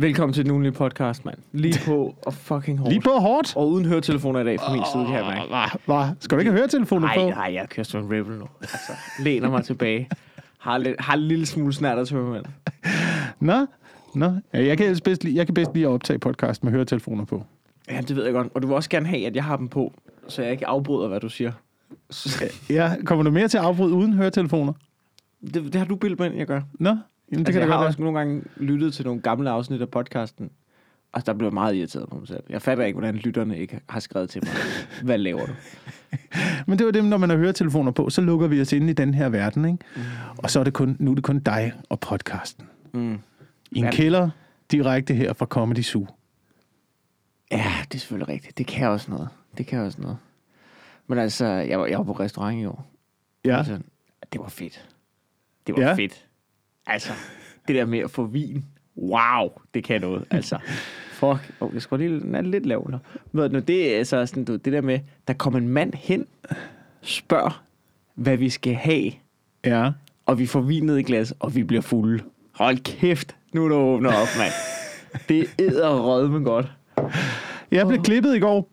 Velkommen 0.00 0.32
til 0.34 0.44
den 0.44 0.50
ugenlige 0.50 0.72
podcast, 0.72 1.24
mand. 1.24 1.38
Lige 1.52 1.78
på 1.86 2.14
og 2.26 2.34
fucking 2.34 2.78
hårdt. 2.78 2.92
Lige 2.92 3.02
på 3.02 3.10
hårdt. 3.10 3.56
Og 3.56 3.68
uden 3.70 3.84
høretelefoner 3.84 4.40
i 4.40 4.44
dag 4.44 4.60
fra 4.60 4.72
min 4.72 4.82
side, 4.92 5.06
kan 5.06 5.14
jeg 5.14 5.24
mærke. 5.50 5.78
Hvad? 5.86 6.16
Skal 6.20 6.36
du 6.36 6.40
ikke 6.40 6.50
have 6.50 6.58
høretelefoner 6.58 7.08
på? 7.14 7.28
Nej, 7.30 7.50
jeg 7.54 7.68
kører 7.68 7.84
som 7.84 8.04
en 8.04 8.06
rebel 8.18 8.38
nu. 8.38 8.44
Altså, 8.60 8.92
læner 9.18 9.50
mig 9.50 9.64
tilbage. 9.64 10.08
Har, 10.58 10.78
lidt, 10.78 11.00
har 11.00 11.14
en 11.14 11.20
lille 11.20 11.46
smule 11.46 11.72
snart 11.72 12.06
til 12.06 12.16
mig, 12.16 12.30
mand. 12.32 12.44
Nå, 13.40 13.66
nå. 14.14 14.32
Ja, 14.54 14.66
jeg, 14.66 14.78
kan 14.78 14.96
bedst 15.04 15.24
lide, 15.24 15.36
jeg 15.36 15.46
kan 15.46 15.54
bedst 15.54 15.74
lide 15.74 15.86
at 15.86 15.90
optage 15.90 16.18
podcast 16.18 16.64
med 16.64 16.72
høretelefoner 16.72 17.24
på. 17.24 17.44
Ja, 17.90 18.00
det 18.00 18.16
ved 18.16 18.24
jeg 18.24 18.32
godt. 18.32 18.48
Og 18.54 18.62
du 18.62 18.66
vil 18.66 18.76
også 18.76 18.90
gerne 18.90 19.06
have, 19.06 19.26
at 19.26 19.36
jeg 19.36 19.44
har 19.44 19.56
dem 19.56 19.68
på, 19.68 19.92
så 20.28 20.42
jeg 20.42 20.50
ikke 20.52 20.66
afbryder, 20.66 21.08
hvad 21.08 21.20
du 21.20 21.28
siger. 21.28 21.52
Så, 22.10 22.44
Ja, 22.70 22.92
kommer 23.04 23.24
du 23.24 23.30
mere 23.30 23.48
til 23.48 23.58
at 23.58 23.64
afbryde 23.64 23.94
uden 23.94 24.12
høretelefoner? 24.12 24.72
det, 25.54 25.54
det 25.54 25.74
har 25.74 25.84
du 25.84 25.96
bildt 25.96 26.18
mig 26.18 26.26
ind, 26.26 26.36
jeg 26.36 26.46
gør. 26.46 26.60
Nå, 26.78 26.96
jamen, 27.32 27.46
det 27.46 27.48
Altså, 27.48 27.60
kan 27.60 27.68
jeg 27.68 27.78
har 27.78 27.84
også 27.86 28.02
nogle 28.02 28.18
gange 28.18 28.42
lyttet 28.56 28.94
til 28.94 29.04
nogle 29.04 29.20
gamle 29.20 29.50
afsnit 29.50 29.82
af 29.82 29.88
podcasten, 29.88 30.50
og 31.12 31.26
der 31.26 31.32
blev 31.32 31.46
jeg 31.46 31.54
meget 31.54 31.74
irriteret 31.76 32.08
på 32.08 32.18
mig 32.18 32.28
selv. 32.28 32.42
Jeg 32.48 32.62
fatter 32.62 32.84
ikke, 32.84 32.98
hvordan 32.98 33.14
lytterne 33.14 33.58
ikke 33.58 33.80
har 33.88 34.00
skrevet 34.00 34.30
til 34.30 34.42
mig. 34.44 34.52
Hvad 35.04 35.18
laver 35.18 35.46
du? 35.46 35.52
Men 36.66 36.78
det 36.78 36.86
var 36.86 36.92
det, 36.92 37.04
når 37.04 37.16
man 37.16 37.30
har 37.30 37.36
høretelefoner 37.36 37.90
på, 37.92 38.10
så 38.10 38.20
lukker 38.20 38.46
vi 38.46 38.60
os 38.60 38.72
ind 38.72 38.90
i 38.90 38.92
den 38.92 39.14
her 39.14 39.28
verden, 39.28 39.64
ikke? 39.64 39.78
Mm. 39.96 40.02
Og 40.38 40.50
så 40.50 40.60
er 40.60 40.64
det 40.64 40.72
kun, 40.72 40.96
nu 40.98 41.10
er 41.10 41.14
det 41.14 41.24
kun 41.24 41.38
dig 41.38 41.72
og 41.88 42.00
podcasten. 42.00 42.66
Mm. 42.94 43.18
I 43.70 43.78
en 43.78 43.84
Ja. 43.84 43.90
kælder, 43.90 44.30
direkte 44.70 45.14
her 45.14 45.32
fra 45.32 45.46
Comedy 45.46 45.82
Zoo. 45.82 46.06
Ja, 47.50 47.72
det 47.84 47.94
er 47.94 47.98
selvfølgelig 47.98 48.28
rigtigt. 48.28 48.58
Det 48.58 48.66
kan 48.66 48.88
også 48.88 49.10
noget. 49.10 49.28
Det 49.58 49.66
kan 49.66 49.78
også 49.78 50.02
noget. 50.02 50.16
Men 51.06 51.18
altså, 51.18 51.46
jeg 51.46 51.80
var, 51.80 51.86
jeg 51.86 51.98
var 51.98 52.04
på 52.04 52.12
restaurant 52.12 52.60
i 52.62 52.64
år. 52.66 52.90
Ja. 53.44 53.58
Altså, 53.58 53.78
det 54.32 54.40
var 54.40 54.48
fedt. 54.48 54.88
Det 55.66 55.76
var 55.76 55.82
ja. 55.82 55.94
fedt. 55.94 56.26
Altså, 56.88 57.12
det 57.68 57.76
der 57.76 57.84
med 57.86 57.98
at 57.98 58.10
få 58.10 58.24
vin. 58.24 58.64
Wow, 58.96 59.48
det 59.74 59.84
kan 59.84 60.00
noget. 60.00 60.24
Altså, 60.30 60.58
fuck. 61.12 61.52
Oh, 61.60 61.74
jeg 61.74 61.82
skal 61.82 61.98
lige, 61.98 62.20
den 62.20 62.34
er 62.34 62.40
lidt 62.40 62.66
lav. 62.66 62.88
nu. 62.90 62.98
Ved 63.32 63.48
du, 63.48 63.58
det 63.58 63.92
er 63.94 63.98
altså 63.98 64.26
sådan, 64.26 64.44
du, 64.44 64.56
det 64.56 64.72
der 64.72 64.80
med, 64.80 64.98
der 65.28 65.34
kommer 65.34 65.58
en 65.58 65.68
mand 65.68 65.92
hen, 65.94 66.26
spørger, 67.02 67.62
hvad 68.14 68.36
vi 68.36 68.50
skal 68.50 68.74
have, 68.74 69.12
Ja. 69.64 69.90
og 70.26 70.38
vi 70.38 70.46
får 70.46 70.60
vin 70.60 70.86
ned 70.86 70.96
i 70.98 71.02
glas, 71.02 71.34
og 71.40 71.54
vi 71.54 71.62
bliver 71.62 71.82
fulde. 71.82 72.24
Hold 72.54 72.78
kæft, 72.78 73.36
nu 73.52 73.64
er 73.64 73.68
der 73.68 73.76
åbner 73.76 74.10
op, 74.10 74.28
mand. 74.38 74.52
Det 75.28 75.46
æder 75.58 76.00
rødme 76.06 76.38
godt. 76.44 76.66
Jeg 77.70 77.86
blev 77.86 78.02
klippet 78.02 78.36
i 78.36 78.38
går. 78.38 78.70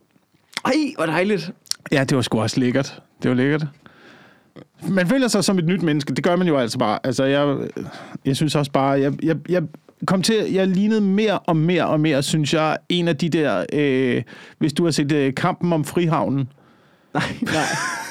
Ej, 0.66 0.72
hvor 0.96 1.06
dejligt. 1.06 1.52
Ja, 1.92 2.04
det 2.04 2.16
var 2.16 2.22
sgu 2.22 2.42
også 2.42 2.60
lækkert. 2.60 3.02
Det 3.24 3.30
var 3.30 3.36
lækkert. 3.36 3.66
Man 4.90 5.08
føler 5.08 5.28
sig 5.28 5.44
som 5.44 5.60
et 5.60 5.66
nyt 5.66 5.82
menneske. 5.82 6.14
Det 6.14 6.24
gør 6.24 6.36
man 6.36 6.48
jo 6.48 6.58
altså 6.58 6.78
bare. 6.80 7.00
Altså, 7.04 7.24
jeg, 7.24 7.58
jeg 8.26 8.36
synes 8.36 8.56
også 8.56 8.72
bare, 8.72 8.90
jeg, 8.90 9.14
jeg, 9.24 9.38
jeg 9.50 9.64
kom 10.08 10.22
til, 10.22 10.36
jeg 10.54 10.68
lignede 10.68 11.02
mere 11.02 11.40
og 11.40 11.58
mere 11.58 11.86
og 11.88 12.00
mere, 12.00 12.24
synes 12.24 12.54
jeg, 12.54 12.78
en 12.90 13.08
af 13.08 13.18
de 13.18 13.30
der, 13.30 13.66
øh, 13.74 14.24
hvis 14.58 14.74
du 14.74 14.84
har 14.84 14.92
set 14.92 15.12
øh, 15.12 15.34
Kampen 15.34 15.74
om 15.74 15.84
Frihavnen. 15.84 16.48
Nej, 17.14 17.24
nej. 17.42 17.64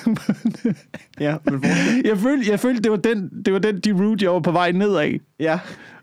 ja, 1.26 1.36
men 1.44 1.54
hvor... 1.54 1.68
Jeg 2.08 2.18
følte, 2.18 2.50
jeg 2.50 2.60
følte 2.60 2.82
det, 2.82 2.90
var 2.90 2.96
den, 2.96 3.30
det 3.44 3.52
var 3.52 3.58
den 3.58 3.80
de 3.80 3.92
route, 3.92 4.24
jeg 4.24 4.32
var 4.32 4.40
på 4.40 4.52
vej 4.52 4.72
nedad. 4.72 5.18
Ja. 5.40 5.58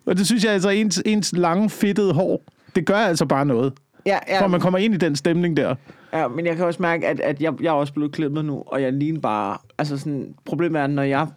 Og 0.05 0.17
det 0.17 0.25
synes 0.25 0.43
jeg 0.43 0.53
altså, 0.53 0.69
ens, 0.69 1.01
ens 1.05 1.33
lange, 1.33 1.69
fedtede 1.69 2.13
hår, 2.13 2.43
det 2.75 2.85
gør 2.85 2.97
altså 2.97 3.25
bare 3.25 3.45
noget. 3.45 3.73
Ja, 4.05 4.17
ja, 4.27 4.47
man 4.47 4.59
kommer 4.59 4.79
ind 4.79 4.93
i 4.93 4.97
den 4.97 5.15
stemning 5.15 5.57
der. 5.57 5.75
ja, 6.13 6.27
men 6.27 6.45
jeg 6.45 6.55
kan 6.55 6.65
også 6.65 6.81
mærke, 6.81 7.07
at, 7.07 7.19
at 7.19 7.41
jeg, 7.41 7.53
jeg 7.61 7.67
er 7.67 7.71
også 7.73 7.93
blevet 7.93 8.11
klippet 8.11 8.45
nu, 8.45 8.63
og 8.67 8.81
jeg 8.81 8.93
ligner 8.93 9.19
bare... 9.19 9.57
Altså 9.77 9.97
sådan, 9.97 10.35
problemet 10.45 10.81
er, 10.81 10.87
når 10.87 11.03
jeg... 11.03 11.27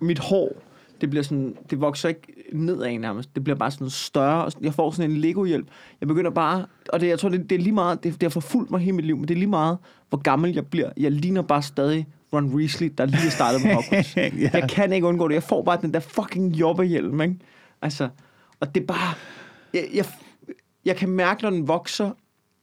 Mit 0.00 0.18
hår, 0.18 0.52
det 1.00 1.10
bliver 1.10 1.22
sådan... 1.22 1.56
Det 1.70 1.80
vokser 1.80 2.08
ikke 2.08 2.32
nedad 2.52 2.98
nærmest. 2.98 3.34
Det 3.34 3.44
bliver 3.44 3.56
bare 3.56 3.70
sådan 3.70 3.90
større. 3.90 4.44
og 4.44 4.52
Jeg 4.60 4.74
får 4.74 4.90
sådan 4.90 5.10
en 5.10 5.16
Lego-hjælp. 5.16 5.66
Jeg 6.00 6.08
begynder 6.08 6.30
bare... 6.30 6.66
Og 6.92 7.00
det, 7.00 7.06
jeg 7.08 7.18
tror, 7.18 7.28
det, 7.28 7.50
det 7.50 7.58
er 7.58 7.62
lige 7.62 7.72
meget... 7.72 8.04
Det, 8.04 8.12
det 8.12 8.22
har 8.22 8.30
forfulgt 8.30 8.70
mig 8.70 8.80
hele 8.80 8.96
mit 8.96 9.04
liv, 9.04 9.16
men 9.16 9.28
det 9.28 9.34
er 9.34 9.38
lige 9.38 9.50
meget, 9.50 9.78
hvor 10.08 10.18
gammel 10.18 10.54
jeg 10.54 10.66
bliver. 10.66 10.90
Jeg 10.96 11.12
ligner 11.12 11.42
bare 11.42 11.62
stadig 11.62 12.06
Ron 12.32 12.54
Weasley, 12.54 12.92
der 12.98 13.06
lige 13.06 13.26
er 13.26 13.30
startet 13.30 13.64
med 13.64 13.74
Hogwarts. 13.74 14.16
Ja. 14.16 14.30
Jeg 14.52 14.68
kan 14.70 14.92
ikke 14.92 15.06
undgå 15.06 15.28
det. 15.28 15.34
Jeg 15.34 15.42
får 15.42 15.62
bare 15.62 15.78
den 15.82 15.94
der 15.94 16.00
fucking 16.00 16.56
jobbehjelm, 16.56 17.20
ikke? 17.20 17.34
Altså, 17.82 18.08
og 18.60 18.74
det 18.74 18.82
er 18.82 18.86
bare... 18.86 19.14
Jeg, 19.74 19.84
jeg, 19.94 20.04
jeg 20.84 20.96
kan 20.96 21.08
mærke, 21.08 21.42
når 21.42 21.50
den 21.50 21.68
vokser, 21.68 22.10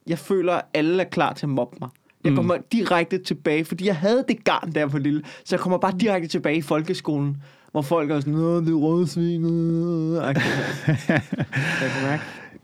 jeg 0.06 0.18
føler, 0.18 0.52
at 0.52 0.62
alle 0.74 1.02
er 1.02 1.08
klar 1.08 1.32
til 1.32 1.46
at 1.46 1.50
mobbe 1.50 1.76
mig. 1.80 1.88
Jeg 2.24 2.34
kommer 2.34 2.56
mm. 2.56 2.62
direkte 2.72 3.18
tilbage, 3.18 3.64
fordi 3.64 3.86
jeg 3.86 3.96
havde 3.96 4.24
det 4.28 4.44
garn 4.44 4.72
der 4.74 4.86
på 4.86 4.98
lille, 4.98 5.22
så 5.44 5.56
jeg 5.56 5.60
kommer 5.60 5.78
bare 5.78 5.92
direkte 6.00 6.28
tilbage 6.28 6.56
i 6.56 6.62
folkeskolen, 6.62 7.42
hvor 7.72 7.82
folk 7.82 8.10
er 8.10 8.20
sådan, 8.20 8.32
Nå, 8.32 8.60
det 8.60 8.68
er 8.68 8.74
rødsvin. 8.74 9.44
øh." 9.44 10.22
Agtigt. 10.28 10.84
jeg 11.08 11.90
kan 11.90 12.02
mærke. 12.02 12.22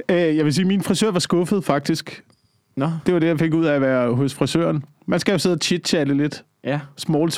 Øh, 0.08 0.36
jeg 0.36 0.44
vil 0.44 0.54
sige, 0.54 0.62
at 0.62 0.68
min 0.68 0.82
frisør 0.82 1.10
var 1.10 1.18
skuffet, 1.18 1.64
faktisk. 1.64 2.24
Nå, 2.76 2.90
Det 3.06 3.14
var 3.14 3.20
det, 3.20 3.26
jeg 3.26 3.38
fik 3.38 3.54
ud 3.54 3.64
af 3.64 3.74
at 3.74 3.80
være 3.80 4.14
hos 4.14 4.34
frisøren. 4.34 4.84
Man 5.06 5.20
skal 5.20 5.32
jo 5.32 5.38
sidde 5.38 5.54
og 5.54 5.60
chit-chatte 5.64 6.14
lidt. 6.14 6.44
ja. 6.64 6.80
small 6.96 7.30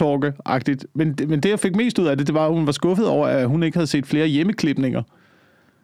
agtigt 0.45 0.87
men, 0.95 1.19
men 1.29 1.41
det, 1.41 1.49
jeg 1.51 1.61
fik 1.61 1.77
mest 1.77 1.99
ud 1.99 2.07
af 2.07 2.17
det, 2.17 2.27
det 2.27 2.35
var, 2.35 2.47
at 2.47 2.53
hun 2.53 2.67
var 2.67 2.73
skuffet 2.73 3.09
over, 3.09 3.27
at 3.27 3.49
hun 3.49 3.63
ikke 3.63 3.77
havde 3.77 3.87
set 3.87 4.07
flere 4.07 4.27
hjemmeklipninger. 4.27 5.03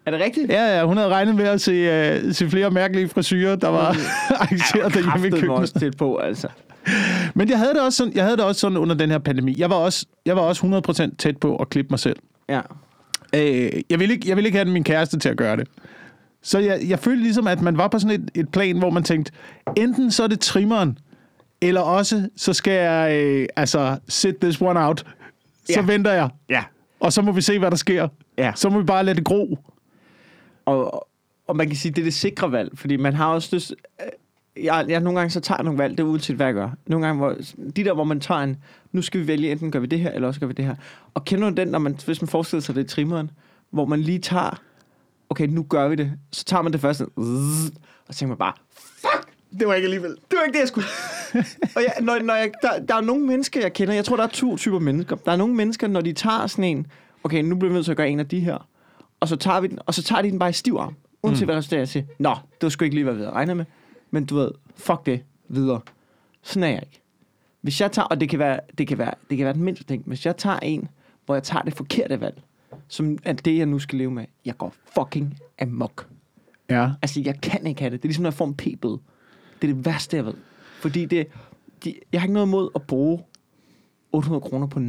Er 0.07 0.11
det 0.11 0.21
rigtigt? 0.21 0.51
Ja, 0.51 0.79
ja, 0.79 0.85
hun 0.87 0.97
havde 0.97 1.09
regnet 1.09 1.35
med 1.35 1.45
at 1.45 1.61
se, 1.61 2.17
uh, 2.27 2.33
se 2.35 2.51
flere 2.51 2.71
mærkelige 2.71 3.09
frisyrer, 3.09 3.57
der 3.57 3.69
var 3.69 3.87
arrangeret 4.41 4.95
derhjemme 4.95 5.27
i 5.27 5.31
køkkenet. 5.31 5.57
også 5.57 5.79
tæt 5.81 5.97
på, 5.97 6.17
altså. 6.17 6.49
Men 7.35 7.49
jeg 7.49 7.59
havde, 7.59 7.75
det 7.75 7.81
også 7.83 7.97
sådan, 7.97 8.13
jeg 8.15 8.25
havde 8.25 8.37
det 8.37 8.45
også 8.45 8.61
sådan 8.61 8.79
under 8.79 8.95
den 8.95 9.11
her 9.11 9.19
pandemi. 9.19 9.55
Jeg 9.59 9.71
var 9.71 9.77
også, 9.77 10.07
jeg 10.27 10.37
var 10.37 10.43
også 10.43 10.83
100% 11.11 11.17
tæt 11.19 11.37
på 11.37 11.57
at 11.57 11.71
klippe 11.71 11.91
mig 11.91 11.99
selv. 11.99 12.17
Ja. 12.49 12.61
Øh, 13.35 13.71
jeg, 13.91 13.99
ville 14.01 14.15
ikke, 14.15 14.29
jeg 14.29 14.37
ville 14.37 14.47
ikke 14.49 14.59
have 14.59 14.69
min 14.71 14.85
kæreste 14.85 15.19
til 15.19 15.29
at 15.29 15.37
gøre 15.37 15.57
det. 15.57 15.69
Så 16.43 16.59
jeg, 16.59 16.81
jeg 16.89 16.99
følte 16.99 17.23
ligesom, 17.23 17.47
at 17.47 17.61
man 17.63 17.79
var 17.79 17.89
på 17.89 17.99
sådan 17.99 18.21
et, 18.21 18.31
et 18.41 18.49
plan, 18.53 18.79
hvor 18.79 18.91
man 18.91 19.03
tænkte, 19.03 19.33
enten 19.77 20.11
så 20.11 20.23
er 20.23 20.27
det 20.27 20.41
trimmeren, 20.41 20.99
eller 21.61 21.81
også 21.81 22.29
så 22.37 22.53
skal 22.53 22.73
jeg 22.73 23.13
øh, 23.25 23.47
altså 23.57 23.97
sit 24.09 24.37
this 24.37 24.61
one 24.61 24.87
out. 24.87 24.99
Så 25.67 25.73
Ja. 25.77 25.81
venter 25.81 26.13
jeg. 26.13 26.29
Ja. 26.49 26.63
Og 27.01 27.13
så 27.13 27.23
må 27.23 27.33
vi 27.33 27.41
se, 27.41 27.59
hvad 27.59 27.71
der 27.71 27.77
sker. 27.77 28.09
Ja. 28.39 28.53
Så 28.55 28.69
må 28.71 28.79
vi 28.79 28.85
bare 28.85 29.05
lade 29.05 29.17
det 29.17 29.25
gro. 29.25 29.59
Og, 30.65 31.09
og 31.47 31.57
man 31.57 31.67
kan 31.67 31.77
sige, 31.77 31.93
det 31.93 31.99
er 31.99 32.05
det 32.05 32.15
sikre 32.15 32.53
valg, 32.53 32.79
fordi 32.79 32.97
man 32.97 33.15
har 33.15 33.27
også 33.27 33.57
lyst... 33.57 33.75
Jeg, 34.57 34.85
jeg, 34.89 35.01
nogle 35.01 35.19
gange 35.19 35.31
så 35.31 35.41
tager 35.41 35.63
nogle 35.63 35.79
valg, 35.79 35.99
det 35.99 36.05
er 36.05 36.09
uanset 36.09 36.37
hvad 36.37 36.47
jeg 36.47 36.55
gør. 36.55 36.71
Nogle 36.87 37.07
gange, 37.07 37.19
hvor, 37.19 37.37
de 37.77 37.85
der, 37.85 37.95
hvor 37.95 38.05
man 38.05 38.21
tager 38.21 38.41
en, 38.41 38.57
nu 38.93 39.03
skal 39.03 39.21
vi 39.21 39.27
vælge, 39.27 39.51
enten 39.51 39.71
gør 39.71 39.79
vi 39.79 39.87
det 39.87 40.01
her, 40.01 40.11
eller 40.11 40.29
også 40.29 40.41
gør 40.41 40.47
vi 40.47 40.53
det 40.53 40.65
her. 40.65 40.75
Og 41.15 41.25
kender 41.25 41.51
du 41.51 41.57
den, 41.57 41.69
når 41.69 41.79
man, 41.79 41.99
hvis 42.07 42.23
man 42.23 42.29
forestiller 42.29 42.63
sig, 42.63 42.75
det 42.75 42.85
er 42.85 42.89
trimmeren, 42.89 43.31
hvor 43.71 43.85
man 43.85 44.01
lige 44.01 44.19
tager, 44.19 44.61
okay, 45.31 45.47
nu 45.47 45.63
gør 45.63 45.89
vi 45.89 45.95
det, 45.95 46.13
så 46.33 46.45
tager 46.45 46.63
man 46.63 46.73
det 46.73 46.81
første, 46.81 47.07
og 47.17 47.25
så 48.11 48.19
tænker 48.19 48.29
man 48.29 48.39
bare, 48.39 48.53
fuck, 48.75 49.33
det 49.59 49.69
var 49.69 49.75
ikke 49.75 49.87
alligevel. 49.87 50.11
Det 50.11 50.39
var 50.39 50.43
ikke 50.43 50.55
det, 50.55 50.61
jeg 50.61 50.69
skulle. 50.69 50.87
og 51.77 51.83
jeg, 51.83 51.95
når, 52.01 52.19
når 52.19 52.35
jeg, 52.35 52.51
der, 52.63 52.87
der 52.89 52.95
er 52.95 53.01
nogle 53.01 53.27
mennesker, 53.27 53.61
jeg 53.61 53.73
kender, 53.73 53.95
jeg 53.95 54.05
tror, 54.05 54.17
der 54.17 54.23
er 54.23 54.29
to 54.29 54.57
typer 54.57 54.79
mennesker. 54.79 55.17
Der 55.17 55.33
er 55.33 55.37
nogle 55.37 55.55
mennesker, 55.55 55.89
når 55.89 56.01
de 56.01 56.13
tager 56.13 56.47
sådan 56.47 56.65
en, 56.65 56.87
okay, 57.25 57.43
nu 57.43 57.57
bliver 57.57 57.71
vi 57.71 57.75
nødt 57.75 57.85
til 57.85 57.93
at 57.93 57.97
gøre 57.97 58.11
en 58.11 58.21
af 58.21 58.29
de 58.29 58.41
her, 58.41 58.69
og 59.23 59.29
så 59.29 59.37
tager 59.37 59.61
vi 59.61 59.67
den, 59.67 59.79
og 59.87 59.95
så 59.95 60.03
tager 60.03 60.23
de 60.23 60.31
den 60.31 60.39
bare 60.39 60.51
i 60.51 60.53
stiv 60.53 60.77
arm. 60.81 60.97
Uanset 61.23 61.43
mm. 61.43 61.47
hvad 61.47 61.57
resultatet 61.57 61.89
siger. 61.89 62.05
Nå, 62.19 62.31
det 62.31 62.63
var 62.63 62.69
sgu 62.69 62.85
ikke 62.85 62.95
lige, 62.95 63.05
hvad 63.05 63.15
vi 63.15 63.21
havde 63.21 63.33
regnet 63.33 63.57
med. 63.57 63.65
Men 64.11 64.25
du 64.25 64.37
ved, 64.37 64.51
fuck 64.77 65.07
det, 65.07 65.25
videre. 65.49 65.81
Sådan 66.43 66.63
er 66.63 66.69
jeg 66.69 66.83
ikke. 66.83 67.01
Hvis 67.61 67.81
jeg 67.81 67.93
tager, 67.93 68.07
og 68.07 68.21
det 68.21 68.29
kan 68.29 68.39
være, 68.39 68.61
det 68.79 68.89
kan 68.89 68.99
være, 68.99 69.15
det 69.31 69.37
kan 69.37 69.45
være 69.45 69.55
den 69.55 69.63
mindste 69.63 69.85
ting, 69.85 70.03
hvis 70.07 70.27
jeg 70.27 70.37
tager 70.37 70.59
en, 70.59 70.89
hvor 71.27 71.35
jeg 71.35 71.43
tager 71.43 71.63
det 71.63 71.75
forkerte 71.75 72.21
valg, 72.21 72.43
som 72.89 73.19
er 73.25 73.33
det, 73.33 73.59
jeg 73.59 73.67
nu 73.67 73.79
skal 73.79 73.99
leve 73.99 74.11
med, 74.11 74.25
jeg 74.45 74.59
går 74.59 74.75
fucking 74.99 75.39
amok. 75.61 76.09
Ja. 76.71 76.91
Altså, 77.03 77.21
jeg 77.25 77.41
kan 77.41 77.67
ikke 77.67 77.81
have 77.81 77.91
det. 77.91 78.03
Det 78.03 78.07
er 78.07 78.09
ligesom, 78.09 78.23
når 78.23 78.31
jeg 78.31 78.35
får 78.35 78.47
en 78.47 78.55
p-bøde. 78.55 78.99
Det 79.63 79.71
er 79.71 79.75
det 79.75 79.87
værste, 79.87 80.17
jeg 80.17 80.27
ved. 80.27 80.35
Fordi 80.81 81.05
det, 81.05 81.27
de, 81.85 81.95
jeg 82.13 82.21
har 82.21 82.27
ikke 82.27 82.35
noget 82.35 82.47
imod 82.47 82.71
at 82.75 82.83
bruge 82.83 83.23
800 84.13 84.41
kroner 84.41 84.67
på... 84.67 84.81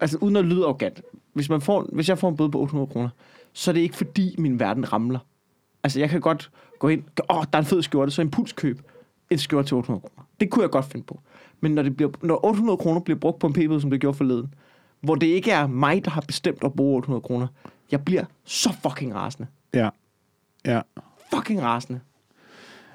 Altså, 0.00 0.18
uden 0.18 0.36
at 0.36 0.44
lyde 0.44 0.64
arrogant. 0.64 1.02
Hvis, 1.36 1.48
man 1.48 1.60
får, 1.60 1.88
hvis 1.92 2.08
jeg 2.08 2.18
får 2.18 2.28
en 2.28 2.36
bøde 2.36 2.50
på 2.50 2.60
800 2.60 2.92
kroner, 2.92 3.08
så 3.52 3.70
er 3.70 3.72
det 3.72 3.80
ikke 3.80 3.96
fordi, 3.96 4.34
min 4.38 4.60
verden 4.60 4.92
ramler. 4.92 5.18
Altså, 5.82 6.00
jeg 6.00 6.10
kan 6.10 6.20
godt 6.20 6.50
gå 6.78 6.88
ind... 6.88 7.02
Åh, 7.30 7.36
der 7.36 7.48
er 7.52 7.58
en 7.58 7.64
fed 7.64 7.82
skjorte, 7.82 8.10
så 8.10 8.22
impulskøb 8.22 8.80
en 9.30 9.38
skjorte 9.38 9.68
til 9.68 9.76
800 9.76 10.00
kroner. 10.00 10.26
Det 10.40 10.50
kunne 10.50 10.62
jeg 10.62 10.70
godt 10.70 10.84
finde 10.84 11.06
på. 11.06 11.20
Men 11.60 11.74
når, 11.74 11.82
det 11.82 11.96
bliver, 11.96 12.10
når 12.22 12.44
800 12.46 12.76
kroner 12.76 13.00
bliver 13.00 13.18
brugt 13.18 13.38
på 13.38 13.46
en 13.46 13.52
p-bøde, 13.52 13.80
som 13.80 13.90
det 13.90 14.00
gjorde 14.00 14.16
forleden, 14.16 14.54
hvor 15.00 15.14
det 15.14 15.26
ikke 15.26 15.50
er 15.50 15.66
mig, 15.66 16.04
der 16.04 16.10
har 16.10 16.20
bestemt 16.20 16.64
at 16.64 16.72
bruge 16.72 16.96
800 16.96 17.20
kroner, 17.22 17.46
jeg 17.90 18.04
bliver 18.04 18.24
så 18.44 18.72
fucking 18.82 19.14
rasende. 19.14 19.48
Ja. 19.74 19.88
Ja. 20.66 20.80
Fucking 21.34 21.62
rasende. 21.62 22.00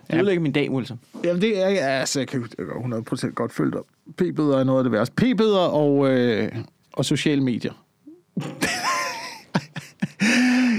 Det 0.08 0.14
Ja. 0.14 0.16
ødelægger 0.18 0.42
min 0.42 0.52
dag, 0.52 0.72
Wilson. 0.72 1.00
Jamen, 1.24 1.42
det 1.42 1.62
er, 1.64 1.88
altså, 1.88 2.20
jeg 2.20 2.28
kan 2.28 2.42
jeg 2.58 2.68
kan 2.68 2.94
100% 2.94 3.34
godt 3.34 3.52
følge 3.54 3.72
dig. 3.72 3.82
P-bøder 4.18 4.58
er 4.60 4.64
noget 4.64 4.80
af 4.80 4.84
det 4.84 4.92
værste. 4.92 5.16
P-bøder 5.16 5.60
og, 5.60 6.10
øh, 6.10 6.52
og 6.94 7.06
sociale 7.06 7.44
medier. 7.44 7.74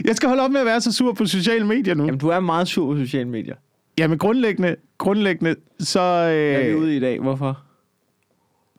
jeg 0.07 0.17
skal 0.17 0.29
holde 0.29 0.43
op 0.43 0.51
med 0.51 0.61
at 0.61 0.67
være 0.67 0.81
så 0.81 0.93
sur 0.93 1.13
på 1.13 1.27
sociale 1.27 1.67
medier 1.67 1.95
nu. 1.95 2.05
Jamen, 2.05 2.21
du 2.21 2.29
er 2.29 2.41
meget 2.41 2.69
sur 2.69 2.93
på 2.95 2.99
sociale 2.99 3.29
medier. 3.29 3.55
Jamen, 3.99 4.19
grundlæggende, 4.19 4.77
grundlæggende 4.99 5.55
så... 5.81 6.01
Hvad 6.01 6.35
er 6.37 6.59
vi 6.59 6.65
Øh, 6.71 6.79
ude 6.79 6.97
i 6.97 7.01
dag? 7.01 7.21
Hvorfor? 7.21 7.59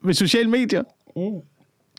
med 0.02 0.14
sociale 0.14 0.50
medier, 0.50 0.82
Mm. 1.16 1.22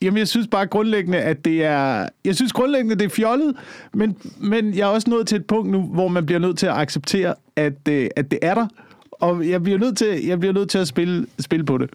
Jamen, 0.02 0.18
jeg 0.18 0.28
synes 0.28 0.46
bare 0.48 0.66
grundlæggende, 0.66 1.18
at 1.18 1.44
det 1.44 1.64
er... 1.64 2.08
Jeg 2.24 2.36
synes 2.36 2.52
grundlæggende, 2.52 2.94
det 2.94 3.04
er 3.04 3.08
fjollet, 3.08 3.56
men, 3.94 4.16
men 4.38 4.74
jeg 4.74 4.80
er 4.80 4.86
også 4.86 5.10
nået 5.10 5.26
til 5.26 5.36
et 5.36 5.46
punkt 5.46 5.70
nu, 5.70 5.82
hvor 5.82 6.08
man 6.08 6.26
bliver 6.26 6.38
nødt 6.38 6.58
til 6.58 6.66
at 6.66 6.72
acceptere, 6.72 7.34
at, 7.56 7.72
øh, 7.88 8.08
at 8.16 8.30
det 8.30 8.38
er 8.42 8.54
der. 8.54 8.66
Og 9.10 9.48
jeg 9.48 9.62
bliver 9.62 9.78
nødt 9.78 9.98
til, 9.98 10.24
jeg 10.26 10.40
bliver 10.40 10.52
nødt 10.52 10.70
til 10.70 10.78
at 10.78 10.88
spille, 10.88 11.26
spille 11.38 11.66
på 11.66 11.78
det. 11.78 11.90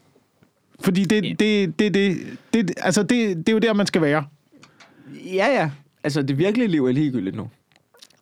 Fordi 0.80 1.06
det, 1.06 1.24
det, 1.24 1.40
det, 1.40 1.80
det, 1.80 1.94
det, 1.94 2.18
det, 2.54 2.72
altså 2.78 3.04
det, 3.04 3.38
det 3.38 3.50
er 3.50 3.54
jo 3.54 3.60
der, 3.60 3.74
man 3.74 3.88
skal 3.88 4.02
være. 4.02 4.26
Ja, 5.26 5.48
ja. 5.48 5.70
Altså, 6.04 6.22
det 6.22 6.38
virkelige 6.38 6.68
liv 6.68 6.86
er 6.86 6.92
ligegyldigt 6.92 7.36
nu. 7.36 7.50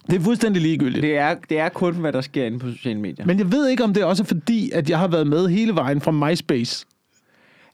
Det 0.09 0.15
er 0.15 0.19
fuldstændig 0.19 0.62
ligegyldigt. 0.62 1.01
Det 1.03 1.18
er, 1.18 1.36
det 1.50 1.59
er 1.59 1.69
kun, 1.69 1.94
hvad 1.95 2.13
der 2.13 2.21
sker 2.21 2.45
inde 2.45 2.59
på 2.59 2.71
sociale 2.71 3.00
medier. 3.00 3.25
Men 3.25 3.39
jeg 3.39 3.51
ved 3.51 3.68
ikke, 3.68 3.83
om 3.83 3.94
det 3.94 4.01
er 4.01 4.06
også 4.06 4.24
fordi, 4.24 4.71
at 4.71 4.89
jeg 4.89 5.00
har 5.00 5.07
været 5.07 5.27
med 5.27 5.47
hele 5.47 5.75
vejen 5.75 6.01
fra 6.01 6.12
MySpace. 6.12 6.86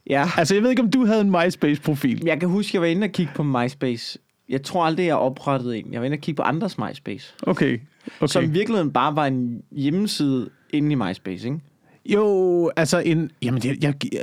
ja, 0.09 0.25
Altså, 0.37 0.53
jeg 0.55 0.63
ved 0.63 0.69
ikke, 0.69 0.81
om 0.81 0.91
du 0.91 1.05
havde 1.05 1.21
en 1.21 1.31
MySpace-profil. 1.31 2.21
jeg 2.25 2.39
kan 2.39 2.49
huske, 2.49 2.71
jeg 2.73 2.81
var 2.81 2.87
inde 2.87 3.05
og 3.05 3.11
kigge 3.11 3.31
på 3.35 3.43
MySpace. 3.43 4.19
Jeg 4.49 4.63
tror 4.63 4.85
aldrig, 4.85 5.05
jeg 5.05 5.15
oprettede 5.15 5.77
en. 5.77 5.93
Jeg 5.93 6.01
var 6.01 6.05
inde 6.05 6.15
og 6.15 6.21
kigge 6.21 6.35
på 6.37 6.43
andres 6.43 6.77
MySpace. 6.77 7.33
Okay. 7.43 7.79
Okay. 8.19 8.27
Som 8.27 8.43
i 8.43 8.47
virkeligheden 8.47 8.91
bare 8.93 9.15
var 9.15 9.25
en 9.25 9.61
hjemmeside 9.71 10.49
inde 10.73 10.91
i 10.91 10.95
MySpace, 10.95 11.47
ikke? 11.47 11.59
Jo, 12.05 12.71
altså 12.75 12.99
en... 12.99 13.31
Jamen, 13.41 13.61
jeg, 13.65 13.77
jeg, 13.83 13.93
jeg, 14.03 14.19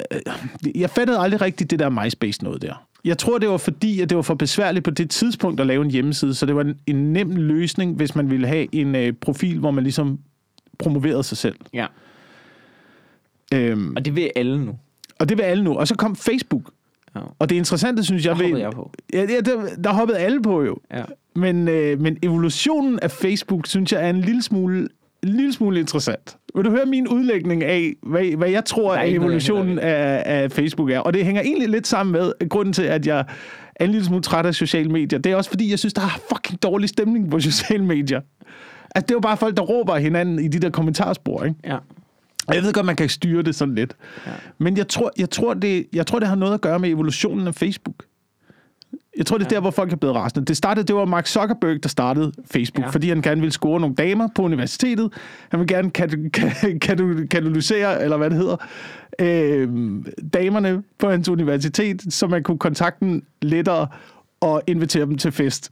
jeg 0.74 0.90
fattede 0.90 1.18
aldrig 1.18 1.40
rigtigt 1.40 1.70
det 1.70 1.78
der 1.78 1.88
MySpace 1.88 2.44
noget 2.44 2.62
der. 2.62 2.86
Jeg 3.04 3.19
tror, 3.19 3.38
det 3.38 3.49
var 3.49 3.56
fordi, 3.56 4.00
at 4.00 4.08
det 4.10 4.16
var 4.16 4.22
for 4.22 4.34
besværligt 4.34 4.84
på 4.84 4.90
det 4.90 5.10
tidspunkt 5.10 5.60
at 5.60 5.66
lave 5.66 5.84
en 5.84 5.90
hjemmeside, 5.90 6.34
så 6.34 6.46
det 6.46 6.54
var 6.56 6.60
en, 6.62 6.78
en 6.87 7.12
nem 7.12 7.37
løsning, 7.37 7.96
hvis 7.96 8.14
man 8.14 8.31
ville 8.31 8.46
have 8.46 8.75
en 8.75 8.94
øh, 8.94 9.12
profil, 9.12 9.58
hvor 9.58 9.70
man 9.70 9.84
ligesom 9.84 10.19
promoverede 10.78 11.22
sig 11.22 11.38
selv. 11.38 11.56
Ja. 11.72 11.87
Øhm, 13.54 13.96
Og 13.96 14.04
det 14.04 14.16
vil 14.16 14.31
alle 14.37 14.64
nu. 14.64 14.78
og 15.19 15.28
det 15.28 15.38
vil 15.38 15.43
alle 15.43 15.64
nu. 15.64 15.75
Og 15.75 15.88
så 15.88 15.96
kom 15.96 16.16
Facebook. 16.16 16.70
Ja. 17.14 17.20
Og 17.38 17.49
det 17.50 17.56
interessante, 17.56 18.04
synes 18.04 18.26
jeg... 18.26 18.37
Der 18.37 18.43
hoppede 18.43 18.62
jeg 18.62 18.72
på. 18.72 18.93
Ja, 19.12 19.20
ja 19.20 19.40
der, 19.40 19.66
der 19.84 19.93
hoppede 19.93 20.19
alle 20.19 20.43
på 20.43 20.62
jo. 20.62 20.78
Ja. 20.93 21.05
Men, 21.34 21.69
øh, 21.69 22.00
men 22.00 22.19
evolutionen 22.22 22.98
af 23.02 23.10
Facebook, 23.10 23.66
synes 23.66 23.93
jeg, 23.93 24.05
er 24.05 24.10
en 24.10 24.20
lille 24.20 24.43
smule, 24.43 24.88
lille 25.22 25.52
smule 25.52 25.80
interessant. 25.80 26.36
Vil 26.54 26.64
du 26.64 26.70
høre 26.70 26.86
min 26.86 27.08
udlægning 27.08 27.64
af, 27.64 27.92
hvad, 28.02 28.36
hvad 28.36 28.50
jeg 28.50 28.64
tror, 28.64 28.92
at 28.92 28.98
noget, 28.98 29.14
evolutionen 29.14 29.78
af, 29.78 30.22
af 30.26 30.52
Facebook 30.52 30.90
er? 30.90 30.98
Og 30.98 31.14
det 31.14 31.24
hænger 31.24 31.42
egentlig 31.42 31.69
lidt 31.69 31.86
sammen 31.86 32.12
med 32.12 32.48
grunden 32.48 32.72
til, 32.72 32.82
at 32.82 33.06
jeg 33.06 33.24
er 33.76 33.84
en 33.84 33.90
lille 33.90 34.04
smule 34.04 34.22
træt 34.22 34.46
af 34.46 34.54
sociale 34.54 34.90
medier. 34.90 35.19
Det 35.19 35.32
er 35.32 35.36
også 35.36 35.50
fordi, 35.50 35.70
jeg 35.70 35.78
synes, 35.78 35.94
der 35.94 36.02
er 36.02 36.20
fucking 36.28 36.62
dårlig 36.62 36.88
stemning 36.88 37.30
på 37.30 37.40
sociale 37.50 37.84
medier. 37.84 38.20
Altså, 38.94 39.06
det 39.06 39.10
er 39.10 39.14
jo 39.14 39.20
bare 39.20 39.36
folk, 39.36 39.56
der 39.56 39.62
råber 39.62 39.96
hinanden 39.96 40.38
i 40.38 40.48
de 40.48 40.58
der 40.58 40.70
kommentarspor, 40.70 41.44
ikke? 41.44 41.56
Ja. 41.64 41.76
Og 42.46 42.54
jeg 42.54 42.62
ved 42.62 42.72
godt, 42.72 42.86
man 42.86 42.96
kan 42.96 43.08
styre 43.08 43.42
det 43.42 43.54
sådan 43.54 43.74
lidt. 43.74 43.96
Ja. 44.26 44.30
Men 44.58 44.76
jeg 44.76 44.88
tror, 44.88 45.10
jeg, 45.19 45.30
tror, 45.30 45.54
det, 45.54 45.86
jeg 45.92 46.06
tror, 46.06 46.19
det 46.19 46.28
har 46.28 46.36
noget 46.36 46.54
at 46.54 46.60
gøre 46.60 46.78
med 46.78 46.90
evolutionen 46.90 47.46
af 47.46 47.54
Facebook. 47.54 48.04
Jeg 49.18 49.26
tror, 49.26 49.38
det 49.38 49.44
er 49.44 49.48
ja. 49.50 49.54
der, 49.54 49.60
hvor 49.60 49.70
folk 49.70 49.92
er 49.92 49.96
blevet 49.96 50.16
rasende. 50.16 50.44
Det 50.46 50.56
startede, 50.56 50.86
det 50.86 50.96
var 50.96 51.04
Mark 51.04 51.26
Zuckerberg, 51.26 51.82
der 51.82 51.88
startede 51.88 52.32
Facebook, 52.52 52.84
ja. 52.84 52.90
Fordi 52.90 53.08
han 53.08 53.22
gerne 53.22 53.40
ville 53.40 53.52
score 53.52 53.80
nogle 53.80 53.94
damer 53.96 54.28
på 54.34 54.42
universitetet. 54.42 55.12
Han 55.48 55.60
vil 55.60 55.68
gerne 55.68 55.90
kat- 55.90 56.16
kat- 56.34 56.80
kat- 56.80 57.28
katalysere, 57.30 58.02
eller 58.02 58.16
hvad 58.16 58.30
det 58.30 58.38
hedder, 58.38 58.56
øh, 59.18 59.68
damerne 60.34 60.82
på 60.98 61.10
hans 61.10 61.28
universitet, 61.28 62.14
så 62.14 62.26
man 62.26 62.42
kunne 62.42 62.58
kontakte 62.58 63.04
dem 63.04 63.22
lettere 63.42 63.88
og 64.40 64.62
invitere 64.66 65.06
dem 65.06 65.18
til 65.18 65.32
fest. 65.32 65.70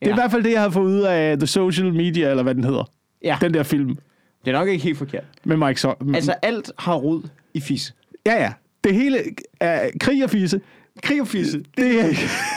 Det 0.00 0.06
er 0.06 0.06
Ja. 0.08 0.12
i 0.12 0.14
hvert 0.20 0.30
fald 0.30 0.42
det, 0.42 0.52
jeg 0.52 0.60
har 0.62 0.70
fået 0.70 0.86
ud 0.90 1.00
af 1.00 1.38
The 1.38 1.46
Social 1.46 1.92
Media, 1.94 2.30
eller 2.30 2.42
hvad 2.42 2.54
den 2.54 2.64
hedder. 2.64 2.90
ja. 3.24 3.36
Den 3.40 3.54
der 3.54 3.62
film 3.62 3.98
Det 4.44 4.54
er 4.54 4.58
nok 4.58 4.68
ikke 4.68 4.84
helt 4.84 4.98
forkert. 4.98 5.24
med 5.44 5.56
Mike 5.56 5.80
Zuckerberg. 5.80 6.14
Altså, 6.14 6.34
alt 6.42 6.70
har 6.78 6.94
rod 6.94 7.22
i 7.54 7.60
fis. 7.60 7.94
Ja, 8.26 8.42
ja. 8.42 8.52
Det 8.84 8.94
hele 8.94 9.18
er 9.60 9.90
krig 10.00 10.24
og 10.24 10.30
fisse. 10.30 10.60
Krig 11.02 11.20
og 11.20 11.28
fisse. 11.28 11.64
Det 11.76 12.00
er... 12.00 12.08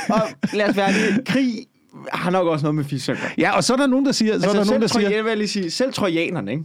Og 0.13 0.22
lad 0.54 0.69
os 0.69 0.75
være 0.78 0.89
ærlige. 0.89 1.25
Krig 1.25 1.68
har 2.13 2.31
nok 2.31 2.48
også 2.48 2.63
noget 2.63 2.75
med 2.75 2.84
fis 2.84 3.10
at 3.10 3.18
gøre. 3.18 3.31
Ja, 3.38 3.56
og 3.56 3.63
så 3.63 3.74
er 3.74 3.78
der 3.78 3.88
nogen, 3.88 4.06
der 4.06 4.12
siger... 4.12 4.31
Så 4.31 4.34
Altså, 4.34 4.50
er 4.50 4.54
der 4.54 4.66
nogen, 4.66 4.81
der 4.81 4.88
siger 4.88 5.10
jeg 5.10 5.25
vil 5.25 5.38
lige 5.38 5.48
sige, 5.48 5.72
selv 5.72 5.94
trojanerne, 5.94 6.51
ikke? 6.51 6.63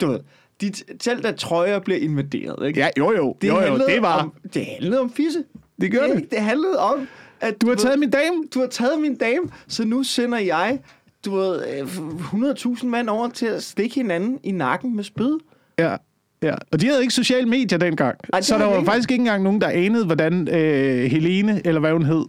Du 0.00 0.06
ved, 0.06 0.20
de, 0.60 0.72
selv 1.00 1.22
da 1.22 1.32
trøjer 1.32 1.78
bliver 1.78 1.98
invaderet, 2.00 2.66
ikke? 2.66 2.80
ja, 2.80 2.88
jo, 2.98 3.12
jo. 3.12 3.36
jo, 3.44 3.48
jo 3.48 3.60
handlede 3.60 3.92
det 3.92 4.02
var... 4.02 4.22
Om, 4.22 4.32
det 4.54 4.66
handlede 4.66 5.00
om 5.00 5.12
fisse. 5.12 5.44
Det 5.80 5.92
gør 5.92 6.06
det. 6.06 6.30
Det 6.30 6.38
handlede 6.38 6.78
om, 6.78 7.08
at 7.40 7.60
Du 7.60 7.66
har 7.66 7.74
ved, 7.74 7.82
taget 7.82 7.98
min 7.98 8.10
dame. 8.10 8.44
du 8.54 8.60
har 8.60 8.66
taget 8.66 9.00
min 9.00 9.16
dame, 9.16 9.44
så 9.68 9.84
nu 9.84 10.02
sender 10.02 10.38
jeg 10.38 10.78
du 11.24 11.36
ved, 11.36 11.80
øh, 11.80 11.86
100.000 11.86 12.86
mand 12.86 13.08
over 13.08 13.28
til 13.28 13.46
at 13.46 13.62
stikke 13.62 13.94
hinanden 13.94 14.38
i 14.42 14.50
nakken 14.50 14.96
med 14.96 15.04
spyd. 15.04 15.38
Ja. 15.78 15.96
Ja, 16.42 16.54
og 16.72 16.80
de 16.80 16.86
havde 16.86 17.00
ikke 17.00 17.14
sociale 17.14 17.48
medier 17.48 17.78
dengang. 17.78 18.16
Ej, 18.32 18.40
så 18.40 18.54
der 18.54 18.64
de 18.64 18.70
var 18.70 18.76
ikke. 18.76 18.86
faktisk 18.86 19.10
ikke 19.10 19.20
engang 19.20 19.42
nogen, 19.42 19.60
der 19.60 19.68
anede, 19.68 20.06
hvordan 20.06 20.48
øh, 20.48 21.10
Helene, 21.10 21.60
eller 21.64 21.80
hvad 21.80 21.92
hun 21.92 22.04
hed, 22.04 22.24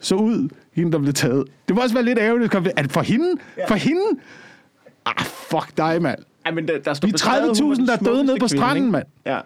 så 0.00 0.14
ud, 0.14 0.48
hende 0.72 0.92
der 0.92 0.98
blev 0.98 1.12
taget. 1.12 1.44
Det 1.68 1.76
må 1.76 1.82
også 1.82 1.94
være 1.94 2.04
lidt 2.04 2.18
ærgerligt. 2.18 2.54
Er 2.54 2.82
det 2.82 2.92
for 2.92 3.00
hende? 3.02 3.28
Ja. 3.58 3.66
For 3.68 3.74
hende? 3.74 4.02
Ah, 5.06 5.24
fuck 5.24 5.76
dig, 5.76 6.02
mand. 6.02 6.18
Ej, 6.44 6.52
men 6.52 6.68
der, 6.68 6.78
der 6.78 6.90
er 6.90 6.98
var 7.02 7.74
30.000, 7.74 7.76
den 7.76 7.86
der 7.86 7.92
er 7.92 7.96
døde 7.96 8.24
nede 8.24 8.36
på 8.40 8.48
stranden, 8.48 8.92
mand. 8.92 9.06
Ja. 9.26 9.40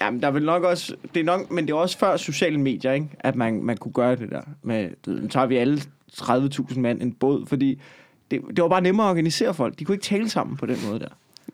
Jamen, 0.00 0.22
der 0.22 0.30
vil 0.30 0.44
nok 0.44 0.62
også... 0.62 0.94
Det 1.14 1.20
er 1.20 1.24
nok, 1.24 1.50
men 1.50 1.66
det 1.66 1.72
er 1.72 1.76
også 1.76 1.98
før 1.98 2.16
sociale 2.16 2.58
medier, 2.58 2.92
ikke? 2.92 3.08
At 3.20 3.36
man, 3.36 3.62
man 3.62 3.76
kunne 3.76 3.92
gøre 3.92 4.16
det 4.16 4.30
der. 4.30 4.40
Med, 4.62 4.88
nu 5.06 5.28
tager 5.28 5.46
vi 5.46 5.56
alle 5.56 5.80
30.000 6.12 6.78
mand 6.80 7.02
en 7.02 7.12
båd, 7.12 7.46
fordi 7.46 7.80
det, 8.30 8.40
det 8.56 8.62
var 8.62 8.68
bare 8.68 8.80
nemmere 8.80 9.06
at 9.06 9.10
organisere 9.10 9.54
folk. 9.54 9.78
De 9.78 9.84
kunne 9.84 9.94
ikke 9.94 10.04
tale 10.04 10.28
sammen 10.28 10.56
på 10.56 10.66
den 10.66 10.76
måde 10.88 11.00
der. 11.00 11.08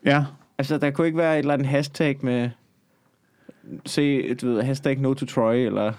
Ja. 0.05 0.23
Altså, 0.59 0.77
der 0.77 0.91
kunne 0.91 1.07
ikke 1.07 1.17
være 1.17 1.33
et 1.35 1.39
eller 1.39 1.53
andet 1.53 1.67
hashtag 1.67 2.17
med... 2.21 2.49
Se, 3.85 4.33
du 4.35 4.47
ved, 4.53 4.61
hashtag 4.63 4.99
no 4.99 5.13
to 5.13 5.25
Troy, 5.25 5.55
eller... 5.55 5.93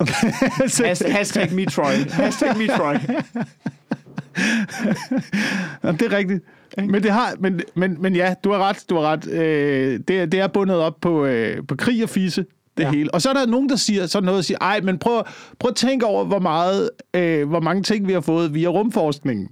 Has, 0.86 1.02
hashtag 1.08 1.52
me 1.52 1.64
Troy. 1.66 1.92
Hashtag 2.10 2.56
me 2.58 2.66
Troy. 2.66 2.94
Ja, 5.84 5.92
det 5.92 6.02
er 6.02 6.16
rigtigt. 6.16 6.44
Men, 6.76 7.02
det 7.02 7.10
har, 7.10 7.34
men, 7.40 7.60
men, 7.74 7.96
men 8.02 8.16
ja, 8.16 8.34
du 8.44 8.50
har 8.52 8.58
ret. 8.58 8.84
Du 8.90 8.94
har 8.96 9.02
ret. 9.02 9.28
Øh, 9.28 10.00
det, 10.08 10.20
er- 10.20 10.26
det 10.26 10.40
er 10.40 10.46
bundet 10.46 10.76
op 10.76 10.96
på, 11.00 11.24
øh, 11.24 11.66
på 11.68 11.76
krig 11.76 12.02
og 12.02 12.08
fisse, 12.08 12.44
det. 12.76 12.82
Ja. 12.84 12.90
hele. 12.90 13.14
Og 13.14 13.22
så 13.22 13.28
er 13.28 13.32
der 13.34 13.46
nogen, 13.46 13.68
der 13.68 13.76
siger 13.76 14.06
sådan 14.06 14.24
noget, 14.24 14.38
og 14.38 14.44
siger, 14.44 14.58
ej, 14.60 14.80
men 14.80 14.98
prøv, 14.98 15.22
prøv 15.58 15.68
at 15.68 15.76
tænke 15.76 16.06
over, 16.06 16.24
hvor, 16.24 16.38
meget, 16.38 16.90
øh, 17.14 17.48
hvor 17.48 17.60
mange 17.60 17.82
ting 17.82 18.08
vi 18.08 18.12
har 18.12 18.20
fået 18.20 18.54
via 18.54 18.68
rumforskningen. 18.68 19.48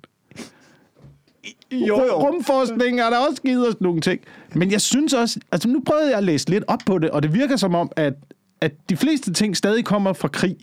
Jo, 1.72 1.96
Ru- 1.96 2.06
jo. 2.06 2.12
Rumforskningen 2.28 2.98
er 2.98 3.10
der 3.10 3.16
også 3.30 3.42
givet 3.42 3.68
os 3.68 3.80
nogle 3.80 4.00
ting. 4.00 4.20
Men 4.54 4.70
jeg 4.70 4.80
synes 4.80 5.12
også, 5.14 5.40
altså 5.52 5.68
nu 5.68 5.82
prøvede 5.86 6.08
jeg 6.08 6.18
at 6.18 6.24
læse 6.24 6.50
lidt 6.50 6.64
op 6.68 6.78
på 6.86 6.98
det, 6.98 7.10
og 7.10 7.22
det 7.22 7.34
virker 7.34 7.56
som 7.56 7.74
om, 7.74 7.90
at, 7.96 8.14
at 8.60 8.72
de 8.90 8.96
fleste 8.96 9.32
ting 9.32 9.56
stadig 9.56 9.84
kommer 9.84 10.12
fra 10.12 10.28
krig. 10.28 10.56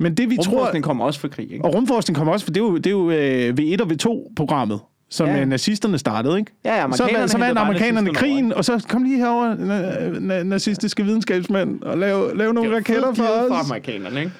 Men 0.00 0.14
det 0.14 0.30
vi 0.30 0.36
tror... 0.36 0.52
Rumforskning 0.52 0.84
kommer 0.84 1.04
også 1.04 1.20
fra 1.20 1.28
krig, 1.28 1.52
ikke? 1.52 1.64
Og 1.64 1.74
rumforskning 1.74 2.16
kommer 2.16 2.32
også, 2.32 2.44
for 2.46 2.52
det 2.52 2.60
er 2.60 2.64
jo, 2.64 2.76
det 2.76 2.86
er 2.86 2.90
jo 2.90 3.10
øh, 3.10 3.54
V1 3.60 3.82
og 3.82 3.90
V2-programmet, 3.92 4.80
som 5.10 5.26
Ja. 5.28 5.36
ja. 5.36 5.44
nazisterne 5.44 5.98
startede, 5.98 6.38
ikke? 6.38 6.52
Ja, 6.64 6.76
ja, 6.76 6.92
så, 6.92 6.96
så 7.26 7.38
vandt 7.38 7.58
amerikanerne 7.58 8.14
krigen, 8.14 8.52
og 8.52 8.64
så 8.64 8.84
kom 8.88 9.02
lige 9.02 9.16
herover 9.16 9.54
na- 9.54 10.16
na- 10.16 10.42
nazistiske 10.42 11.04
videnskabsmænd 11.04 11.82
og 11.82 11.98
lave, 11.98 12.36
lave 12.36 12.54
nogle 12.54 12.76
raketter 12.76 13.14
for 13.14 13.24
os. 13.24 13.48
For 13.48 13.54
amerikanerne, 13.72 14.20
ikke? 14.20 14.32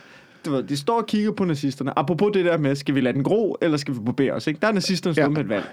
Du 0.46 0.50
ved, 0.50 0.62
de 0.62 0.76
står 0.76 0.96
og 1.00 1.06
kigger 1.06 1.32
på 1.32 1.44
nazisterne. 1.44 1.98
Apropos 1.98 2.30
det 2.34 2.44
der 2.44 2.58
med, 2.58 2.74
skal 2.76 2.94
vi 2.94 3.00
lade 3.00 3.14
den 3.14 3.22
gro, 3.24 3.56
eller 3.62 3.76
skal 3.76 3.94
vi 3.94 4.00
barbere 4.00 4.32
os, 4.32 4.46
ikke? 4.46 4.60
Der 4.60 4.68
er 4.68 4.72
nazisterne 4.72 5.14
stået 5.14 5.24
Ja. 5.24 5.28
med 5.28 5.40
et 5.40 5.48
valg. 5.48 5.64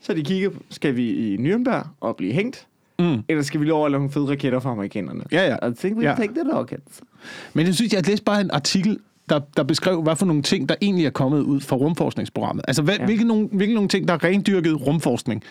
Så 0.00 0.14
de 0.14 0.22
kigger, 0.24 0.50
skal 0.70 0.96
vi 0.96 1.10
i 1.10 1.36
Nürnberg 1.36 1.86
og 2.00 2.16
blive 2.16 2.32
hængt? 2.32 2.66
Mm. 2.98 3.16
Eller 3.28 3.42
skal 3.42 3.60
vi 3.60 3.66
lov 3.66 3.84
at 3.84 3.90
lave 3.90 3.98
nogle 3.98 4.12
fede 4.12 4.26
raketter 4.30 4.60
for 4.60 4.70
amerikanerne? 4.70 5.24
Ja, 5.32 5.46
ja. 5.62 5.68
I 5.68 5.74
think 5.74 5.98
we 5.98 6.08
Ja. 6.08 6.14
take 6.18 6.32
the 6.34 6.56
rockets. 6.56 7.00
Men 7.54 7.66
jeg 7.66 7.74
synes, 7.74 7.92
jeg 7.92 8.06
læste 8.06 8.24
bare 8.24 8.40
en 8.40 8.50
artikel, 8.50 8.98
der, 9.28 9.40
der 9.56 9.62
beskrev, 9.62 10.02
hvad 10.02 10.16
for 10.16 10.26
nogle 10.26 10.42
ting, 10.42 10.68
der 10.68 10.74
egentlig 10.82 11.06
er 11.06 11.10
kommet 11.10 11.40
ud 11.42 11.60
fra 11.60 11.76
rumforskningsprogrammet. 11.76 12.64
Altså, 12.68 12.82
hvad, 12.82 12.96
ja. 12.98 13.04
Hvilke, 13.04 13.24
nogle, 13.24 13.48
hvilke 13.52 13.74
nogle 13.74 13.88
ting, 13.88 14.08
der 14.08 14.14
er 14.14 14.24
rendyrket 14.24 14.86
rumforskning. 14.86 15.42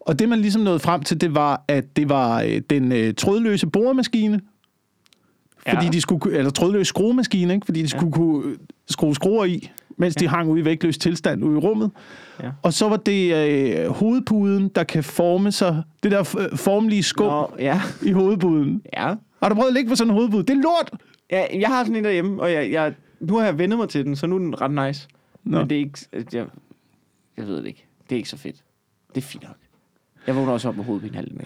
Og 0.00 0.18
det, 0.18 0.28
man 0.28 0.38
ligesom 0.40 0.62
nåede 0.62 0.78
frem 0.78 1.02
til, 1.02 1.20
det 1.20 1.34
var, 1.34 1.64
at 1.68 1.96
det 1.96 2.08
var 2.08 2.42
øh, 2.42 2.60
den 2.70 2.92
øh, 2.92 3.14
trådløse 3.14 3.66
boremaskine, 3.66 4.40
fordi 5.68 5.84
Ja. 5.84 5.90
de 5.90 6.00
skulle, 6.00 6.20
ku- 6.20 6.28
eller 6.28 6.50
trådløs 6.50 6.88
skruemaskine, 6.88 7.54
ikke? 7.54 7.64
fordi 7.64 7.82
de 7.82 7.88
skulle 7.88 8.12
kunne 8.12 8.46
øh, 8.50 8.56
skrue 8.90 9.14
skruer 9.14 9.44
i, 9.44 9.70
mens 9.96 10.14
de 10.14 10.28
hang 10.28 10.48
ude 10.50 10.60
i 10.60 10.64
vægtløs 10.64 10.98
tilstand 10.98 11.44
ude 11.44 11.54
i 11.56 11.60
rummet. 11.60 11.90
Ja. 12.42 12.50
Og 12.62 12.72
så 12.72 12.88
var 12.88 12.96
det 12.96 13.34
øh, 13.34 13.88
hovedpuden, 13.90 14.68
der 14.68 14.84
kan 14.84 15.04
forme 15.04 15.52
sig, 15.52 15.82
det 16.02 16.10
der 16.10 16.36
øh, 16.38 16.58
formlige 16.58 17.02
skum 17.02 17.26
Nå, 17.26 17.50
ja. 17.58 17.80
i 18.02 18.12
hovedpuden. 18.12 18.82
Ja. 18.92 19.14
Har 19.42 19.48
du 19.48 19.54
prøvet 19.54 19.68
at 19.68 19.74
ligge 19.74 19.88
på 19.90 19.96
sådan 19.96 20.10
en 20.10 20.14
hovedpude? 20.14 20.42
Det 20.42 20.50
er 20.50 20.62
lort! 20.62 20.90
ja. 21.30 21.44
Jeg 21.60 21.68
har 21.68 21.84
sådan 21.84 21.96
en 21.96 22.04
derhjemme, 22.04 22.42
og 22.42 22.52
jeg, 22.52 22.70
jeg, 22.72 22.94
nu 23.20 23.36
har 23.36 23.44
jeg 23.44 23.58
vendet 23.58 23.78
mig 23.78 23.88
til 23.88 24.04
den, 24.04 24.16
så 24.16 24.26
nu 24.26 24.34
er 24.34 24.38
den 24.38 24.60
ret 24.60 24.86
nice. 24.88 25.08
Nå. 25.44 25.50
Nå. 25.50 25.58
Men 25.58 25.70
det 25.70 25.74
er 25.76 25.80
ikke... 25.80 25.98
Jeg, 26.32 26.46
jeg 27.36 27.46
ved 27.46 27.56
det 27.56 27.66
ikke. 27.66 27.86
Det 28.08 28.12
er 28.12 28.16
ikke 28.16 28.28
så 28.28 28.36
fedt. 28.36 28.56
Det 29.14 29.16
er 29.20 29.26
fint 29.26 29.42
nok. 29.42 29.56
Jeg 30.26 30.36
vågner 30.36 30.52
også 30.52 30.68
op 30.68 30.76
med 30.76 30.84
hovedpine 30.84 31.14
halvdelen. 31.16 31.44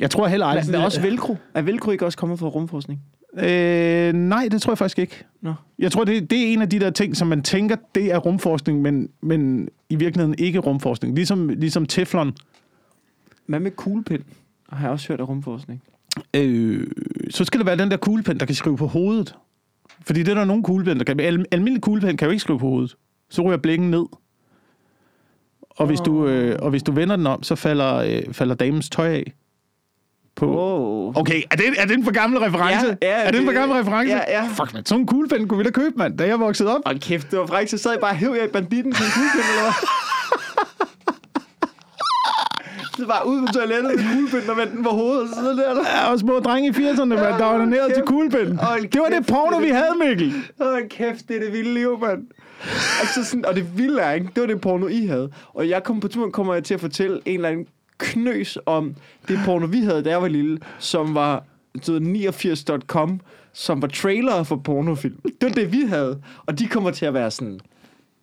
Jeg 0.00 0.10
tror 0.10 0.26
heller 0.26 0.46
aldrig... 0.46 0.66
Men, 0.66 0.72
men 0.72 0.84
også 0.84 1.00
velcro. 1.00 1.36
Er 1.54 1.62
velcro 1.62 1.90
ikke 1.90 2.06
også 2.06 2.18
kommet 2.18 2.38
fra 2.38 2.48
rumforskning? 2.48 3.00
Øh, 3.38 4.12
nej, 4.12 4.48
det 4.50 4.62
tror 4.62 4.72
jeg 4.72 4.78
faktisk 4.78 4.98
ikke. 4.98 5.24
Nå. 5.40 5.54
Jeg 5.78 5.92
tror, 5.92 6.04
det, 6.04 6.30
det 6.30 6.38
er 6.38 6.52
en 6.52 6.62
af 6.62 6.68
de 6.68 6.80
der 6.80 6.90
ting, 6.90 7.16
som 7.16 7.28
man 7.28 7.42
tænker, 7.42 7.76
det 7.94 8.12
er 8.12 8.18
rumforskning, 8.18 8.82
men, 8.82 9.08
men 9.20 9.68
i 9.88 9.96
virkeligheden 9.96 10.34
ikke 10.38 10.58
rumforskning. 10.58 11.14
Ligesom, 11.14 11.48
ligesom 11.48 11.86
Teflon. 11.86 12.32
Hvad 13.46 13.60
med 13.60 13.70
kuglepind? 13.70 14.22
Har 14.68 14.82
jeg 14.82 14.90
også 14.90 15.08
hørt 15.08 15.20
af 15.20 15.28
rumforskning. 15.28 15.82
Øh, 16.34 16.86
så 17.30 17.44
skal 17.44 17.58
det 17.58 17.66
være 17.66 17.76
den 17.76 17.90
der 17.90 17.96
kuglepen, 17.96 18.40
der 18.40 18.46
kan 18.46 18.54
skrive 18.54 18.76
på 18.76 18.86
hovedet. 18.86 19.34
Fordi 20.06 20.20
det 20.22 20.28
er 20.28 20.34
der 20.34 20.44
nogle 20.44 20.62
kuglepen, 20.62 20.98
der 20.98 21.04
kan. 21.04 21.20
Al, 21.20 21.44
almindelig 21.50 21.82
kuglepen 21.82 22.16
kan 22.16 22.26
jo 22.26 22.30
ikke 22.30 22.40
skrive 22.40 22.58
på 22.58 22.68
hovedet. 22.68 22.96
Så 23.30 23.42
ryger 23.42 23.56
blikken 23.56 23.90
ned. 23.90 24.04
Og 25.70 25.86
hvis, 25.86 26.00
du, 26.00 26.26
øh, 26.26 26.58
og 26.62 26.70
hvis 26.70 26.82
du 26.82 26.92
vender 26.92 27.16
den 27.16 27.26
om, 27.26 27.42
så 27.42 27.54
falder, 27.54 27.94
øh, 27.94 28.32
falder 28.32 28.54
damens 28.54 28.90
tøj 28.90 29.08
af. 29.08 29.32
På. 30.42 30.46
Wow. 30.46 31.12
Okay, 31.20 31.42
er 31.50 31.56
det, 31.56 31.64
er 31.78 31.86
det 31.86 31.94
en 31.98 32.04
for 32.04 32.12
gammel 32.12 32.40
reference? 32.40 32.96
Ja, 33.02 33.08
ja, 33.08 33.26
er 33.26 33.30
det 33.30 33.40
en 33.40 33.46
for 33.46 33.52
gammel 33.52 33.78
reference? 33.78 34.14
ja, 34.14 34.20
ja. 34.28 34.48
Fuck, 34.48 34.74
man, 34.74 34.86
sådan 34.86 35.00
en 35.00 35.06
kuglepen 35.06 35.48
kunne 35.48 35.58
vi 35.58 35.64
da 35.64 35.70
købe, 35.70 35.94
mand, 35.96 36.18
da 36.18 36.26
jeg 36.26 36.40
voksede 36.40 36.74
op. 36.74 36.80
Hold 36.86 36.98
kæft, 36.98 37.30
det 37.30 37.38
var 37.38 37.46
frækt. 37.46 37.70
Så 37.70 37.78
sad 37.78 37.90
jeg 37.90 38.00
bare 38.00 38.10
og 38.10 38.16
hæv 38.16 38.34
jer 38.38 38.44
i 38.44 38.48
banditten 38.48 38.94
som 38.94 39.06
en 39.06 39.12
kuglepind, 39.12 39.44
eller 39.50 39.62
hvad? 39.62 39.72
Så 42.96 43.06
bare 43.06 43.26
ud 43.26 43.46
på 43.46 43.52
toilettet 43.52 43.84
med 43.84 44.04
kuglepind 44.14 44.50
og 44.50 44.56
vendte 44.56 44.76
den 44.76 44.84
på 44.84 44.90
hovedet, 44.90 45.22
og 45.22 45.28
så 45.28 45.34
sidder 45.34 45.74
der. 45.74 45.80
Ja, 45.94 46.12
og 46.12 46.18
små 46.18 46.38
drenge 46.38 46.68
i 46.68 46.72
80'erne, 46.72 47.04
mand, 47.04 47.18
der 47.18 47.44
var 47.44 47.64
ned 47.64 47.94
til 47.94 48.02
kuglepen. 48.06 48.58
Hold 48.58 48.88
Det 48.88 49.00
var 49.00 49.08
det 49.08 49.26
porno, 49.26 49.58
vi 49.58 49.68
havde, 49.68 49.94
Mikkel. 50.08 50.34
Hold 50.60 50.88
kæft, 50.88 51.28
det 51.28 51.36
er 51.36 51.40
det 51.40 51.52
vilde 51.52 51.74
liv, 51.74 51.98
mand. 52.00 52.22
Altså 53.00 53.24
sådan, 53.24 53.46
og 53.46 53.54
det 53.54 53.78
vilde 53.78 54.00
er, 54.00 54.12
ikke? 54.12 54.28
Det 54.34 54.40
var 54.40 54.46
det 54.46 54.60
porno, 54.60 54.86
I 54.86 55.06
havde. 55.06 55.30
Og 55.48 55.68
jeg 55.68 55.82
kom 55.84 56.00
på 56.00 56.08
turen, 56.08 56.32
kommer 56.32 56.54
jeg 56.54 56.64
til 56.64 56.74
at 56.74 56.80
fortælle 56.80 57.20
en 57.26 57.34
eller 57.34 57.48
anden 57.48 57.66
knøs 58.02 58.58
om 58.66 58.94
det 59.28 59.38
porno, 59.44 59.66
vi 59.66 59.80
havde, 59.80 60.02
da 60.02 60.10
jeg 60.10 60.22
var 60.22 60.28
lille, 60.28 60.58
som 60.78 61.14
var 61.14 61.44
du 61.86 61.92
ved, 61.92 62.00
89.com, 62.00 63.20
som 63.52 63.82
var 63.82 63.88
trailer 63.88 64.42
for 64.42 64.56
pornofilm. 64.56 65.16
Det 65.24 65.48
var 65.48 65.48
det, 65.54 65.72
vi 65.72 65.82
havde. 65.88 66.22
Og 66.46 66.58
de 66.58 66.66
kommer 66.66 66.90
til 66.90 67.06
at 67.06 67.14
være 67.14 67.30
sådan, 67.30 67.60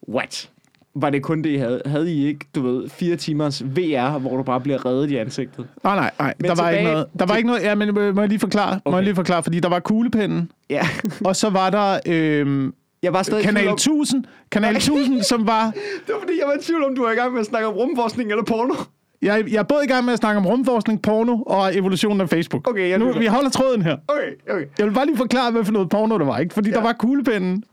what? 0.10 0.50
Var 0.96 1.10
det 1.10 1.24
kun 1.24 1.42
det, 1.42 1.50
I 1.50 1.56
havde? 1.56 1.82
Havde 1.86 2.14
I 2.14 2.26
ikke, 2.28 2.46
du 2.56 2.62
ved, 2.62 2.90
fire 2.90 3.16
timers 3.16 3.64
VR, 3.66 4.18
hvor 4.18 4.38
du 4.38 4.44
bare 4.44 4.60
bliver 4.62 4.86
reddet 4.86 5.12
i 5.12 5.16
ansigtet? 5.16 5.68
Nej, 5.84 5.96
nej, 5.96 6.12
nej. 6.20 6.34
Men 6.40 6.50
Der 6.50 6.56
var 6.56 6.70
ikke 6.70 6.84
noget. 6.84 7.06
Der 7.20 7.26
var 7.26 7.36
ikke 7.36 7.48
noget. 7.48 7.62
Ja, 7.64 7.76
men 7.76 7.94
må 7.94 8.12
må 8.12 8.22
jeg 8.22 8.30
lige 8.30 8.40
forklare? 8.40 8.80
Må 8.86 8.92
jeg 8.92 8.94
Okay. 8.96 9.04
lige 9.04 9.16
forklare? 9.16 9.44
Fordi 9.44 9.60
der 9.60 9.70
var 9.70 9.80
kuglepinden, 9.80 10.52
Ja. 10.70 10.88
og 11.26 11.36
så 11.36 11.50
var 11.50 11.70
der 11.70 12.00
øhm, 12.06 12.74
Jeg 13.04 13.14
var 13.14 13.24
stadig 13.24 13.44
Kanal 13.46 13.68
om, 13.68 13.74
1000, 13.74 14.26
Kanal 14.52 14.76
1000, 14.76 15.24
som 15.24 15.48
var... 15.48 15.66
det 16.06 16.14
var 16.14 16.20
fordi, 16.20 16.34
jeg 16.40 16.48
var 16.48 16.54
i 16.54 16.64
tvivl 16.64 16.84
om, 16.84 16.96
du 16.96 17.04
var 17.04 17.12
i 17.12 17.16
gang 17.16 17.32
med 17.34 17.40
at 17.42 17.46
snakke 17.48 17.68
om 17.68 17.74
rumforskning 17.74 18.30
eller 18.30 18.44
porno. 18.44 18.74
Jeg, 19.22 19.44
jeg 19.52 19.58
er 19.60 19.64
både 19.64 19.86
i 19.86 19.88
gang 19.88 20.06
med 20.06 20.14
at 20.14 20.20
snakke 20.20 20.38
om 20.40 20.46
rumforskning, 20.46 21.02
porno 21.02 21.38
og 21.42 21.78
evolutionen 21.78 22.22
af 22.22 22.30
Facebook. 22.30 22.70
Okay, 22.70 22.90
jeg 22.90 23.00
nu, 23.00 23.14
vi 23.14 23.26
holder 23.26 23.50
tråden 23.50 23.82
her. 23.82 23.98
Okay, 24.08 24.54
okay. 24.56 24.66
Jeg 24.78 24.86
vil 24.86 24.94
bare 24.94 25.06
lige 25.06 25.18
forklare, 25.18 25.52
hvad 25.52 25.66
for 25.66 25.72
noget 25.72 25.90
porno 25.90 26.18
der 26.18 26.26
var, 26.26 26.38
ikke? 26.38 26.54
Fordi 26.54 26.70
ja. 26.70 26.76
der 26.76 26.82
var 26.82 26.94
kuglepinden, 26.94 27.64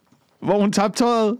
hvor 0.43 0.61
hun 0.61 0.73
tabte 0.73 0.99
tøjet, 0.99 1.37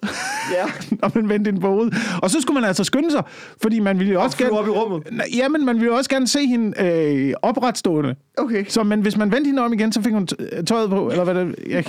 Ja. 0.53 0.65
og 1.03 1.13
man 1.15 1.29
vendte 1.29 1.51
den 1.51 1.61
på 1.61 1.69
hovedet. 1.69 1.95
Og 2.23 2.31
så 2.31 2.41
skulle 2.41 2.61
man 2.61 2.69
altså 2.69 2.85
skynde 2.85 3.11
sig, 3.11 3.23
fordi 3.63 3.81
man 3.81 3.99
ville 3.99 4.13
jo 4.13 4.23
også 4.23 4.39
gerne... 4.39 4.59
op 4.59 4.67
i 4.67 4.71
rummet. 4.71 5.03
Jamen, 5.37 5.65
man 5.65 5.75
ville 5.75 5.87
jo 5.87 5.97
også 5.97 6.11
gerne 6.11 6.29
se 6.29 6.47
hende 6.47 6.83
øh, 6.83 7.35
opretstående. 7.43 8.15
Okay. 8.39 8.65
Så 8.69 8.83
men 8.83 9.01
hvis 9.01 9.17
man 9.17 9.33
vendte 9.33 9.49
hende 9.49 9.63
om 9.63 9.73
igen, 9.73 9.93
så 9.93 10.03
fik 10.03 10.13
hun 10.13 10.27
tøjet 10.67 10.91
på, 10.91 11.11
eller 11.11 11.25
hvad 11.25 11.35
det, 11.35 11.55
jeg, 11.71 11.85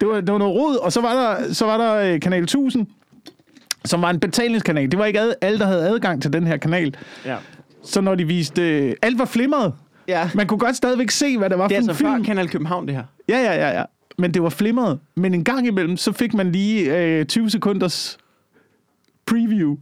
det, 0.00 0.08
var, 0.08 0.20
det 0.20 0.32
var 0.32 0.38
noget 0.38 0.54
rod, 0.54 0.76
og 0.76 0.92
så 0.92 1.00
var 1.00 1.14
der, 1.14 1.52
så 1.52 1.64
var 1.64 1.76
der 1.76 1.94
øh, 1.94 2.20
Kanal 2.20 2.42
1000, 2.42 2.86
som 3.84 4.02
var 4.02 4.10
en 4.10 4.20
betalingskanal. 4.20 4.90
Det 4.90 4.98
var 4.98 5.04
ikke 5.04 5.20
ad, 5.20 5.34
alle, 5.40 5.58
der 5.58 5.66
havde 5.66 5.88
adgang 5.88 6.22
til 6.22 6.32
den 6.32 6.46
her 6.46 6.56
kanal. 6.56 6.94
Ja. 7.24 7.36
Så 7.84 8.00
når 8.00 8.14
de 8.14 8.26
viste... 8.26 8.62
Øh, 8.88 8.94
alt 9.02 9.18
var 9.18 9.24
flimret. 9.24 9.72
Ja. 10.08 10.30
Man 10.34 10.46
kunne 10.46 10.58
godt 10.58 10.76
stadigvæk 10.76 11.10
se, 11.10 11.38
hvad 11.38 11.50
det 11.50 11.58
var 11.58 11.68
Det 11.68 11.76
er 11.76 11.80
for 11.82 11.88
altså 11.88 12.04
en 12.06 12.12
film. 12.14 12.24
før 12.24 12.24
Kanal 12.24 12.48
København, 12.48 12.86
det 12.86 12.94
her. 12.94 13.04
Ja, 13.28 13.38
ja, 13.38 13.54
ja, 13.54 13.78
ja. 13.78 13.84
Men 14.18 14.34
det 14.34 14.42
var 14.42 14.48
flimret. 14.48 14.98
Men 15.16 15.34
en 15.34 15.44
gang 15.44 15.66
imellem, 15.66 15.96
så 15.96 16.12
fik 16.12 16.34
man 16.34 16.52
lige 16.52 16.98
øh, 16.98 17.24
20 17.26 17.50
sekunders 17.50 18.18
preview, 19.26 19.76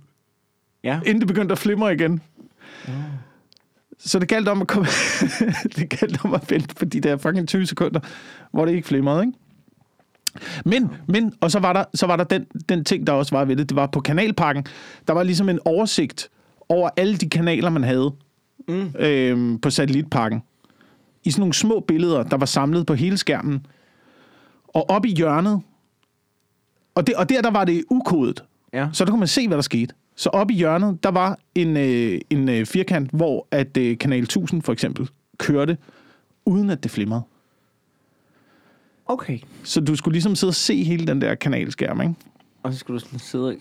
Ja. 0.84 1.00
inden 1.06 1.20
det 1.20 1.28
begyndte 1.28 1.52
at 1.52 1.58
flimre 1.58 1.94
igen. 1.94 2.20
Så 3.98 4.18
det 4.18 4.28
galt 4.28 4.48
om 4.48 4.60
at 4.62 4.68
komme... 4.68 4.86
det 5.76 5.88
galt 6.00 6.24
om 6.24 6.34
at 6.34 6.50
vente 6.50 6.74
på 6.74 6.84
de 6.84 7.00
der 7.00 7.16
fucking 7.16 7.48
20 7.48 7.66
sekunder, 7.66 8.00
hvor 8.52 8.64
det 8.64 8.72
ikke 8.74 8.88
flimrede, 8.88 9.20
ikke? 9.26 9.38
Men, 10.64 10.90
men, 11.08 11.32
og 11.40 11.50
så 11.50 11.58
var 11.58 11.72
der, 11.72 11.84
så 11.94 12.06
var 12.06 12.16
der 12.16 12.24
den, 12.24 12.46
den 12.68 12.84
ting, 12.84 13.06
der 13.06 13.12
også 13.12 13.34
var 13.34 13.44
ved 13.44 13.56
det, 13.56 13.68
det 13.68 13.76
var 13.76 13.86
på 13.86 14.00
kanalpakken, 14.00 14.66
der 15.08 15.14
var 15.14 15.22
ligesom 15.22 15.48
en 15.48 15.58
oversigt 15.64 16.30
over 16.68 16.90
alle 16.96 17.16
de 17.16 17.28
kanaler, 17.28 17.70
man 17.70 17.84
havde 17.84 18.12
mm. 18.68 18.94
øhm, 18.98 19.58
på 19.58 19.70
satellitpakken. 19.70 20.42
I 21.24 21.30
sådan 21.30 21.40
nogle 21.40 21.54
små 21.54 21.80
billeder, 21.88 22.22
der 22.22 22.36
var 22.36 22.46
samlet 22.46 22.86
på 22.86 22.94
hele 22.94 23.16
skærmen. 23.16 23.66
Og 24.68 24.90
op 24.90 25.06
i 25.06 25.14
hjørnet, 25.14 25.60
og, 26.94 27.06
det, 27.06 27.14
og 27.14 27.28
der, 27.28 27.42
der 27.42 27.50
var 27.50 27.64
det 27.64 27.84
ukodet, 27.90 28.44
Ja. 28.72 28.88
så 28.92 29.04
der 29.04 29.10
kunne 29.10 29.18
man 29.18 29.28
se, 29.28 29.48
hvad 29.48 29.56
der 29.56 29.62
skete. 29.62 29.94
Så 30.16 30.28
oppe 30.28 30.54
i 30.54 30.56
hjørnet, 30.56 31.02
der 31.02 31.10
var 31.10 31.38
en, 31.54 31.76
øh, 31.76 32.20
en 32.30 32.48
øh, 32.48 32.66
firkant, 32.66 33.10
hvor 33.10 33.48
at 33.50 33.76
øh, 33.76 33.98
Kanal 33.98 34.22
1000 34.22 34.62
for 34.62 34.72
eksempel 34.72 35.08
kørte, 35.38 35.78
uden 36.44 36.70
at 36.70 36.82
det 36.82 36.90
flimrede. 36.90 37.22
Okay. 39.12 39.38
Så 39.64 39.80
du 39.80 39.96
skulle 39.96 40.12
ligesom 40.12 40.34
sidde 40.36 40.50
og 40.50 40.54
se 40.54 40.82
hele 40.84 41.06
den 41.06 41.20
der 41.20 41.34
kanalskærm, 41.34 42.00
ikke? 42.00 42.14
Og 42.62 42.72
så 42.72 42.78
skulle 42.78 43.00
du 43.00 43.04
sådan 43.04 43.18
sidde 43.18 43.56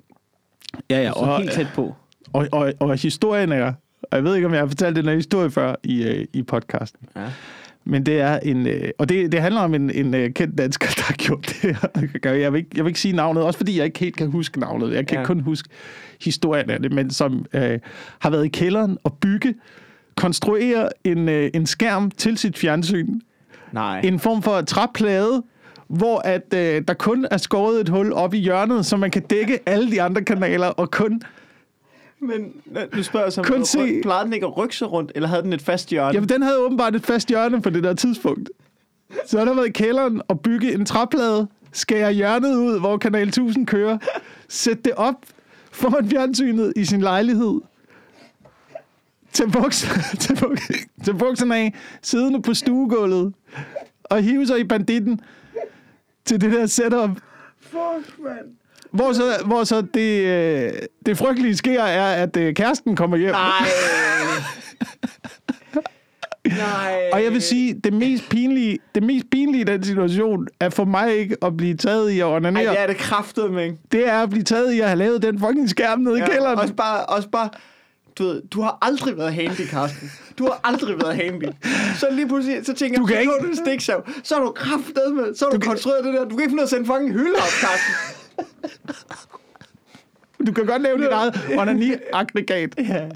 Ja, 0.90 1.02
ja. 1.02 1.12
Og, 1.12 1.38
helt 1.40 1.52
tæt 1.52 1.68
på. 1.76 1.96
og, 2.34 2.48
og, 2.52 2.74
og 2.80 2.96
historien 2.98 3.52
er, 3.52 3.74
og 4.04 4.18
jeg 4.18 4.24
ved 4.24 4.36
ikke, 4.36 4.48
om 4.48 4.54
jeg 4.54 4.62
har 4.62 4.68
fortalt 4.68 4.96
den 4.96 5.06
her 5.06 5.16
historie 5.16 5.52
før 5.52 5.76
i, 5.84 6.04
øh, 6.04 6.26
i 6.34 6.44
podcasten, 6.44 7.08
Ja. 7.16 7.22
men 7.86 8.06
det 8.06 8.20
er 8.22 8.40
en, 8.40 8.68
øh, 8.68 8.90
og 8.98 9.10
det, 9.10 9.32
det 9.32 9.42
handler 9.42 9.62
om 9.62 9.74
en, 9.74 9.90
en 9.90 10.14
øh, 10.14 10.34
kendt 10.34 10.58
dansker, 10.58 10.88
der 10.98 11.04
har 11.04 11.14
gjort 11.14 11.46
det 11.64 11.78
her. 12.24 12.32
Jeg 12.34 12.54
vil, 12.54 12.58
ikke, 12.60 12.70
jeg 12.76 12.84
vil 12.86 12.90
ikke 12.90 13.00
sige 13.00 13.16
navnet, 13.16 13.44
også 13.44 13.58
fordi 13.58 13.78
jeg 13.78 13.86
ikke 13.86 14.00
helt 14.00 14.16
kan 14.18 14.28
huske 14.32 14.60
navnet. 14.60 14.94
Jeg 14.94 15.08
kan 15.08 15.18
ja. 15.18 15.26
kun 15.26 15.40
huske 15.40 15.70
historien 16.22 16.70
af 16.70 16.82
det, 16.82 16.92
men 16.92 17.10
som 17.12 17.46
øh, 17.54 17.80
har 18.20 18.30
været 18.30 18.46
i 18.46 18.50
kælderen 18.50 18.98
og 19.04 19.14
bygge, 19.22 19.54
konstruere 20.16 20.90
en, 21.04 21.30
øh, 21.30 21.52
en 21.54 21.66
skærm 21.66 22.12
til 22.12 22.38
sit 22.38 22.58
fjernsyn, 22.58 23.20
Nej. 23.72 24.02
en 24.04 24.20
form 24.20 24.42
for 24.42 24.62
træplade, 24.62 25.44
hvor 25.88 26.20
at 26.20 26.54
øh, 26.54 26.82
der 26.88 26.94
kun 26.94 27.28
er 27.32 27.38
skåret 27.38 27.82
et 27.82 27.90
hul 27.90 28.14
op 28.14 28.34
i 28.34 28.38
hjørnet, 28.38 28.86
så 28.86 28.98
man 28.98 29.12
kan 29.12 29.22
dække 29.22 29.60
alle 29.66 29.92
de 29.92 30.02
andre 30.02 30.22
kanaler, 30.24 30.68
og 30.68 30.92
kun... 30.92 31.22
Men 32.20 32.52
nu 32.96 33.04
spørger 33.04 33.26
jeg 33.26 33.34
så, 33.34 33.42
Kun 33.44 33.56
om 33.58 33.66
se- 33.66 34.00
plejede 34.04 34.26
den 34.26 34.34
ikke 34.34 34.46
at 34.46 34.58
rykke 34.58 34.76
sig 34.76 34.92
rundt, 34.92 35.12
eller 35.16 35.28
havde 35.30 35.42
den 35.44 35.54
et 35.54 35.62
fast 35.62 35.90
hjørne? 35.90 36.14
Jamen, 36.14 36.30
den 36.30 36.42
havde 36.42 36.60
åbenbart 36.60 36.96
et 36.96 37.04
fast 37.06 37.28
hjørne 37.30 37.62
på 37.62 37.70
det 37.70 37.84
der 37.84 37.94
tidspunkt. 37.94 38.50
Så 39.28 39.38
har 39.38 39.46
der 39.46 39.54
været 39.54 39.68
i 39.68 39.72
kælderen 39.72 40.22
og 40.28 40.40
bygge 40.40 40.74
en 40.74 40.86
træplade, 40.86 41.48
skære 41.72 42.12
hjørnet 42.14 42.56
ud, 42.56 42.80
hvor 42.80 42.98
Kanal 42.98 43.28
1000 43.28 43.68
kører, 43.68 43.98
sætte 44.50 44.82
det 44.86 44.94
op 44.96 45.16
foran 45.72 46.10
fjernsynet 46.10 46.74
i 46.76 46.86
sin 46.86 47.02
lejlighed, 47.02 47.62
tage, 49.34 49.50
buks, 49.52 49.88
tage, 50.20 50.36
buks, 50.40 50.62
tage 51.04 51.18
bukserne 51.18 51.56
af, 51.56 51.74
siddende 52.02 52.42
på 52.42 52.54
stuegulvet, 52.54 53.34
og 54.04 54.22
hive 54.22 54.48
sig 54.48 54.60
i 54.60 54.64
banditten 54.64 55.22
til 56.26 56.42
det 56.42 56.52
der 56.52 56.66
setup, 56.66 57.10
Fuck, 57.62 58.20
mand. 58.24 58.46
hvor 58.92 59.14
så, 59.14 59.24
hvor 59.46 59.64
så 59.64 59.82
det, 59.94 60.26
øh, 60.26 60.74
det 61.06 61.18
frygtelige 61.18 61.58
sker, 61.58 61.84
er, 61.84 62.24
at 62.24 62.38
øh, 62.38 62.54
kæresten 62.56 62.96
kommer 62.96 63.18
hjem. 63.18 63.32
Nej. 63.32 63.68
Nej. 66.48 67.10
Og 67.14 67.24
jeg 67.24 67.32
vil 67.32 67.42
sige, 67.42 67.74
det 67.74 67.94
mest 67.94 68.30
pinlige, 68.30 68.78
det 68.96 69.04
mest 69.04 69.26
pinlige 69.32 69.62
i 69.62 69.64
den 69.64 69.84
situation, 69.84 70.48
er 70.60 70.70
for 70.70 70.86
mig 70.86 71.16
ikke 71.18 71.38
at 71.42 71.58
blive 71.58 71.76
taget 71.78 72.10
i 72.12 72.20
at 72.20 72.26
Ej, 72.28 72.36
onanere. 72.36 72.72
det 72.72 72.80
er 72.80 72.88
det 72.88 72.98
kraftet, 72.98 73.52
men. 73.52 73.78
Det 73.92 74.08
er 74.10 74.24
at 74.24 74.30
blive 74.30 74.44
taget 74.44 74.74
i 74.74 74.80
at 74.80 74.88
have 74.88 74.98
lavet 74.98 75.22
den 75.22 75.40
fucking 75.40 75.70
skærm 75.70 76.00
nede 76.00 76.18
i 76.20 76.22
kælderen. 76.22 76.60
Også 76.60 76.74
bare, 76.74 77.06
også 77.06 77.30
bare, 77.30 77.50
du 78.18 78.24
ved, 78.24 78.42
du 78.42 78.62
har 78.62 78.78
aldrig 78.82 79.18
været 79.18 79.34
handy, 79.34 79.68
Carsten. 79.68 80.12
Du 80.38 80.44
har 80.46 80.60
aldrig 80.64 80.98
været 80.98 81.16
handy. 81.16 81.44
Så 82.00 82.08
lige 82.12 82.28
pludselig, 82.28 82.66
så 82.66 82.74
tænker 82.74 83.00
Du 83.00 83.08
jeg, 83.08 83.18
kan 83.18 83.26
så 83.26 83.32
ikke- 83.36 83.46
du 83.46 83.50
en 83.50 83.56
stiksav. 83.66 84.08
Så 84.24 84.36
har 84.36 84.42
du 84.42 84.52
kraftet 84.52 85.14
med, 85.16 85.36
så 85.36 85.46
har 85.46 85.52
du, 85.52 85.60
kan- 85.60 85.70
konstrueret 85.70 86.06
det 86.06 86.14
der. 86.14 86.24
Du 86.24 86.30
kan 86.30 86.40
ikke 86.40 86.50
finde 86.50 86.56
ud 86.56 86.60
af 86.60 86.64
at 86.64 86.70
sende 86.70 86.86
fucking 86.86 87.12
hylde 87.14 87.36
op, 87.36 87.52
Carsten. 87.62 87.94
Du 90.48 90.52
kan 90.54 90.66
godt 90.66 90.82
lave 90.82 90.98
dit 90.98 91.08
eget 91.08 91.40
onani-aggregat. 91.58 92.76
Ja. 92.78 93.10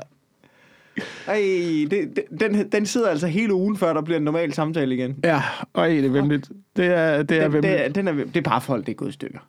Ej, 1.27 1.35
det, 1.91 1.91
det, 1.91 2.23
den, 2.39 2.69
den 2.71 2.85
sidder 2.85 3.09
altså 3.09 3.27
hele 3.27 3.53
ugen, 3.53 3.77
før 3.77 3.93
der 3.93 4.01
bliver 4.01 4.17
en 4.17 4.23
normal 4.23 4.53
samtale 4.53 4.95
igen. 4.95 5.19
Ja, 5.23 5.41
og 5.73 5.89
det 5.89 6.05
er 6.05 6.09
vemmeligt. 6.09 6.49
Det 6.75 6.85
er, 6.85 7.23
det 7.23 7.37
er 7.37 7.41
Den, 7.43 7.53
vemmeligt. 7.53 7.77
det, 7.79 7.85
er- 7.85 7.89
den 7.89 8.07
er, 8.07 8.11
det 8.13 8.37
er 8.37 8.41
parforhold, 8.41 8.83
det 8.83 8.91
er 8.91 8.95
gået 8.95 9.09
i 9.09 9.13
stykker. 9.13 9.39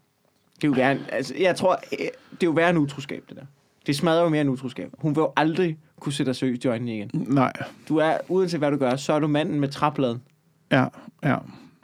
Det 0.56 0.64
er 0.64 0.68
jo 0.68 0.74
værre, 0.76 0.98
altså, 1.12 1.34
jeg 1.38 1.56
tror, 1.56 1.72
øh, 1.92 1.98
det 1.98 2.06
er 2.42 2.44
jo 2.44 2.50
værre 2.50 2.70
en 2.70 2.76
utroskab, 2.76 3.22
det 3.28 3.36
der. 3.36 3.42
Det 3.86 3.96
smadrer 3.96 4.22
jo 4.22 4.28
mere 4.28 4.40
en 4.40 4.48
utroskab. 4.48 4.90
Hun 4.98 5.16
vil 5.16 5.20
jo 5.20 5.32
aldrig 5.36 5.78
kunne 6.00 6.12
se 6.12 6.24
dig 6.24 6.36
seriøst 6.36 6.64
i 6.64 6.68
øjnene 6.68 6.94
igen. 6.96 7.10
Nej, 7.14 7.52
Du 7.88 7.96
er, 7.96 8.18
uanset 8.28 8.60
hvad 8.60 8.70
du 8.70 8.76
gør, 8.76 8.96
så 8.96 9.12
er 9.12 9.18
du 9.18 9.26
manden 9.26 9.60
med 9.60 9.68
træpladen. 9.68 10.22
ja, 10.72 10.86
ja. 11.24 11.36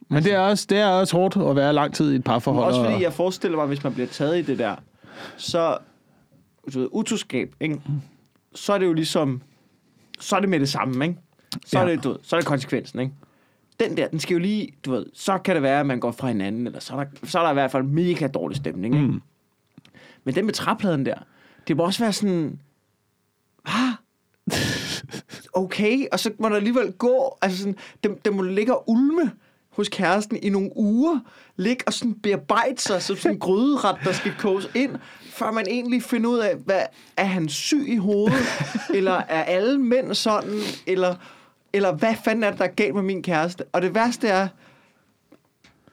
Men 0.08 0.22
det 0.24 0.32
er, 0.34 0.38
også, 0.38 0.66
det 0.70 0.78
er 0.78 0.86
også 0.86 1.16
hårdt 1.16 1.36
at 1.36 1.56
være 1.56 1.72
lang 1.72 1.94
tid 1.94 2.12
i 2.12 2.16
et 2.16 2.24
parforhold. 2.24 2.64
Også 2.66 2.80
fordi 2.80 2.94
og- 2.94 3.02
jeg 3.02 3.12
forestiller 3.12 3.56
mig, 3.58 3.66
hvis 3.66 3.84
man 3.84 3.92
bliver 3.94 4.06
taget 4.06 4.38
i 4.38 4.42
det 4.42 4.58
der, 4.58 4.76
så 5.36 5.78
du 6.74 6.78
ved, 6.80 6.88
utroskab, 6.92 7.54
ikke? 7.60 7.80
så 8.54 8.72
er 8.72 8.78
det 8.78 8.86
jo 8.86 8.92
ligesom, 8.92 9.42
så 10.20 10.36
er 10.36 10.40
det 10.40 10.48
med 10.48 10.60
det 10.60 10.68
samme, 10.68 11.04
ikke? 11.06 11.18
Så, 11.66 11.78
er 11.78 11.82
Ja. 11.86 11.90
det, 11.92 12.04
du 12.04 12.08
ved, 12.08 12.18
så 12.22 12.36
er 12.36 12.40
det 12.40 12.46
konsekvensen, 12.46 13.00
ikke? 13.00 13.12
Den 13.80 13.96
der, 13.96 14.08
den 14.08 14.18
skal 14.20 14.34
jo 14.34 14.40
lige, 14.40 14.68
du 14.84 14.90
ved, 14.90 15.06
så 15.14 15.38
kan 15.38 15.54
det 15.54 15.62
være, 15.62 15.80
at 15.80 15.86
man 15.86 16.00
går 16.00 16.10
fra 16.12 16.28
hinanden, 16.28 16.66
eller 16.66 16.80
så 16.80 16.94
er 16.96 17.04
der, 17.04 17.10
så 17.24 17.38
er 17.38 17.42
der 17.42 17.50
i 17.50 17.54
hvert 17.54 17.70
fald 17.70 17.82
mega 17.82 18.26
dårlig 18.26 18.56
stemning, 18.56 18.94
ikke? 18.94 19.06
Mm. 19.06 19.22
Men 20.24 20.34
den 20.34 20.44
med 20.44 20.52
træpladen 20.54 21.06
der, 21.06 21.14
det 21.68 21.76
må 21.76 21.84
også 21.84 22.04
være 22.04 22.12
sådan, 22.12 22.58
ah, 23.64 23.92
okay, 25.52 26.06
og 26.12 26.20
så 26.20 26.30
må 26.38 26.48
der 26.48 26.56
alligevel 26.56 26.92
gå, 26.92 27.38
altså 27.42 27.58
sådan, 27.58 27.76
den, 28.04 28.14
den 28.24 28.36
må 28.36 28.42
ligge 28.42 28.76
og 28.76 28.84
ulme 28.90 29.30
hos 29.70 29.88
kæresten 29.88 30.36
i 30.42 30.48
nogle 30.48 30.70
uger, 30.76 31.18
ligge 31.56 31.84
og 31.86 31.92
sådan 31.92 32.14
bearbejde 32.14 32.80
sig 32.80 33.02
som 33.02 33.16
sådan 33.16 33.36
en 33.36 33.40
gryderet, 33.46 33.96
der 34.04 34.12
skal 34.12 34.32
koges 34.38 34.70
ind, 34.74 34.90
før 35.22 35.50
man 35.50 35.66
egentlig 35.68 36.02
finder 36.02 36.30
ud 36.30 36.38
af, 36.38 36.56
hvad, 36.56 36.82
er 37.16 37.24
han 37.24 37.48
syg 37.48 37.84
i 37.88 37.96
hovedet? 37.96 38.38
eller 38.94 39.12
er 39.12 39.42
alle 39.42 39.78
mænd 39.78 40.14
sådan? 40.14 40.58
Eller, 40.86 41.14
eller 41.72 41.92
hvad 41.94 42.14
fanden 42.24 42.44
er 42.44 42.50
det, 42.50 42.58
der 42.58 42.64
er 42.64 42.68
galt 42.68 42.94
med 42.94 43.02
min 43.02 43.22
kæreste? 43.22 43.64
Og 43.72 43.82
det 43.82 43.94
værste 43.94 44.28
er, 44.28 44.48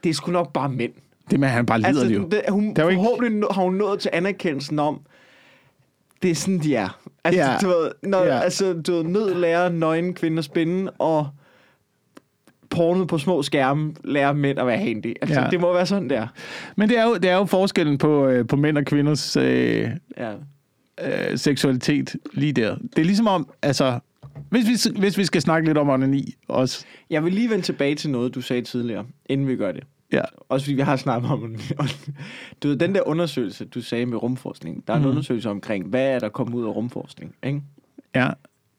det 0.04 0.10
er 0.10 0.14
sgu 0.14 0.32
nok 0.32 0.54
bare 0.54 0.70
mænd. 0.70 0.94
Det 1.32 1.40
med, 1.40 1.48
at 1.48 1.54
han 1.54 1.66
bare 1.66 1.78
lider 1.80 1.88
Altså, 1.90 2.06
jo. 2.06 2.28
det, 2.28 2.42
hun, 2.50 2.74
er 2.78 2.84
jo 2.84 2.90
ikke- 2.90 3.02
forhåbentlig 3.04 3.48
har 3.52 3.62
hun 3.64 3.74
nået 3.76 4.00
til 4.00 4.10
anerkendelsen 4.14 4.80
om, 4.80 5.02
det 6.22 6.32
er 6.32 6.36
sådan, 6.36 6.60
de 6.60 6.76
er. 6.76 7.00
Altså, 7.24 7.42
Ja. 7.42 7.58
du 7.62 7.68
ved, 7.68 7.92
når, 8.04 8.24
Ja. 8.24 8.40
altså, 8.40 8.74
du 8.74 8.92
ved, 8.94 9.04
nød 9.04 9.34
lærer 9.36 9.70
nøgne 9.70 10.14
kvinder 10.14 10.42
spinde, 10.44 10.92
og 10.92 11.28
pornet 12.70 13.08
på 13.08 13.18
små 13.18 13.44
skærme 13.44 13.94
lærer 14.04 14.34
mænd 14.34 14.60
at 14.60 14.68
være 14.68 14.78
handy. 14.78 15.14
Altså, 15.22 15.42
ja. 15.42 15.48
det 15.50 15.60
må 15.60 15.74
være 15.74 15.86
sådan 15.86 16.10
der. 16.10 16.28
Men 16.76 16.90
det 16.90 16.98
er 16.98 17.04
jo, 17.04 17.16
det 17.16 17.26
er 17.30 17.36
jo 17.36 17.46
forskellen 17.46 17.98
på, 17.98 18.28
øh, 18.28 18.48
på 18.48 18.56
mænd 18.56 18.78
og 18.78 18.86
kvinders 18.86 19.38
øh, 19.38 19.90
Ja. 20.18 20.34
øh, 21.32 21.38
seksualitet 21.38 22.16
lige 22.34 22.54
der. 22.54 22.76
Det 22.76 23.00
er 23.02 23.06
ligesom 23.06 23.28
om, 23.28 23.50
altså, 23.62 24.00
hvis 24.50 24.66
vi, 24.90 25.00
hvis 25.00 25.18
vi 25.18 25.26
skal 25.26 25.42
snakke 25.42 25.68
lidt 25.68 25.78
om 25.78 25.90
onani 25.90 26.34
også. 26.48 26.86
Jeg 27.10 27.24
vil 27.26 27.34
lige 27.34 27.50
vende 27.50 27.62
tilbage 27.66 27.96
til 27.96 28.10
noget, 28.10 28.36
du 28.36 28.42
sagde 28.42 28.62
tidligere, 28.62 29.06
inden 29.26 29.48
vi 29.48 29.56
gør 29.56 29.72
det. 29.72 29.84
Ja. 30.14 30.22
Også 30.50 30.66
fordi 30.66 30.76
vi 30.76 30.82
har 30.82 30.96
snakket 30.96 31.32
om. 31.32 31.56
Du 32.64 32.68
ved, 32.68 32.76
den 32.78 32.96
der 32.96 33.08
undersøgelse, 33.08 33.66
du 33.66 33.82
sagde 33.82 34.06
med 34.06 34.18
rumforskning, 34.24 34.88
der 34.88 34.94
er 34.94 34.98
en 34.98 35.02
Mhm. 35.04 35.12
undersøgelse 35.12 35.50
omkring, 35.50 35.88
hvad 35.88 36.08
er 36.08 36.20
der 36.20 36.30
kommet 36.30 36.54
ud 36.58 36.66
af 36.66 36.76
rumforskning, 36.76 37.36
ikke? 37.44 37.62
Ja. 38.16 38.30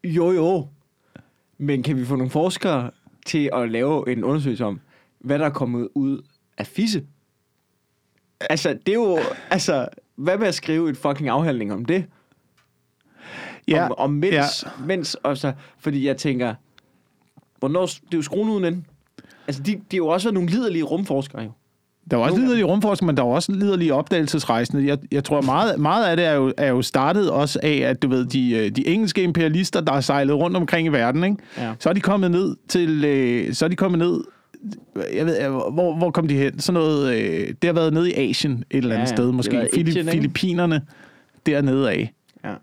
Jo, 0.04 0.30
jo. 0.32 0.68
Men 1.58 1.82
kan 1.82 1.96
vi 1.96 2.04
få 2.04 2.16
nogle 2.16 2.30
forskere 2.30 2.90
til 3.26 3.50
at 3.52 3.70
lave 3.70 4.12
en 4.12 4.24
undersøgelse 4.24 4.64
om, 4.64 4.80
hvad 5.18 5.38
der 5.38 5.44
er 5.46 5.50
kommet 5.50 5.88
ud 5.94 6.22
af 6.58 6.66
fisse? 6.66 7.06
Altså, 8.40 8.68
det 8.86 8.88
er 8.88 8.94
jo... 8.98 9.18
Altså, 9.50 9.88
hvad 10.16 10.38
med 10.38 10.46
at 10.46 10.54
skrive 10.54 10.90
et 10.90 10.96
fucking 10.96 11.28
afhandling 11.28 11.72
om 11.72 11.84
det? 11.84 12.04
Ja. 13.68 13.84
Om, 13.86 13.94
om 13.98 14.10
mens, 14.10 14.34
ja. 14.34 14.84
mens 14.86 15.14
også, 15.14 15.52
fordi 15.78 16.06
jeg 16.06 16.16
tænker, 16.16 16.54
hvornår, 17.58 17.86
det 17.86 18.12
er 18.12 18.16
jo 18.16 18.22
skruen 18.22 18.48
uden 18.50 18.64
ende. 18.64 18.84
Altså, 19.50 19.62
de, 19.62 19.72
de 19.72 19.76
er 19.92 19.98
jo 19.98 20.06
også 20.06 20.30
nogle 20.30 20.48
liderlige 20.48 20.82
rumforskere, 20.82 21.42
jo. 21.42 21.50
Der 22.10 22.16
er 22.16 22.20
også 22.20 22.34
af 22.36 22.40
liderlige 22.42 22.64
rumforskning, 22.64 23.06
men 23.06 23.16
der 23.16 23.22
er 23.22 23.26
også 23.26 23.52
liderlige 23.52 23.94
opdagelsesrejsende. 23.94 24.86
Jeg, 24.86 24.98
jeg 25.12 25.24
tror, 25.24 25.40
meget, 25.40 25.80
meget 25.80 26.06
af 26.06 26.16
det 26.16 26.26
er 26.26 26.32
jo, 26.32 26.52
er 26.56 26.68
jo 26.68 26.82
startet 26.82 27.30
også 27.30 27.60
af, 27.62 27.76
at 27.76 28.02
du 28.02 28.08
ved, 28.08 28.26
de, 28.26 28.50
øh, 28.56 28.70
de 28.70 28.86
engelske 28.88 29.22
imperialister, 29.22 29.80
der 29.80 29.92
har 29.92 30.00
sejlet 30.00 30.34
rundt 30.36 30.56
omkring 30.56 30.86
i 30.86 30.90
verden, 30.90 31.24
ikke? 31.24 31.36
Ja. 31.58 31.72
så 31.78 31.88
er 31.88 31.92
de 31.92 32.00
kommet 32.00 32.30
ned 32.30 32.56
til... 32.68 33.04
Øh, 33.04 33.54
så 33.54 33.64
er 33.64 33.68
de 33.68 33.76
kommet 33.76 33.98
ned... 33.98 34.20
Jeg 35.14 35.26
ved, 35.26 35.44
øh, 35.44 35.50
hvor, 35.52 35.96
hvor 35.96 36.10
kom 36.10 36.28
de 36.28 36.34
hen? 36.36 36.58
Sådan 36.60 36.80
noget... 36.80 37.14
Øh, 37.22 37.48
det 37.48 37.64
har 37.68 37.72
været 37.72 37.92
nede 37.92 38.10
i 38.12 38.30
Asien 38.30 38.52
et 38.70 38.76
eller 38.78 38.94
andet 38.94 39.10
Ja, 39.10 39.14
sted, 39.16 39.32
måske. 39.32 39.54
har 39.54 39.60
været 39.62 39.74
Fili- 39.74 39.78
Indien? 39.98 40.08
Filippinerne 40.08 40.82
dernede 41.46 41.90
af. 41.90 42.12
Ja. 42.44 42.54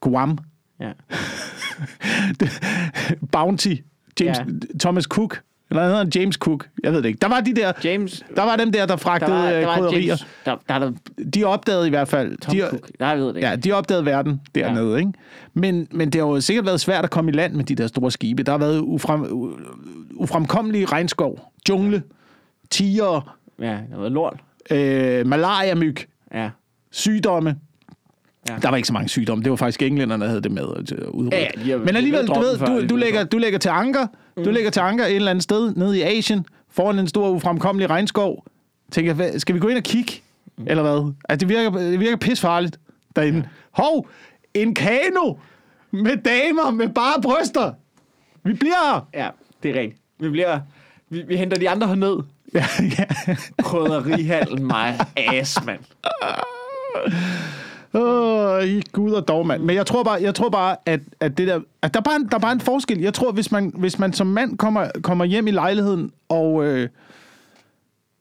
Guam. 0.00 0.38
Ja. 0.80 0.90
Bounty. 3.32 3.74
James, 4.20 4.38
Ja. 4.38 4.44
Thomas 4.80 5.04
Cook. 5.04 5.40
Eller 5.72 5.82
hedder 5.84 5.98
han 5.98 6.08
James 6.14 6.34
Cook. 6.36 6.68
Jeg 6.82 6.92
ved 6.92 7.02
det 7.02 7.08
ikke. 7.08 7.18
Der 7.22 7.28
var 7.28 7.40
de 7.40 7.54
der... 7.54 7.72
James... 7.84 8.24
Der 8.36 8.42
var 8.42 8.56
dem 8.56 8.72
der, 8.72 8.78
der 8.80 8.86
Der 8.86 8.96
fragtede 8.96 9.30
var, 9.32 9.50
der 9.50 9.60
øh, 9.60 9.66
var 9.66 9.74
krydderier. 9.76 10.06
James... 10.06 10.26
Der, 10.44 10.56
der 10.68 10.74
er 10.74 10.78
der 10.78 10.92
De 11.34 11.44
opdagede 11.44 11.86
i 11.86 11.90
hvert 11.90 12.08
fald... 12.08 12.36
Tom 12.38 12.54
de, 12.54 12.60
Cook. 12.70 12.88
Der 13.00 13.08
jeg 13.08 13.18
ved 13.18 13.26
det 13.28 13.36
ikke. 13.36 13.48
Ja, 13.48 13.56
de 13.56 13.72
opdagede 13.72 14.04
verden 14.06 14.40
dernede, 14.54 14.90
ja. 14.92 14.96
ikke? 14.98 15.12
Men, 15.54 15.88
men 15.90 16.10
det 16.10 16.20
har 16.20 16.28
jo 16.28 16.40
sikkert 16.40 16.66
været 16.66 16.80
svært 16.80 17.04
at 17.04 17.10
komme 17.10 17.30
i 17.30 17.34
land 17.34 17.54
med 17.54 17.64
de 17.64 17.74
der 17.74 17.86
store 17.86 18.10
skibe. 18.10 18.42
Der 18.42 18.52
har 18.52 18.58
været 18.58 18.78
ufrem, 18.78 19.26
ufremkommelige 20.14 20.84
regnskov, 20.86 21.50
jungle, 21.68 22.02
tiger, 22.70 23.36
Ja, 23.60 23.64
der 23.66 23.76
har 23.92 23.98
været 23.98 24.12
lort. 24.12 24.36
øh, 24.70 25.26
malaria-myg, 25.26 25.96
Ja. 26.34 26.50
sygdomme. 26.90 27.56
Ja. 28.48 28.54
Der 28.62 28.68
var 28.68 28.76
ikke 28.76 28.86
så 28.86 28.92
mange 28.94 29.08
sygdomme. 29.08 29.44
Det 29.44 29.50
var 29.50 29.56
faktisk 29.56 29.82
englænderne, 29.82 30.22
der 30.22 30.28
havde 30.28 30.42
det 30.42 30.50
med 30.52 30.84
til 30.86 30.94
at 30.94 31.02
udrydde. 31.06 31.36
Ja, 31.36 31.42
ja, 31.58 31.64
de 31.64 31.70
har- 31.70 31.78
Men 31.78 31.96
alligevel, 31.96 32.26
du 32.26 32.40
ved, 32.40 32.58
du, 32.58 32.80
du, 32.80 32.86
blev 32.86 32.98
lægger, 32.98 33.24
du 33.24 33.38
lægger 33.38 33.58
til 33.58 33.68
anker. 33.68 34.06
Du 34.36 34.50
lægger 34.50 34.70
til 34.70 34.80
anker 34.80 35.04
et 35.04 35.16
eller 35.16 35.30
andet 35.30 35.42
sted 35.42 35.74
nede 35.74 35.98
i 35.98 36.02
Asien, 36.02 36.46
foran 36.70 36.98
en 36.98 37.08
stor 37.08 37.28
ufremkommelig 37.28 37.90
regnskov. 37.90 38.44
Tænker, 38.90 39.14
hvad, 39.14 39.38
skal 39.38 39.54
vi 39.54 39.60
gå 39.60 39.68
ind 39.68 39.78
og 39.78 39.84
kigge? 39.84 40.12
Eller 40.66 40.82
hvad? 40.82 41.12
Altså, 41.28 41.46
det 41.46 41.56
virker, 41.56 41.70
det 41.78 42.00
virker 42.00 42.16
pisfarligt 42.16 42.78
derinde. 43.16 43.48
Hov, 43.70 44.08
en 44.54 44.74
kano 44.74 45.34
med 45.90 46.16
damer 46.16 46.70
med 46.70 46.88
bare 46.88 47.22
bryster. 47.22 47.72
Vi 48.44 48.52
bliver 48.52 48.94
her. 48.94 49.08
Ja, 49.24 49.28
det 49.62 49.70
er 49.76 49.80
rent. 49.80 49.94
Vi 50.20 50.28
bliver... 50.30 50.60
Vi, 51.10 51.22
vi 51.28 51.36
henter 51.36 51.58
de 51.58 51.70
andre 51.70 51.86
herned. 51.86 52.16
Ja, 52.54 52.66
ja. 52.98 53.04
Krydderihallen 53.62 54.66
mig 54.66 54.98
ass, 55.16 55.64
mand. 55.64 55.80
Åh, 57.94 58.64
I 58.64 58.82
gud 58.92 59.12
og 59.12 59.28
dog, 59.28 59.46
mand. 59.46 59.62
Men 59.62 59.76
jeg 59.76 59.86
tror 59.86 60.02
bare, 60.02 60.18
jeg 60.22 60.34
tror 60.34 60.48
bare 60.48 60.76
at, 60.86 61.00
at 61.20 61.38
det 61.38 61.48
der, 61.48 61.60
at 61.82 61.94
der, 61.94 62.00
er 62.00 62.04
bare 62.04 62.16
en, 62.16 62.28
der 62.28 62.34
er 62.34 62.38
bare 62.40 62.52
en 62.52 62.60
forskel. 62.60 63.00
Jeg 63.00 63.14
tror, 63.14 63.32
hvis 63.32 63.52
man, 63.52 63.72
hvis 63.76 63.98
man 63.98 64.12
som 64.12 64.26
mand 64.26 64.58
kommer, 64.58 64.88
kommer 65.02 65.24
hjem 65.24 65.46
i 65.46 65.50
lejligheden 65.50 66.12
og, 66.28 66.64
øh, 66.64 66.88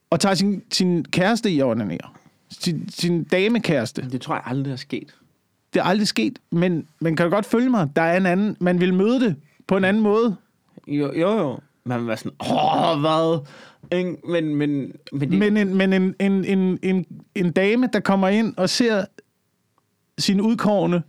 og 0.10 0.20
tager 0.20 0.36
sin, 0.36 0.64
sin 0.72 1.06
kæreste 1.06 1.52
i 1.52 1.62
onanere, 1.62 2.10
sin, 2.50 2.90
sin 2.90 3.24
damekæreste, 3.24 4.10
Det 4.12 4.22
tror 4.22 4.36
jeg 4.36 4.44
aldrig 4.46 4.72
er 4.72 4.76
sket. 4.78 5.16
det 5.74 5.80
er 5.80 5.84
aldrig 5.84 6.08
sket, 6.08 6.40
men 6.52 6.86
man 7.00 7.16
kan 7.16 7.26
jo 7.26 7.30
godt 7.30 7.46
følge 7.46 7.70
mig. 7.70 7.90
Der 7.96 8.02
er 8.02 8.18
en 8.18 8.26
anden, 8.26 8.58
man 8.60 8.80
vil 8.80 8.94
møde 8.94 9.20
det 9.20 9.36
på 9.68 9.78
en 9.78 9.84
anden 9.84 10.04
måde. 10.04 10.36
Jo, 10.88 11.14
jo, 11.14 11.38
jo. 11.38 11.60
Man 11.84 12.00
vil 12.00 12.08
være 12.08 12.18
sådan, 12.18 12.32
åh, 12.40 13.00
hvad? 13.00 13.40
Ikke? 13.98 14.16
Men, 14.28 14.56
men, 14.56 14.70
men, 15.12 15.32
det, 15.32 15.40
Men 15.40 15.58
en, 15.58 15.76
men 15.78 15.94
en, 15.94 16.16
en, 16.20 16.46
en, 16.46 16.80
en, 16.84 17.06
en 17.36 17.52
dame, 17.52 17.90
der 17.94 18.00
kommer 18.00 18.28
ind 18.28 18.54
og 18.58 18.70
ser 18.70 19.06
sin 20.22 20.42
udkårne 20.42 21.04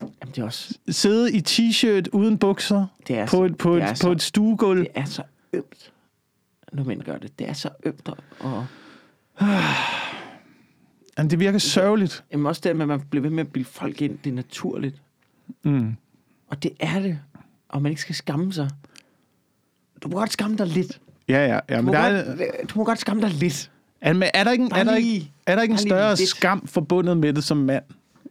jamen, 0.00 0.34
det 0.34 0.38
er 0.38 0.44
også... 0.44 0.78
sidde 0.88 1.32
i 1.32 1.42
t-shirt 1.48 2.04
uden 2.12 2.38
bukser 2.38 2.86
Det 3.08 3.18
er 3.18 3.26
på 3.26 3.30
så- 3.36 3.44
et, 3.44 3.58
på 3.58 3.76
det 3.76 3.82
et, 3.82 3.88
er 3.88 3.90
på 3.92 3.96
så- 3.96 4.10
et 4.12 4.22
stuegulv. 4.22 4.78
Det 4.80 4.88
er 4.94 5.04
så 5.04 5.22
ømt, 5.52 5.92
når 6.72 6.84
mænd 6.84 7.02
gør 7.02 7.18
det. 7.18 7.38
Det 7.38 7.48
er 7.48 7.52
så 7.52 7.68
ømt, 7.84 8.08
og-. 8.40 8.66
Jamen, 11.18 11.30
det 11.30 11.38
virker 11.40 11.58
sørgeligt. 11.58 12.24
Jamen 12.32 12.46
også 12.46 12.60
det, 12.64 12.76
med, 12.76 12.82
at 12.82 12.88
man 12.88 13.00
bliver 13.00 13.22
ved 13.22 13.30
med 13.30 13.44
at 13.44 13.52
bilde 13.52 13.68
folk 13.68 14.02
ind, 14.02 14.18
det 14.24 14.30
er 14.30 14.34
naturligt. 14.34 14.96
Mm. 15.62 15.94
Og 16.46 16.62
det 16.62 16.70
er 16.80 17.00
det. 17.00 17.18
Og 17.68 17.82
man 17.82 17.90
ikke 17.92 18.02
skal 18.02 18.14
skamme 18.14 18.52
sig. 18.52 18.70
Du 20.02 20.08
må 20.08 20.16
godt 20.16 20.32
skamme 20.32 20.56
dig 20.56 20.66
lidt. 20.66 21.00
Ja, 21.28 21.46
ja. 21.46 21.60
ja 21.68 21.76
Du 21.76 21.82
men 21.82 21.94
der 21.94 22.00
er, 22.00 22.34
du 22.66 22.78
må 22.78 22.84
godt 22.84 22.98
skamme 22.98 23.22
dig 23.22 23.30
lidt. 23.30 23.70
er, 24.00 24.12
men 24.12 24.28
er, 24.34 24.44
der 24.44 24.50
ikke, 24.50 24.64
en- 24.64 24.72
er, 24.74 24.84
der 24.84 24.96
ikke, 24.96 25.32
er 25.46 25.54
der 25.54 25.62
ikke 25.62 25.72
en 25.72 25.78
større 25.78 26.16
skam 26.16 26.66
forbundet 26.66 27.16
med 27.16 27.32
det 27.32 27.44
som 27.44 27.56
mand 27.56 27.84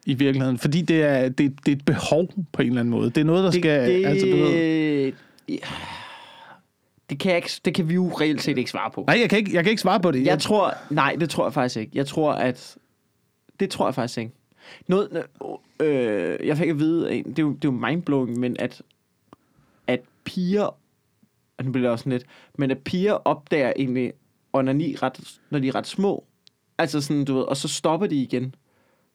i 0.05 0.13
virkeligheden? 0.13 0.57
Fordi 0.57 0.81
det 0.81 1.03
er, 1.03 1.29
det, 1.29 1.65
det 1.65 1.71
er 1.71 1.75
et 1.75 1.85
behov 1.85 2.27
på 2.51 2.61
en 2.61 2.67
eller 2.67 2.79
anden 2.79 2.91
måde. 2.91 3.09
Det 3.09 3.17
er 3.17 3.25
noget, 3.25 3.43
der 3.43 3.51
skal... 3.51 3.89
det, 3.89 4.05
altså, 4.05 4.27
du 4.27 4.35
ved, 4.35 5.13
ja. 5.49 5.55
det, 7.09 7.19
kan 7.19 7.29
jeg 7.29 7.37
ikke, 7.37 7.51
det 7.65 7.73
kan 7.73 7.89
vi 7.89 7.93
jo 7.93 8.07
reelt 8.07 8.41
set 8.41 8.57
ikke 8.57 8.71
svare 8.71 8.91
på. 8.91 9.03
nej, 9.07 9.19
jeg 9.19 9.29
kan, 9.29 9.39
ikke, 9.39 9.53
jeg 9.53 9.63
kan 9.63 9.69
ikke 9.69 9.81
svare 9.81 9.99
på 9.99 10.11
det. 10.11 10.25
Jeg 10.25 10.39
tror, 10.39 10.73
nej, 10.89 11.15
det 11.19 11.29
tror 11.29 11.45
jeg 11.45 11.53
faktisk 11.53 11.77
ikke. 11.77 11.91
Jeg 11.95 12.07
tror, 12.07 12.31
at... 12.31 12.77
Det 13.59 13.69
tror 13.69 13.87
jeg 13.87 13.95
faktisk 13.95 14.17
ikke. 14.17 14.31
Noget, 14.87 15.23
øh, 15.79 16.47
jeg 16.47 16.57
fik 16.57 16.69
at 16.69 16.79
vide, 16.79 17.09
det 17.09 17.39
er 17.39 17.43
jo, 17.43 17.49
det 17.53 17.65
er 17.65 17.71
jo 17.73 17.87
mindblowing, 17.87 18.39
men 18.39 18.55
at, 18.59 18.81
at 19.87 19.99
piger, 20.23 20.77
og 21.57 21.65
nu 21.65 21.71
bliver 21.71 21.87
det 21.87 21.91
også 21.91 22.03
sådan 22.03 22.11
lidt, 22.11 22.25
men 22.57 22.71
at 22.71 22.77
piger 22.77 23.13
opdager 23.13 23.73
egentlig 23.75 24.13
onani, 24.53 24.95
ret, 24.95 25.39
når 25.49 25.59
de 25.59 25.67
er 25.67 25.75
ret 25.75 25.87
små. 25.87 26.25
Altså 26.77 27.01
sådan, 27.01 27.25
du 27.25 27.35
ved, 27.35 27.43
og 27.43 27.57
så 27.57 27.67
stopper 27.67 28.07
de 28.07 28.15
igen. 28.15 28.55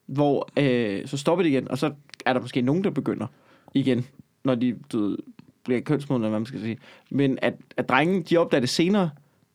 Hvor, 0.06 0.48
øh, 0.56 1.08
så 1.08 1.16
stopper 1.16 1.42
de 1.42 1.48
igen, 1.48 1.70
og 1.70 1.78
så 1.78 1.92
er 2.26 2.32
der 2.32 2.40
måske 2.40 2.62
nogen, 2.62 2.84
der 2.84 2.90
begynder 2.90 3.26
igen, 3.74 4.06
når 4.44 4.54
de, 4.54 4.76
du 4.92 5.00
ved, 5.00 5.18
bliver 5.64 5.80
kønsmodne, 5.80 6.24
eller 6.24 6.30
hvad 6.30 6.40
man 6.40 6.46
skal 6.46 6.60
sige. 6.60 6.78
Men 7.10 7.38
at, 7.42 7.54
at 7.76 7.88
drenge, 7.88 8.22
de 8.22 8.36
opdager 8.36 8.60
det 8.60 8.68
senere, 8.68 9.10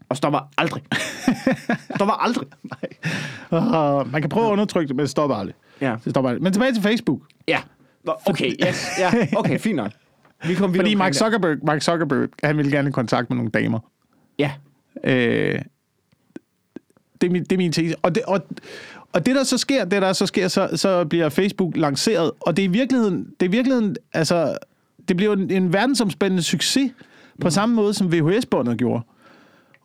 og 0.09 0.17
stopper 0.17 0.39
aldrig. 0.57 0.83
stopper 1.95 2.13
aldrig. 2.13 2.47
Uh, 3.51 4.11
man 4.11 4.21
kan 4.21 4.29
prøve 4.29 4.45
at 4.47 4.51
undertrykke 4.51 4.87
det, 4.87 4.95
men 4.95 5.03
det 5.03 5.09
stopper 5.09 5.35
aldrig. 5.35 5.55
Ja. 5.81 5.95
Det 6.03 6.11
stopper 6.11 6.29
aldrig. 6.29 6.43
Men 6.43 6.53
tilbage 6.53 6.73
til 6.73 6.83
Facebook. 6.83 7.19
Ja. 7.47 7.61
Nå, 8.03 8.13
Okay, 8.25 8.51
yes. 8.67 8.87
Ja, 8.99 9.11
okay, 9.37 9.59
fint 9.59 9.75
nok. 9.75 9.91
Vi 10.47 10.55
kom 10.55 10.75
Fordi 10.75 10.95
Mark 10.95 11.13
Zuckerberg, 11.13 11.57
Mark 11.63 11.81
Zuckerberg, 11.81 12.29
han 12.43 12.57
ville 12.57 12.71
gerne 12.71 12.89
i 12.89 12.91
kontakt 12.91 13.29
med 13.29 13.37
nogle 13.37 13.51
damer. 13.51 13.79
Ja. 14.39 14.51
Øh, 15.03 15.61
det, 17.21 17.27
er 17.27 17.31
min, 17.31 17.43
det 17.43 17.51
er 17.51 17.57
min 17.57 17.71
tese. 17.71 17.95
Og 18.01 18.15
det, 18.15 18.23
og, 18.23 18.41
og 19.13 19.25
det 19.25 19.35
der 19.35 19.43
så 19.43 19.57
sker, 19.57 19.85
det 19.85 20.01
der 20.01 20.13
så 20.13 20.25
sker, 20.25 20.47
så, 20.47 20.69
så 20.75 21.05
bliver 21.05 21.29
Facebook 21.29 21.77
lanceret, 21.77 22.31
og 22.39 22.57
det 22.57 22.65
er 22.65 22.69
i 22.69 22.71
virkeligheden, 22.71 23.27
det 23.39 23.45
er 23.45 23.49
i 23.49 23.51
virkeligheden, 23.51 23.95
altså, 24.13 24.57
det 25.07 25.17
bliver 25.17 25.33
en, 25.33 25.51
en 25.51 25.73
verdensomspændende 25.73 26.43
succes, 26.43 26.91
på 27.41 27.49
samme 27.49 27.75
måde 27.75 27.93
som 27.93 28.13
VHS-båndet 28.13 28.77
gjorde. 28.77 29.03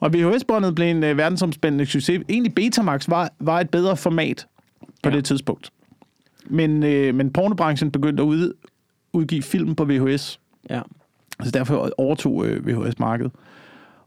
Og 0.01 0.12
VHS-båndet 0.15 0.75
blev 0.75 0.87
en 0.87 0.97
uh, 0.97 1.17
verdensomspændende 1.17 1.87
succes. 1.87 2.21
Egentlig 2.29 2.55
Betamax 2.55 3.09
var, 3.09 3.31
var 3.41 3.61
et 3.61 3.71
bedre 3.71 3.97
format 3.97 4.47
på 5.03 5.11
ja. 5.11 5.17
Det 5.17 5.25
tidspunkt. 5.25 5.71
Men, 6.47 6.83
øh, 6.83 7.15
men 7.15 7.33
pornobranchen 7.33 7.91
begyndte 7.91 8.23
at 8.23 8.27
ud, 8.27 8.53
udgive 9.12 9.43
film 9.43 9.75
på 9.75 9.85
VHS. 9.85 10.41
Ja. 10.71 10.81
Altså 11.39 11.51
derfor 11.51 11.91
overtog 11.99 12.47
øh, 12.47 12.67
VHS-markedet. 12.67 13.33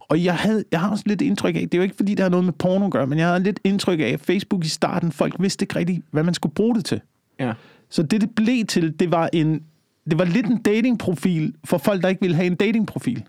Og 0.09 0.23
jeg, 0.23 0.35
havde, 0.35 0.63
jeg 0.71 0.79
har 0.79 0.89
også 0.89 1.03
lidt 1.07 1.21
indtryk 1.21 1.55
af, 1.55 1.59
det 1.61 1.73
er 1.73 1.77
jo 1.77 1.83
ikke 1.83 1.95
fordi, 1.95 2.11
det 2.11 2.19
har 2.19 2.29
noget 2.29 2.45
med 2.45 2.53
porno 2.53 2.85
at 2.85 2.91
gøre, 2.91 3.07
men 3.07 3.19
jeg 3.19 3.27
havde 3.27 3.43
lidt 3.43 3.59
indtryk 3.63 3.99
af, 3.99 4.03
at 4.03 4.19
Facebook 4.19 4.65
i 4.65 4.67
starten, 4.67 5.11
folk 5.11 5.35
vidste 5.39 5.63
ikke 5.63 5.75
rigtigt, 5.75 6.05
hvad 6.11 6.23
man 6.23 6.33
skulle 6.33 6.55
bruge 6.55 6.75
det 6.75 6.85
til. 6.85 7.01
Ja. 7.39 7.53
Så 7.89 8.03
det, 8.03 8.21
det 8.21 8.35
blev 8.35 8.65
til, 8.65 8.99
det 8.99 9.11
var, 9.11 9.29
en, 9.33 9.63
det 10.09 10.19
var 10.19 10.25
lidt 10.25 10.45
en 10.45 10.61
datingprofil 10.61 11.53
for 11.65 11.77
folk, 11.77 12.01
der 12.01 12.09
ikke 12.09 12.21
ville 12.21 12.35
have 12.35 12.47
en 12.47 12.55
datingprofil. 12.55 13.23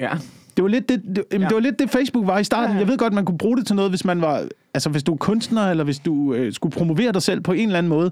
Ja. 0.00 0.14
Det 0.56 0.62
var 0.62 0.68
lidt 0.68 0.88
det, 0.88 1.02
det, 1.16 1.24
ja. 1.32 1.38
det, 1.38 1.54
var 1.54 1.60
lidt 1.60 1.78
det 1.78 1.90
Facebook 1.90 2.26
var 2.26 2.38
i 2.38 2.44
starten. 2.44 2.70
Ja, 2.70 2.74
Ja. 2.74 2.78
Jeg 2.78 2.88
ved 2.88 2.98
godt, 2.98 3.12
man 3.12 3.24
kunne 3.24 3.38
bruge 3.38 3.56
det 3.56 3.66
til 3.66 3.76
noget, 3.76 3.90
hvis 3.90 4.04
man 4.04 4.20
var, 4.20 4.48
altså 4.74 4.90
hvis 4.90 5.02
du 5.02 5.12
er 5.12 5.16
kunstner, 5.16 5.70
eller 5.70 5.84
hvis 5.84 5.98
du 5.98 6.34
øh, 6.34 6.52
skulle 6.52 6.72
promovere 6.72 7.12
dig 7.12 7.22
selv 7.22 7.40
på 7.40 7.52
en 7.52 7.68
eller 7.68 7.78
anden 7.78 7.90
måde, 7.90 8.10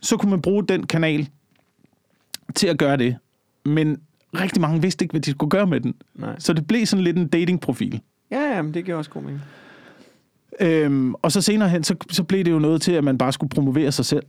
så 0.00 0.16
kunne 0.16 0.30
man 0.30 0.42
bruge 0.42 0.66
den 0.66 0.86
kanal 0.86 1.28
til 2.54 2.66
at 2.66 2.78
gøre 2.78 2.96
det. 2.96 3.16
Men 3.64 4.00
rigtig 4.34 4.60
mange 4.60 4.82
vidste 4.82 5.04
ikke, 5.04 5.12
hvad 5.12 5.20
de 5.20 5.30
skulle 5.30 5.50
gøre 5.50 5.66
med 5.66 5.80
den. 5.80 5.94
Nej. 6.14 6.34
Så 6.38 6.52
det 6.52 6.66
blev 6.66 6.86
sådan 6.86 7.04
lidt 7.04 7.16
en 7.16 7.28
datingprofil. 7.28 8.00
Ja, 8.30 8.40
ja, 8.56 8.62
men 8.62 8.74
det 8.74 8.84
giver 8.84 8.96
også 8.96 9.10
god 9.10 9.22
mening. 9.22 9.40
Øhm, 10.60 11.14
og 11.14 11.32
så 11.32 11.40
senere 11.40 11.68
hen, 11.68 11.84
så, 11.84 11.94
så 12.10 12.22
blev 12.24 12.44
det 12.44 12.50
jo 12.50 12.58
noget 12.58 12.82
til, 12.82 12.92
at 12.92 13.04
man 13.04 13.18
bare 13.18 13.32
skulle 13.32 13.50
promovere 13.50 13.92
sig 13.92 14.04
selv. 14.04 14.24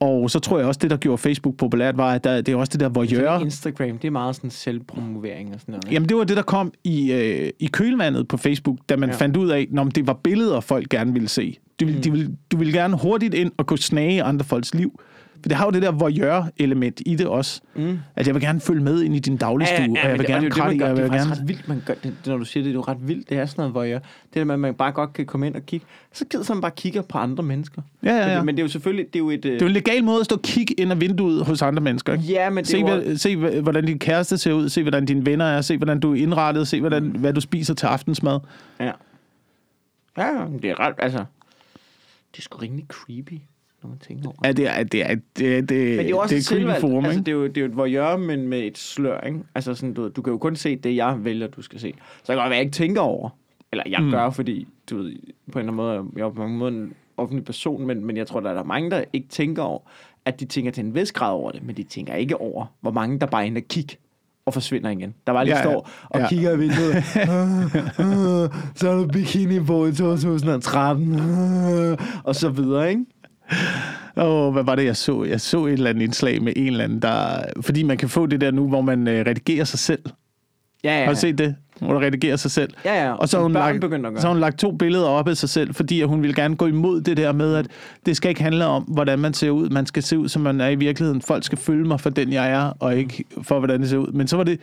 Og 0.00 0.30
så 0.30 0.38
tror 0.38 0.58
jeg 0.58 0.66
også, 0.66 0.78
det, 0.82 0.90
der 0.90 0.96
gjorde 0.96 1.18
Facebook 1.18 1.56
populært, 1.56 1.96
var, 1.96 2.12
at 2.14 2.24
der, 2.24 2.40
det 2.40 2.52
er 2.52 2.56
også 2.56 2.70
det 2.70 2.80
der 2.80 2.88
voyeur. 2.88 3.38
Instagram, 3.40 3.98
det 3.98 4.04
er 4.04 4.10
meget 4.10 4.36
sådan 4.36 4.50
selvpromovering 4.50 5.54
og 5.54 5.60
sådan 5.60 5.72
noget. 5.72 5.84
ikke? 5.84 5.94
Jamen, 5.94 6.08
det 6.08 6.16
var 6.16 6.24
det, 6.24 6.36
der 6.36 6.42
kom 6.42 6.72
i, 6.84 7.12
øh, 7.12 7.50
i 7.58 7.66
kølvandet 7.66 8.28
på 8.28 8.36
Facebook, 8.36 8.78
da 8.88 8.96
man 8.96 9.08
Ja. 9.08 9.14
fandt 9.16 9.36
ud 9.36 9.50
af, 9.50 9.66
når 9.70 9.84
det 9.84 10.06
var 10.06 10.12
billeder, 10.12 10.60
folk 10.60 10.88
gerne 10.88 11.12
ville 11.12 11.28
se. 11.28 11.58
De 11.80 11.86
mm. 11.86 11.92
de 11.92 12.10
ville, 12.10 12.36
du 12.52 12.56
ville 12.56 12.72
gerne 12.72 12.96
hurtigt 12.98 13.34
ind 13.34 13.52
og 13.56 13.66
kunne 13.66 13.78
snage 13.78 14.22
andre 14.22 14.44
folks 14.44 14.74
liv. 14.74 15.00
For 15.42 15.48
det 15.48 15.56
har 15.56 15.64
jo 15.64 15.70
det 15.70 15.82
der 15.82 15.90
voyeur-element 15.90 17.00
i 17.06 17.14
det 17.14 17.26
også. 17.26 17.60
Mm. 17.74 17.98
At 18.16 18.26
jeg 18.26 18.34
vil 18.34 18.42
gerne 18.42 18.60
følge 18.60 18.82
med 18.82 19.02
ind 19.02 19.16
i 19.16 19.18
din 19.18 19.36
dagligstue, 19.36 19.78
ja, 19.78 19.84
ja, 19.84 19.88
ja, 19.94 20.02
og 20.02 20.08
jeg 20.08 20.12
vil 20.12 20.18
men 20.18 20.26
gerne 20.26 20.44
det, 20.44 20.52
og 20.52 20.58
kratte 20.58 20.74
det, 20.74 20.82
og 20.82 20.88
jeg 20.88 20.96
vil 20.96 21.02
gør. 21.02 21.10
Det 21.10 21.20
er 21.20 21.24
gerne... 21.24 21.40
ret 21.40 21.48
vildt, 21.48 21.68
man 21.68 21.82
gør 21.86 21.94
det, 22.02 22.14
når 22.26 22.36
du 22.36 22.44
siger 22.44 22.64
det, 22.64 22.68
det 22.68 22.70
er 22.70 22.74
jo 22.74 22.92
ret 22.92 23.08
vildt. 23.08 23.28
Det 23.28 23.38
er 23.38 23.46
sådan 23.46 23.70
noget, 23.70 23.88
jeg, 23.88 24.00
det 24.24 24.34
der 24.34 24.44
med, 24.44 24.54
at 24.54 24.60
man 24.60 24.74
bare 24.74 24.92
godt 24.92 25.12
kan 25.12 25.26
komme 25.26 25.46
ind 25.46 25.54
og 25.54 25.66
kigge. 25.66 25.86
Så 26.12 26.24
gider 26.24 26.54
man 26.54 26.60
bare 26.60 26.70
kigger 26.76 27.02
på 27.02 27.18
andre 27.18 27.42
mennesker. 27.44 27.82
Ja, 28.02 28.08
ja, 28.10 28.20
Men, 28.20 28.28
ja. 28.28 28.36
det, 28.36 28.44
men 28.44 28.56
det 28.56 28.62
er 28.62 28.64
jo 28.64 28.68
selvfølgelig, 28.70 29.06
det 29.06 29.14
er 29.16 29.18
jo 29.18 29.30
et... 29.30 29.44
øh, 29.44 29.52
Det 29.52 29.62
er 29.62 29.66
jo 29.66 29.66
en 29.66 29.72
legal 29.72 30.04
måde 30.04 30.20
at 30.20 30.24
stå 30.24 30.36
og 30.36 30.42
kigge 30.42 30.74
ind 30.74 30.92
ad 30.92 30.96
vinduet 30.96 31.46
hos 31.46 31.62
andre 31.62 31.82
mennesker. 31.82 32.12
Ikke? 32.12 32.24
Ja, 32.24 32.50
men 32.50 32.64
det 32.64 32.70
Se, 32.70 32.78
jo... 32.78 32.86
hvad, 32.86 33.16
se, 33.16 33.36
hvordan 33.60 33.86
din 33.86 33.98
kæreste 33.98 34.38
ser 34.38 34.52
ud, 34.52 34.68
se, 34.68 34.82
hvordan 34.82 35.06
dine 35.06 35.26
venner 35.26 35.44
er, 35.44 35.60
se, 35.60 35.76
hvordan 35.76 36.00
du 36.00 36.12
er 36.12 36.16
indrettet, 36.16 36.68
se, 36.68 36.80
hvordan, 36.80 37.02
hvad 37.04 37.32
du 37.32 37.40
spiser 37.40 37.74
til 37.74 37.86
aftensmad. 37.86 38.40
Ja. 38.80 38.92
Ja, 40.18 40.46
men 40.48 40.62
det 40.62 40.70
er 40.70 40.80
ret, 40.80 40.94
altså... 40.98 41.24
Det 42.32 42.38
er 42.38 42.42
sgu 42.42 42.58
rimelig 42.58 42.86
creepy, 42.88 43.38
når 43.82 43.88
man 43.90 43.98
tænker 43.98 44.28
over 44.28 44.52
det. 44.52 44.62
Ja, 44.64 44.72
det 44.72 44.78
er, 44.80 44.84
det 44.84 45.10
er, 45.10 45.14
det 45.38 45.56
er, 45.58 45.60
det, 45.60 45.70
Men 45.70 45.98
det 45.98 46.00
er 46.04 46.08
jo 46.08 46.18
også 46.18 46.34
det 46.34 46.40
et 46.40 46.44
er 46.44 46.48
creepy 46.48 46.60
selvvalgt. 46.60 46.80
forum, 46.80 47.04
altså, 47.04 47.18
ikke? 47.18 47.26
det, 47.26 47.32
er 47.32 47.36
jo, 47.36 47.46
det 47.46 47.56
er 47.56 47.60
jo 47.60 47.66
et 47.66 47.76
voyeur, 47.76 48.16
men 48.16 48.48
med 48.48 48.58
et 48.60 48.78
slør, 48.78 49.20
ikke? 49.20 49.38
Altså 49.54 49.74
sådan, 49.74 49.94
du, 49.94 50.02
ved, 50.02 50.10
du 50.10 50.22
kan 50.22 50.30
jo 50.32 50.38
kun 50.38 50.56
se 50.56 50.76
det, 50.76 50.96
jeg 50.96 51.16
vælger, 51.24 51.46
du 51.46 51.62
skal 51.62 51.80
se. 51.80 51.94
Så 52.24 52.32
jeg 52.32 52.36
kan 52.36 52.42
godt 52.42 52.50
være, 52.50 52.56
jeg 52.56 52.64
ikke 52.64 52.74
tænker 52.74 53.00
over. 53.00 53.28
Eller 53.72 53.84
jeg 53.90 54.00
mm. 54.02 54.10
Gør, 54.10 54.30
fordi, 54.30 54.68
du 54.90 54.96
ved, 54.96 55.12
på 55.52 55.58
en 55.58 55.68
eller 55.68 55.72
anden 55.72 55.76
måde, 55.76 56.04
jeg 56.16 56.22
er 56.22 56.30
på 56.30 56.38
mange 56.42 56.58
måder 56.58 56.72
en 56.72 56.92
offentlig 57.16 57.44
person, 57.44 57.86
men, 57.86 58.04
men 58.04 58.16
jeg 58.16 58.26
tror, 58.26 58.40
der 58.40 58.50
er 58.50 58.54
der 58.54 58.64
mange, 58.64 58.90
der 58.90 59.04
ikke 59.12 59.28
tænker 59.28 59.62
over, 59.62 59.80
at 60.24 60.40
de 60.40 60.44
tænker 60.44 60.70
til 60.70 60.84
en 60.84 60.94
vis 60.94 61.12
grad 61.12 61.32
over 61.32 61.50
det, 61.50 61.62
men 61.66 61.76
de 61.76 61.82
tænker 61.82 62.14
ikke 62.14 62.36
over, 62.40 62.66
hvor 62.80 62.90
mange 62.90 63.18
der 63.20 63.26
bare 63.26 63.42
er 63.42 63.46
inde 63.46 63.58
og 63.58 63.62
kigge 63.68 63.96
og 64.46 64.52
forsvinder 64.54 64.90
igen. 64.90 65.14
Der 65.26 65.32
bare 65.32 65.44
lige 65.44 65.56
Ja, 65.56 65.62
står 65.62 65.90
og 66.10 66.20
Ja. 66.20 66.28
kigger 66.28 66.52
i 66.52 66.58
vinduet. 66.58 66.94
"Ah, 67.16 67.62
ah, 68.44 68.50
så 68.78 68.88
er 68.90 68.96
der 68.96 69.06
bikini 69.12 69.60
på 69.60 69.86
i 69.86 69.92
2013. 69.92 71.14
ah," 71.14 71.98
og 72.28 72.34
så 72.34 72.48
videre, 72.48 72.90
ikke? 72.90 73.04
Åh, 74.16 74.46
oh, 74.46 74.52
hvad 74.52 74.64
var 74.64 74.74
det, 74.74 74.84
jeg 74.84 74.96
så? 74.96 75.24
Jeg 75.24 75.40
så 75.40 75.66
et 75.66 75.72
eller 75.72 75.90
andet 75.90 76.02
indslag 76.02 76.42
med 76.42 76.52
en 76.56 76.66
eller 76.66 76.84
anden, 76.84 77.02
der... 77.02 77.44
Fordi 77.60 77.82
man 77.82 77.96
kan 77.96 78.08
få 78.08 78.26
det 78.26 78.40
der 78.40 78.50
nu, 78.50 78.68
hvor 78.68 78.80
man 78.80 79.08
øh, 79.08 79.26
redigerer 79.26 79.64
sig 79.64 79.78
selv. 79.78 80.02
Ja, 80.84 80.98
ja. 80.98 81.04
Har 81.04 81.12
du 81.12 81.18
set 81.18 81.38
det? 81.38 81.56
Hvor 81.80 81.92
du 81.92 81.98
redigerer 81.98 82.36
sig 82.36 82.50
selv. 82.50 82.70
Ja, 82.84 83.04
ja. 83.04 83.12
Og 83.12 83.28
så 83.28 83.36
har, 83.36 83.42
hun 83.42 83.52
lagt, 83.52 83.80
begynder 83.80 84.08
at 84.08 84.14
gøre. 84.14 84.22
så 84.22 84.28
hun 84.28 84.40
lagt 84.40 84.58
to 84.58 84.72
billeder 84.72 85.06
op 85.06 85.28
af 85.28 85.36
sig 85.36 85.48
selv, 85.48 85.74
fordi 85.74 86.02
hun 86.02 86.22
vil 86.22 86.34
gerne 86.34 86.56
gå 86.56 86.66
imod 86.66 87.00
det 87.00 87.16
der 87.16 87.32
med, 87.32 87.54
at 87.54 87.66
det 88.06 88.16
skal 88.16 88.28
ikke 88.28 88.42
handle 88.42 88.66
om, 88.66 88.82
hvordan 88.82 89.18
man 89.18 89.34
ser 89.34 89.50
ud. 89.50 89.68
Man 89.68 89.86
skal 89.86 90.02
se 90.02 90.18
ud, 90.18 90.28
som 90.28 90.42
man 90.42 90.60
er 90.60 90.68
i 90.68 90.74
virkeligheden. 90.74 91.22
Folk 91.22 91.44
skal 91.44 91.58
følge 91.58 91.84
mig 91.84 92.00
for 92.00 92.10
den, 92.10 92.32
jeg 92.32 92.50
er, 92.50 92.72
og 92.78 92.96
ikke 92.96 93.24
for, 93.42 93.58
hvordan 93.58 93.80
det 93.80 93.88
ser 93.88 93.98
ud. 93.98 94.12
Men 94.12 94.28
så 94.28 94.36
var 94.36 94.44
det 94.44 94.60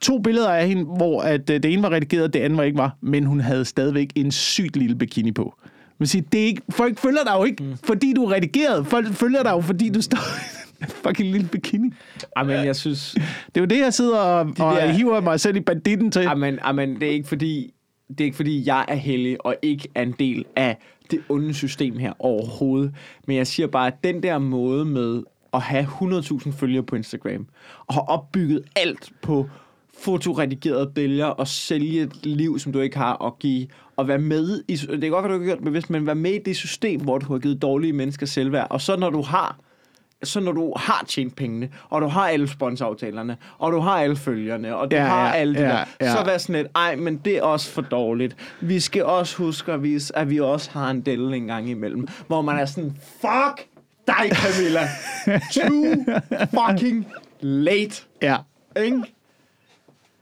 to 0.00 0.18
billeder 0.18 0.50
af 0.50 0.68
hende, 0.68 0.84
hvor 0.84 1.20
at 1.20 1.50
øh, 1.50 1.62
det 1.62 1.72
ene 1.72 1.82
var 1.82 1.90
redigeret, 1.90 2.34
det 2.34 2.40
andet 2.40 2.56
var 2.56 2.64
ikke 2.64 2.78
var, 2.78 2.96
men 3.00 3.24
hun 3.24 3.40
havde 3.40 3.64
stadigvæk 3.64 4.10
en 4.14 4.32
sygt 4.32 4.76
lille 4.76 4.96
bikini 4.96 5.32
på. 5.32 5.54
Man 5.98 6.06
siger, 6.06 6.22
det 6.32 6.40
er 6.40 6.44
ikke, 6.44 6.62
folk 6.70 6.98
følger 6.98 7.24
dig 7.24 7.32
jo 7.38 7.44
ikke, 7.44 7.62
mm. 7.64 7.76
fordi 7.84 8.12
du 8.12 8.24
er 8.24 8.32
redigeret. 8.32 8.86
Folk 8.86 9.06
følger 9.12 9.42
dig 9.42 9.50
jo, 9.50 9.60
fordi 9.60 9.88
du 9.88 10.02
står 10.02 10.18
fucking 11.06 11.30
lille 11.32 11.48
bikini. 11.48 11.90
Ej, 12.36 12.42
men 12.44 12.64
jeg 12.64 12.76
synes... 12.76 13.14
Det 13.46 13.56
er 13.56 13.60
jo 13.60 13.66
det, 13.66 13.78
jeg 13.78 13.94
sidder 13.94 14.18
og, 14.18 14.40
og 14.40 14.56
der- 14.76 14.92
hiver 14.92 15.20
mig 15.20 15.40
selv 15.40 15.56
i 15.56 15.60
banditten 15.60 16.10
til. 16.10 16.20
Amen, 16.26 16.58
amen, 16.62 17.00
det 17.00 17.08
er 17.08 17.12
ikke 17.12 17.28
fordi, 17.28 17.74
det 18.08 18.20
er 18.20 18.24
ikke 18.24 18.36
fordi, 18.36 18.62
jeg 18.66 18.84
er 18.88 18.94
heldig 18.94 19.46
og 19.46 19.56
ikke 19.62 19.88
er 19.94 20.02
en 20.02 20.14
del 20.18 20.44
af 20.56 20.76
det 21.10 21.20
onde 21.28 21.54
system 21.54 21.98
her 21.98 22.12
overhovedet. 22.18 22.94
Men 23.26 23.36
jeg 23.36 23.46
siger 23.46 23.66
bare, 23.66 23.86
at 23.86 24.04
den 24.04 24.22
der 24.22 24.38
måde 24.38 24.84
med 24.84 25.22
at 25.54 25.62
have 25.62 25.84
100.000 25.84 26.50
følgere 26.50 26.82
på 26.82 26.96
Instagram, 26.96 27.46
og 27.86 27.94
have 27.94 28.08
opbygget 28.08 28.62
alt 28.76 29.10
på 29.22 29.48
fotoredigerede 29.98 30.90
billeder 30.94 31.26
og 31.26 31.48
sælge 31.48 32.02
et 32.02 32.26
liv, 32.26 32.58
som 32.58 32.72
du 32.72 32.80
ikke 32.80 32.96
har, 32.96 33.12
og 33.12 33.38
give 33.38 33.66
og 33.96 34.08
være 34.08 34.18
med 34.18 34.62
i, 34.68 34.76
det 34.76 35.00
kan 35.00 35.10
godt 35.10 35.24
være, 35.24 35.32
du 35.32 35.40
ikke 35.40 35.44
har 35.46 35.50
gjort 35.50 35.58
det 35.58 35.64
bevidst, 35.64 35.90
men 35.90 36.06
være 36.06 36.14
med 36.14 36.32
i 36.32 36.38
det 36.38 36.56
system, 36.56 37.00
hvor 37.00 37.18
du 37.18 37.32
har 37.32 37.38
givet 37.38 37.62
dårlige 37.62 37.92
mennesker 37.92 38.26
selvværd. 38.26 38.66
Og 38.70 38.80
så 38.80 38.96
når 38.96 39.10
du 39.10 39.22
har 39.22 39.56
så 40.22 40.40
når 40.40 40.52
du 40.52 40.72
har 40.76 41.04
tjent 41.08 41.36
pengene, 41.36 41.68
og 41.88 42.02
du 42.02 42.06
har 42.06 42.28
alle 42.28 42.48
sponsoraftalerne, 42.48 43.36
og 43.58 43.72
du 43.72 43.78
har 43.80 43.90
alle 44.00 44.16
følgerne, 44.16 44.76
og 44.76 44.90
du 44.90 44.96
Ja, 44.96 45.04
har 45.04 45.26
ja, 45.26 45.32
alle 45.32 45.54
de 45.54 45.60
ja, 45.60 45.68
der, 45.68 45.84
ja. 46.00 46.12
så 46.12 46.24
vær 46.24 46.38
sådan 46.38 46.54
lidt, 46.62 46.66
ej, 46.74 46.96
men 46.96 47.16
det 47.24 47.36
er 47.36 47.42
også 47.42 47.70
for 47.70 47.82
dårligt. 47.82 48.36
Vi 48.60 48.80
skal 48.80 49.04
også 49.04 49.36
huske 49.36 49.72
at 49.72 49.82
vise, 49.82 50.16
at 50.18 50.30
vi 50.30 50.40
også 50.40 50.70
har 50.70 50.90
en 50.90 51.00
delle 51.00 51.36
en 51.36 51.46
gang 51.46 51.70
imellem, 51.70 52.08
hvor 52.26 52.42
man 52.42 52.58
er 52.58 52.64
sådan, 52.66 52.96
fuck 53.20 53.66
dig, 54.06 54.30
Camilla. 54.32 54.80
Too 55.54 56.04
fucking 56.50 57.06
late. 57.40 58.02
Ja. 58.22 58.36
Ikke? 58.84 59.02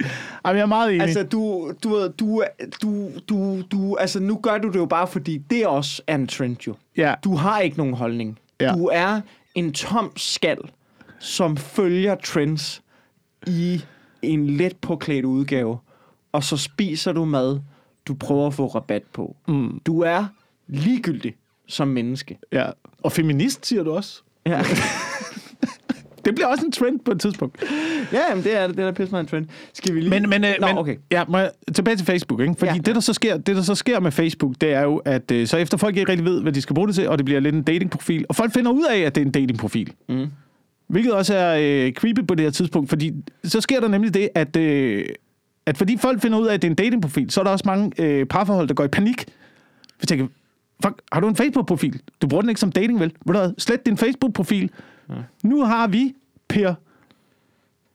Jamen, 0.01 0.57
jeg 0.57 0.63
er 0.63 0.67
meget 0.67 0.91
enig. 0.91 1.03
Altså, 1.03 1.23
du, 1.23 1.73
du, 1.83 2.09
du, 2.19 2.45
du, 2.83 3.11
du, 3.29 3.63
du, 3.73 3.97
altså, 3.97 4.21
nu 4.21 4.37
gør 4.43 4.59
du 4.59 4.69
det 4.69 4.77
jo 4.79 4.87
bare, 4.87 5.07
fordi 5.07 5.39
det 5.39 5.67
også 5.67 6.03
er 6.07 6.15
en 6.15 6.27
trend, 6.27 6.67
jo. 6.67 6.75
ja. 6.97 7.15
Du 7.25 7.35
har 7.37 7.61
ikke 7.61 7.77
nogen 7.77 7.95
holdning. 7.95 8.39
Ja. 8.61 8.73
Du 8.73 8.87
er 8.93 9.21
en 9.55 9.73
tom 9.73 10.13
skal, 10.17 10.59
som 11.19 11.57
følger 11.57 12.15
trends 12.15 12.83
i 13.47 13.85
en 14.23 14.47
let 14.47 14.77
påklædt 14.77 15.25
udgave, 15.25 15.79
og 16.33 16.45
så 16.45 16.57
spiser 16.57 17.13
du 17.13 17.25
mad, 17.25 17.61
du 18.09 18.15
prøver 18.15 18.47
at 18.47 18.55
få 18.55 18.67
rabat 18.67 19.03
på. 19.13 19.37
Mm. 19.49 19.81
Du 19.87 20.01
er 20.01 20.27
ligegyldig 20.67 21.35
som 21.69 21.89
menneske. 21.89 22.39
ja. 22.53 22.67
Og 23.03 23.13
feminist, 23.13 23.67
siger 23.67 23.83
du 23.83 23.93
også. 23.93 24.23
Ja, 24.47 24.63
Det 26.25 26.35
bliver 26.35 26.47
også 26.49 26.67
en 26.67 26.73
trend 26.73 27.01
på 27.01 27.11
et 27.11 27.21
tidspunkt. 27.21 27.65
ja 28.13 28.21
jamen, 28.31 28.45
det 28.45 28.57
er 28.57 28.67
det. 28.67 28.77
Det 28.77 28.83
er 28.83 28.87
da 28.87 28.93
pisse 28.93 29.11
meget 29.11 29.23
en 29.25 29.29
trend. 29.29 29.47
Skal 29.73 29.95
vi 29.95 30.01
lige... 30.01 30.11
Men, 30.11 30.29
men, 30.31 30.45
øh, 30.45 30.55
Nå, 30.61 30.67
men 30.67 30.79
okay. 30.79 30.97
ja, 31.11 31.25
må 31.29 31.39
jeg, 31.39 31.51
tilbage 31.75 31.97
til 31.97 32.07
Facebook, 32.07 32.41
ikke? 32.41 32.55
Fordi 32.59 32.71
Ja. 32.71 32.75
ja. 32.75 32.81
det, 32.81 32.95
der 32.95 33.01
så 33.01 33.13
sker, 33.13 33.37
det, 33.37 33.57
der 33.57 33.63
så 33.63 33.75
sker 33.75 34.01
med 34.01 34.13
Facebook, 34.13 34.55
det 34.61 34.73
er 34.73 34.83
jo, 34.83 34.97
at 34.97 35.31
øh, 35.31 35.47
så 35.47 35.57
efter 35.57 35.77
folk 35.79 35.97
ikke 35.97 36.11
rigtig 36.13 36.27
ved, 36.27 36.43
hvad 36.43 36.53
de 36.53 36.61
skal 36.63 36.75
bruge 36.75 36.89
det 36.89 36.95
til, 36.95 37.09
og 37.09 37.19
det 37.19 37.25
bliver 37.25 37.41
lidt 37.41 37.55
en 37.55 37.63
datingprofil, 37.63 38.25
og 38.29 38.37
folk 38.37 38.53
finder 38.55 38.71
ud 38.71 38.85
af, 38.91 38.99
at 38.99 39.15
det 39.15 39.21
er 39.21 39.25
en 39.27 39.33
datingprofil. 39.33 39.93
Mm. 40.09 40.27
Hvilket 40.89 41.13
også 41.13 41.35
er 41.35 41.59
øh, 41.87 41.93
creepy 41.93 42.27
på 42.29 42.35
det 42.35 42.45
her 42.45 42.51
tidspunkt, 42.51 42.89
fordi 42.89 43.13
så 43.45 43.61
sker 43.61 43.81
der 43.81 43.89
nemlig 43.89 44.15
det, 44.15 44.29
at, 44.35 44.57
øh, 44.57 45.05
at 45.67 45.77
fordi 45.79 45.97
folk 45.97 46.23
finder 46.23 46.39
ud 46.39 46.47
af, 46.47 46.55
at 46.55 46.63
det 46.63 46.69
er 46.69 46.71
en 46.71 46.77
datingprofil, 46.77 47.31
så 47.31 47.41
er 47.41 47.45
der 47.45 47.51
også 47.51 47.65
mange 47.67 47.93
øh, 47.99 48.27
parforhold, 48.27 48.69
der 48.69 48.75
går 48.75 48.85
i 48.85 48.89
panik. 48.89 49.25
Vi 50.01 50.07
tænker, 50.07 50.27
fuck, 50.85 50.95
har 51.13 51.21
du 51.21 51.29
en 51.29 51.37
Facebook-profil? 51.37 52.01
Du 52.23 52.27
bruger 52.27 52.41
den 52.41 52.49
ikke 52.49 52.61
som 52.61 52.73
dating, 52.73 53.01
vel? 53.01 53.13
Ved 53.27 53.35
du 53.35 53.39
hvad? 53.41 53.51
Slet 53.59 53.87
din 53.87 53.97
Facebook-profil. 53.97 54.71
Ja. 55.09 55.15
Nu 55.43 55.65
har 55.65 55.87
vi, 55.87 56.15
Per, 56.49 56.75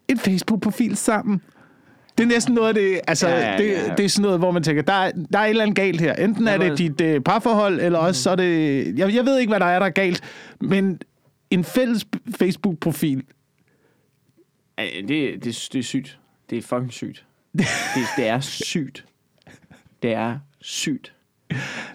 en 0.08 0.18
Facebook-profil 0.18 0.96
sammen. 0.96 1.42
Det 2.18 2.24
er 2.24 2.28
næsten 2.28 2.54
noget 2.56 2.68
af 2.68 2.74
det, 2.74 3.00
altså, 3.08 3.28
Ja, 3.28 3.40
ja, 3.40 3.52
ja, 3.52 3.58
det, 3.58 3.98
det 3.98 4.06
er 4.06 4.10
sådan 4.10 4.22
noget, 4.22 4.40
hvor 4.40 4.52
man 4.52 4.64
tænker, 4.64 4.82
der 4.82 4.94
er, 4.94 5.12
der 5.34 5.40
er 5.40 5.44
et 5.44 5.50
eller 5.50 5.64
andet 5.64 5.76
galt 5.76 6.02
her. 6.02 6.14
Enten 6.14 6.48
er 6.48 6.58
det 6.58 6.78
dit 6.78 7.02
øh, 7.02 7.22
parforhold, 7.22 7.80
eller 7.82 8.00
også 8.00 8.24
så 8.24 8.30
er 8.30 8.36
det, 8.36 9.00
jeg, 9.00 9.16
jeg 9.16 9.26
ved 9.26 9.38
ikke, 9.40 9.52
hvad 9.52 9.60
der 9.60 9.66
er, 9.66 9.80
der 9.80 9.86
er 9.86 9.90
galt, 9.90 10.24
men 10.62 11.00
en 11.52 11.64
fælles 11.64 12.06
Facebook-profil, 12.40 13.24
Ja, 14.78 14.86
Det, 15.02 15.10
det, 15.44 15.44
det 15.74 15.80
er 15.80 15.84
sygt. 15.84 16.20
Det 16.50 16.58
er 16.58 16.62
fucking 16.62 16.94
sygt. 16.94 17.26
Det, 17.58 17.66
det 18.18 18.28
er 18.28 18.40
sygt. 18.40 19.06
Det 20.04 20.14
er 20.14 20.40
sygt. 20.62 21.14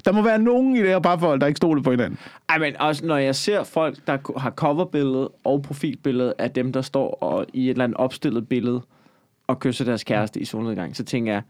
Der 0.05 0.13
må 0.13 0.23
være 0.23 0.39
nogen 0.39 0.77
i 0.77 0.81
det 0.81 0.89
her 0.89 0.99
parforhold, 0.99 1.41
der 1.41 1.47
ikke 1.47 1.57
stoler 1.57 1.83
på 1.83 1.91
hinanden. 1.91 2.19
Ej, 2.49 2.59
men 2.59 2.77
også 2.81 3.07
når 3.07 3.17
jeg 3.17 3.35
ser 3.35 3.65
folk, 3.65 4.07
der 4.07 4.39
har 4.39 4.51
coverbillede 4.51 5.31
og 5.45 5.63
profilbillede 5.63 6.35
af 6.39 6.51
dem, 6.51 6.73
der 6.73 6.83
står 6.83 7.11
og 7.15 7.47
i 7.53 7.65
et 7.65 7.71
eller 7.71 7.85
andet 7.85 7.97
opstillet 7.97 8.49
billede 8.49 8.83
og 9.47 9.61
kysser 9.61 9.85
deres 9.85 10.05
kæreste 10.05 10.41
i 10.41 10.45
solnedgang, 10.45 10.97
så 10.97 11.05
tænker 11.05 11.33
jeg, 11.33 11.43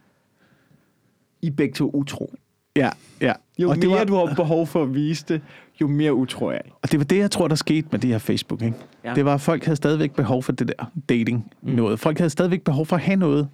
I 1.42 1.46
er 1.46 1.50
begge 1.50 1.74
to 1.74 1.90
utro. 1.90 2.34
Ja, 2.76 2.90
ja. 3.20 3.32
Jo 3.58 3.70
og 3.70 3.76
mere 3.76 3.82
det 3.82 3.90
var, 3.90 4.04
du 4.04 4.14
har 4.14 4.34
behov 4.34 4.66
for 4.66 4.82
at 4.82 4.94
vise 4.94 5.24
det, 5.28 5.42
jo 5.80 5.86
mere 5.86 6.14
utro 6.14 6.46
er 6.46 6.52
jeg. 6.52 6.62
Og 6.82 6.92
det 6.92 7.00
var 7.00 7.04
det, 7.04 7.18
jeg 7.18 7.30
tror, 7.30 7.48
der 7.48 7.54
skete 7.54 7.88
med 7.90 7.98
det 7.98 8.10
her 8.10 8.18
Facebook. 8.18 8.62
Ikke? 8.62 8.76
Ja. 9.04 9.14
Det 9.14 9.24
var, 9.24 9.34
at 9.34 9.40
folk 9.40 9.64
havde 9.64 9.76
stadigvæk 9.76 10.14
behov 10.14 10.42
for 10.42 10.52
det 10.52 10.68
der 10.68 10.84
dating 11.08 11.52
mm. 11.62 11.72
noget. 11.72 12.00
Folk 12.00 12.18
havde 12.18 12.30
stadigvæk 12.30 12.62
behov 12.62 12.86
for 12.86 12.96
at 12.96 13.02
have 13.02 13.16
noget 13.16 13.48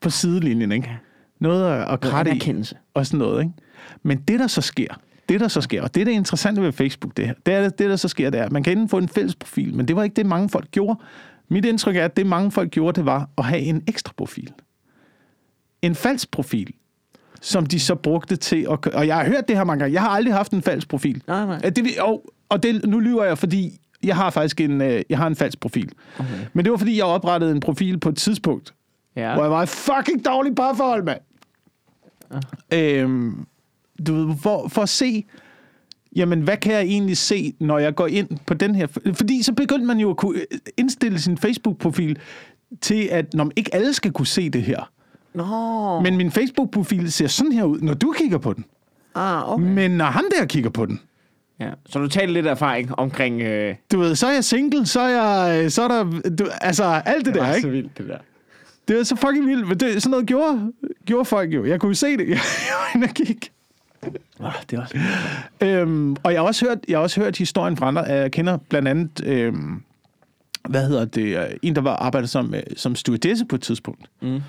på 0.00 0.10
sidelinjen. 0.10 0.72
Ikke? 0.72 0.88
Ja. 0.88 0.96
Noget 1.38 1.72
at, 1.72 1.92
at 1.92 2.00
kratte 2.00 2.36
i. 2.36 2.64
Og 2.94 3.06
sådan 3.06 3.18
noget. 3.18 3.40
Ikke? 3.40 3.52
Men 4.02 4.18
det, 4.18 4.40
der 4.40 4.46
så 4.46 4.60
sker, 4.60 4.94
det, 5.28 5.40
der 5.40 5.48
så 5.48 5.60
sker, 5.60 5.82
og 5.82 5.94
det, 5.94 6.06
der 6.06 6.12
er 6.12 6.16
interessante 6.16 6.62
ved 6.62 6.72
Facebook, 6.72 7.16
det, 7.16 7.26
her, 7.26 7.34
det, 7.46 7.54
er, 7.54 7.68
det, 7.68 7.90
der 7.90 7.96
så 7.96 8.08
sker, 8.08 8.30
det 8.30 8.40
er, 8.40 8.44
at 8.44 8.52
man 8.52 8.62
kan 8.62 8.72
enten 8.72 8.88
få 8.88 8.98
en 8.98 9.08
fælles 9.08 9.34
profil, 9.34 9.74
men 9.74 9.88
det 9.88 9.96
var 9.96 10.02
ikke 10.02 10.14
det, 10.14 10.26
mange 10.26 10.48
folk 10.48 10.70
gjorde. 10.70 11.00
Mit 11.48 11.64
indtryk 11.64 11.96
er, 11.96 12.04
at 12.04 12.16
det, 12.16 12.26
mange 12.26 12.50
folk 12.50 12.70
gjorde, 12.70 12.96
det 12.96 13.06
var 13.06 13.28
at 13.38 13.44
have 13.44 13.60
en 13.60 13.82
ekstra 13.86 14.12
profil. 14.16 14.52
En 15.82 15.94
falsk 15.94 16.30
profil, 16.30 16.72
som 17.40 17.66
de 17.66 17.80
så 17.80 17.94
brugte 17.94 18.36
til 18.36 18.66
at... 18.70 18.86
Og 18.86 19.06
jeg 19.06 19.16
har 19.16 19.24
hørt 19.24 19.48
det 19.48 19.56
her 19.56 19.64
mange 19.64 19.78
gange. 19.80 19.92
Jeg 19.94 20.02
har 20.02 20.08
aldrig 20.08 20.34
haft 20.34 20.52
en 20.52 20.62
falsk 20.62 20.88
profil. 20.88 21.22
Nej, 21.26 21.46
nej. 21.46 21.60
Øh, 21.64 21.70
Det, 21.76 22.00
og, 22.00 22.22
og 22.48 22.62
det, 22.62 22.84
nu 22.84 22.98
lyver 23.00 23.24
jeg, 23.24 23.38
fordi 23.38 23.78
jeg 24.02 24.16
har 24.16 24.30
faktisk 24.30 24.60
en, 24.60 24.80
øh, 24.80 25.02
jeg 25.10 25.18
har 25.18 25.26
en 25.26 25.36
falsk 25.36 25.60
profil. 25.60 25.92
Okay. 26.18 26.28
Men 26.52 26.64
det 26.64 26.70
var, 26.70 26.78
fordi 26.78 26.96
jeg 26.96 27.04
oprettede 27.04 27.50
en 27.52 27.60
profil 27.60 27.98
på 28.00 28.08
et 28.08 28.16
tidspunkt, 28.16 28.74
Ja. 29.16 29.34
hvor 29.34 29.42
jeg 29.42 29.50
var 29.50 29.62
i 29.62 29.66
fucking 29.66 30.24
dårlig 30.24 30.54
parforhold, 30.54 31.02
mand. 31.04 31.20
Øhm, 32.74 33.46
du 34.06 34.14
ved, 34.14 34.36
for, 34.42 34.68
for 34.68 34.82
at 34.82 34.88
se, 34.88 35.24
jamen, 36.16 36.40
hvad 36.40 36.56
kan 36.56 36.72
jeg 36.72 36.82
egentlig 36.82 37.16
se, 37.16 37.54
når 37.60 37.78
jeg 37.78 37.94
går 37.94 38.06
ind 38.06 38.28
på 38.46 38.54
den 38.54 38.74
her... 38.74 38.86
Fordi 39.14 39.42
så 39.42 39.52
begyndte 39.52 39.86
man 39.86 39.98
jo 39.98 40.10
at 40.10 40.16
kunne 40.16 40.40
indstille 40.76 41.20
sin 41.20 41.38
Facebook-profil 41.38 42.18
til, 42.80 43.08
at 43.10 43.34
når 43.34 43.50
ikke 43.56 43.74
alle 43.74 43.92
skal 43.92 44.12
kunne 44.12 44.26
se 44.26 44.50
det 44.50 44.62
her. 44.62 44.90
Nå. 45.34 46.00
Men 46.00 46.16
min 46.16 46.30
Facebook-profil 46.30 47.12
ser 47.12 47.26
sådan 47.26 47.52
her 47.52 47.64
ud, 47.64 47.80
når 47.80 47.94
du 47.94 48.14
kigger 48.18 48.38
på 48.38 48.52
den. 48.52 48.64
Ah, 49.14 49.52
okay. 49.52 49.64
Men 49.64 49.90
når 49.90 50.04
ham 50.04 50.24
der 50.38 50.46
kigger 50.46 50.70
på 50.70 50.86
den, 50.86 51.00
Ja. 51.60 51.70
Så 51.88 51.98
du 51.98 52.08
talte 52.08 52.32
lidt 52.32 52.46
erfaring 52.46 52.98
omkring... 52.98 53.42
Øh, 53.42 53.74
du 53.92 53.98
ved, 53.98 54.14
så 54.14 54.26
er 54.26 54.32
jeg 54.32 54.44
single, 54.44 54.86
så 54.86 55.00
er 55.00 55.08
jeg, 55.52 55.72
så 55.72 55.82
er 55.82 55.88
der, 55.88 56.04
du, 56.38 56.46
altså 56.60 56.84
alt 56.84 57.26
det 57.26 57.26
det 57.26 57.34
der, 57.34 57.46
var 57.46 57.54
ikke? 57.54 57.66
så 57.66 57.70
vildt, 57.70 57.98
det 57.98 58.08
der. 58.08 58.18
Det 58.88 58.96
var 58.96 59.02
så 59.02 59.16
fucking 59.16 59.46
vildt, 59.46 59.68
men 59.68 59.80
det, 59.80 60.02
sådan 60.02 60.10
noget 60.10 60.26
gjorde, 60.26 60.72
gjorde 61.06 61.24
folk 61.24 61.54
jo. 61.54 61.64
Jeg 61.64 61.80
kunne 61.80 61.90
jo 61.90 61.94
se 61.94 62.16
det. 62.16 62.28
Jeg 62.28 62.38
var 62.70 62.90
inde 62.94 63.06
Oh, 64.40 64.52
det 64.70 64.78
var 64.78 64.84
så 64.86 64.92
vildt. 65.60 65.78
Øhm, 65.78 66.16
og 66.22 66.32
jeg 66.32 66.40
har, 66.40 66.46
også 66.46 66.66
hørt, 66.66 66.78
jeg 66.88 66.98
har 66.98 67.02
også 67.02 67.20
hørt 67.20 67.38
historien 67.38 67.76
fra 67.76 67.88
andre. 67.88 68.02
Jeg 68.02 68.32
kender 68.32 68.56
blandt 68.68 68.88
andet, 68.88 69.26
øhm, 69.26 69.82
hvad 70.68 70.88
hedder 70.88 71.04
det, 71.04 71.38
øh, 71.38 71.44
en, 71.62 71.74
der 71.74 71.80
var 71.80 71.96
arbejdet 71.96 72.30
som, 72.30 72.54
øh, 72.54 72.62
som 72.76 72.94
stewardesse 72.94 73.44
på 73.44 73.56
et 73.56 73.62
tidspunkt. 73.62 74.10
Mm. 74.22 74.40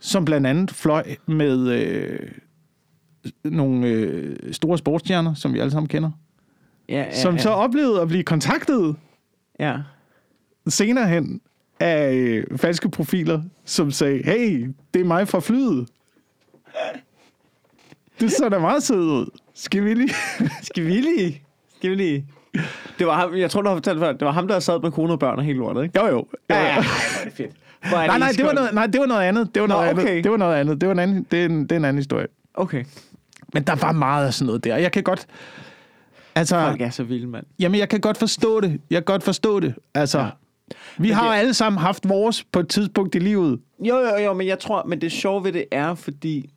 Som 0.00 0.24
blandt 0.24 0.46
andet 0.46 0.70
fløj 0.70 1.04
med 1.26 1.68
øh, 1.68 2.18
nogle 3.44 3.86
øh, 3.88 4.36
store 4.52 4.78
sportsstjerner, 4.78 5.34
som 5.34 5.54
vi 5.54 5.58
alle 5.58 5.70
sammen 5.70 5.88
kender. 5.88 6.10
Ja, 6.88 6.94
ja, 7.02 7.20
Som 7.22 7.34
ja. 7.34 7.40
så 7.40 7.50
oplevede 7.50 8.00
at 8.00 8.08
blive 8.08 8.22
kontaktet 8.22 8.96
Ja. 9.60 9.76
senere 10.68 11.08
hen 11.08 11.40
af 11.80 12.12
øh, 12.14 12.58
falske 12.58 12.88
profiler, 12.90 13.42
som 13.64 13.90
sagde, 13.90 14.22
hey, 14.24 14.68
det 14.94 15.00
er 15.00 15.04
mig 15.04 15.28
fra 15.28 15.40
flyet. 15.40 15.88
Det 18.20 18.32
så 18.32 18.48
da 18.48 18.58
meget 18.58 18.82
sødt 18.82 18.98
ud. 18.98 19.26
Skal 19.54 19.84
vi 19.84 19.94
lige? 19.94 20.14
Skal 20.62 20.86
vi 20.86 20.92
lige? 20.92 21.42
Skal 21.76 21.90
vi 21.90 21.94
lige? 21.94 22.26
Det 22.98 23.06
var 23.06 23.14
ham, 23.14 23.36
jeg 23.36 23.50
tror, 23.50 23.62
du 23.62 23.68
har 23.68 23.76
fortalt 23.76 23.98
før, 23.98 24.12
det 24.12 24.20
var 24.24 24.32
ham, 24.32 24.48
der 24.48 24.60
sad 24.60 24.80
med 24.82 24.90
kone 24.90 25.12
og 25.12 25.18
børn 25.18 25.38
og 25.38 25.44
hele 25.44 25.58
lortet, 25.58 25.82
ikke? 25.82 26.00
jo, 26.00 26.06
jo. 26.08 26.26
Ja, 26.50 26.56
ja, 26.56 26.62
ja. 26.66 26.76
Er 26.78 27.30
fedt. 27.36 27.50
Nej, 27.90 28.18
nej, 28.18 28.32
det 28.36 28.44
var 28.44 28.52
noget, 28.52 28.74
nej, 28.74 28.86
det 28.86 29.00
var 29.00 29.06
noget 29.06 29.22
andet. 29.22 29.54
Det 29.54 29.62
var 29.62 29.68
noget, 29.68 29.86
Nå, 29.96 30.02
okay. 30.02 30.10
andet. 30.10 30.24
Det 30.24 30.30
var 30.30 30.36
noget 30.36 30.56
andet. 30.56 30.80
Det, 30.80 30.86
var 30.88 30.92
en 30.92 30.98
anden, 30.98 31.26
det, 31.30 31.40
er 31.40 31.44
en, 31.46 31.62
det 31.62 31.72
er 31.72 31.76
en 31.76 31.84
anden 31.84 31.98
historie. 31.98 32.26
Okay. 32.54 32.84
Men 33.54 33.62
der 33.62 33.74
var 33.74 33.92
meget 33.92 34.26
af 34.26 34.34
sådan 34.34 34.46
noget 34.46 34.64
der. 34.64 34.76
Jeg 34.76 34.92
kan 34.92 35.02
godt... 35.02 35.26
Altså, 36.34 36.60
Folk 36.60 36.80
er 36.80 36.90
så 36.90 37.02
vilde, 37.02 37.26
mand. 37.26 37.44
jamen, 37.58 37.78
jeg 37.80 37.88
kan 37.88 38.00
godt 38.00 38.16
forstå 38.18 38.60
det. 38.60 38.80
Jeg 38.90 38.96
kan 38.96 39.04
godt 39.04 39.22
forstå 39.22 39.60
det. 39.60 39.74
Altså, 39.94 40.18
ja. 40.18 40.28
vi 40.98 41.08
Men 41.08 41.10
har 41.16 41.32
det- 41.32 41.38
alle 41.38 41.54
sammen 41.54 41.78
haft 41.78 42.08
vores 42.08 42.44
på 42.52 42.60
et 42.60 42.68
tidspunkt 42.68 43.14
i 43.14 43.18
livet. 43.18 43.60
Jo, 43.80 43.96
jo, 43.96 44.16
jo, 44.24 44.32
men 44.32 44.46
jeg 44.46 44.58
tror, 44.58 44.84
men 44.86 45.00
det 45.00 45.12
sjove 45.12 45.44
ved 45.44 45.52
det 45.52 45.64
er, 45.72 45.94
fordi... 45.94 46.50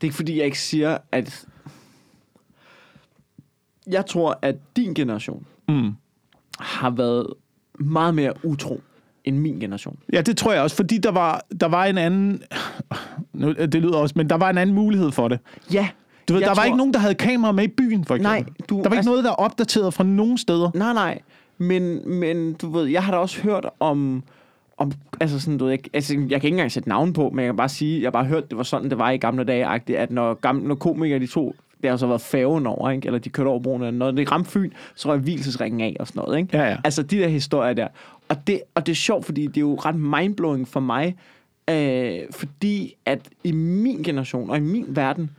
Det 0.00 0.06
er 0.06 0.08
ikke 0.08 0.16
fordi, 0.16 0.36
jeg 0.36 0.44
ikke 0.44 0.58
siger, 0.60 0.98
at... 1.12 1.44
Jeg 3.86 4.06
tror, 4.06 4.38
at 4.42 4.56
din 4.76 4.94
generation 4.94 5.46
Mm. 5.68 5.90
har 6.58 6.90
været 6.90 7.26
meget 7.78 8.14
mere 8.14 8.32
utro 8.44 8.80
end 9.24 9.38
min 9.38 9.60
generation. 9.60 9.98
Ja, 10.12 10.20
det 10.20 10.36
tror 10.36 10.52
jeg 10.52 10.62
også, 10.62 10.76
fordi 10.76 10.98
der 10.98 11.10
var, 11.10 11.44
der 11.60 11.66
var 11.66 11.84
en 11.84 11.98
anden... 11.98 12.42
Nu, 13.32 13.52
det 13.52 13.74
lyder 13.74 13.96
også, 13.96 14.12
men 14.16 14.30
der 14.30 14.36
var 14.36 14.50
en 14.50 14.58
anden 14.58 14.74
mulighed 14.76 15.10
for 15.12 15.28
det. 15.28 15.38
Ja. 15.72 15.88
Du 16.28 16.32
ved, 16.32 16.40
der 16.40 16.48
var 16.48 16.54
tror- 16.54 16.64
ikke 16.64 16.76
nogen, 16.76 16.92
der 16.94 16.98
havde 17.00 17.14
kamera 17.14 17.52
med 17.52 17.64
i 17.64 17.68
byen, 17.68 18.04
for 18.04 18.14
eksempel. 18.14 18.22
Nej, 18.42 18.44
du- 18.68 18.76
der 18.76 18.82
var 18.82 18.84
ikke 18.84 18.96
altså- 18.96 19.10
noget, 19.10 19.24
der 19.24 19.30
er 19.30 19.34
opdateret 19.34 19.94
fra 19.94 20.04
nogen 20.04 20.38
steder. 20.38 20.70
Nej, 20.74 20.92
nej. 20.92 21.20
Men, 21.58 22.08
men 22.18 22.52
du 22.54 22.70
ved, 22.70 22.86
jeg 22.86 23.04
har 23.04 23.12
da 23.12 23.18
også 23.18 23.40
hørt 23.42 23.66
om... 23.80 24.22
om 24.80 24.92
altså 25.20 25.40
sådan, 25.40 25.58
du 25.58 25.64
ved, 25.64 25.72
jeg, 25.72 25.80
altså, 25.92 26.14
jeg 26.14 26.28
kan 26.28 26.34
ikke 26.34 26.48
engang 26.48 26.72
sætte 26.72 26.88
navn 26.88 27.12
på, 27.12 27.30
men 27.30 27.38
jeg 27.38 27.48
kan 27.48 27.56
bare 27.56 27.68
sige, 27.68 28.00
jeg 28.00 28.06
har 28.06 28.10
bare 28.10 28.24
hørt, 28.24 28.50
det 28.50 28.58
var 28.58 28.62
sådan, 28.62 28.90
det 28.90 28.98
var 28.98 29.10
i 29.10 29.16
gamle 29.16 29.44
dage, 29.44 29.66
at 29.98 30.10
når, 30.10 30.34
gamle, 30.34 30.68
når 30.68 30.74
komikere, 30.74 31.18
de 31.18 31.26
to, 31.26 31.54
det 31.82 31.90
har 31.90 31.96
så 31.96 32.06
været 32.06 32.20
færgen 32.20 32.66
over, 32.66 32.90
ikke? 32.90 33.06
eller 33.06 33.18
de 33.18 33.28
kørte 33.28 33.48
over 33.48 33.60
broen, 33.60 33.82
eller 33.82 33.98
når 33.98 34.10
det 34.10 34.32
ramte 34.32 34.50
Fyn, 34.50 34.70
så 34.94 35.08
røg 35.08 35.18
hvilesesringen 35.18 35.80
af 35.80 35.96
og 36.00 36.06
sådan 36.06 36.22
noget. 36.26 36.38
Ikke? 36.38 36.56
Ja, 36.56 36.68
ja. 36.68 36.76
Altså 36.84 37.02
de 37.02 37.18
der 37.18 37.28
historier 37.28 37.72
der. 37.72 37.88
Og 38.28 38.46
det, 38.46 38.60
og 38.74 38.86
det 38.86 38.92
er 38.92 38.96
sjovt, 38.96 39.24
fordi 39.24 39.46
det 39.46 39.56
er 39.56 39.60
jo 39.60 39.74
ret 39.74 39.96
mindblowing 39.96 40.68
for 40.68 40.80
mig, 40.80 41.16
øh, 41.70 42.18
fordi 42.30 42.94
at 43.04 43.28
i 43.44 43.52
min 43.52 44.02
generation 44.02 44.50
og 44.50 44.56
i 44.56 44.60
min 44.60 44.86
verden, 44.88 45.30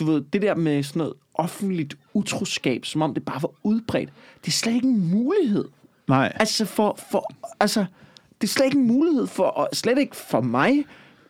du 0.00 0.04
ved, 0.04 0.22
det 0.32 0.42
der 0.42 0.54
med 0.54 0.82
sådan 0.82 1.00
noget 1.00 1.14
offentligt 1.34 1.94
utroskab, 2.14 2.84
som 2.84 3.02
om 3.02 3.14
det 3.14 3.24
bare 3.24 3.42
var 3.42 3.50
udbredt, 3.62 4.10
det 4.40 4.48
er 4.48 4.52
slet 4.52 4.74
ikke 4.74 4.88
en 4.88 5.10
mulighed. 5.10 5.64
Nej. 6.08 6.32
Altså, 6.40 6.64
for, 6.64 6.98
for, 7.10 7.32
altså, 7.60 7.84
det 8.42 8.48
er 8.48 8.52
slet 8.52 8.66
ikke 8.66 8.78
en 8.78 8.86
mulighed 8.86 9.26
for, 9.26 9.44
og 9.44 9.68
slet 9.72 9.98
ikke 9.98 10.16
for 10.16 10.40
mig. 10.40 10.84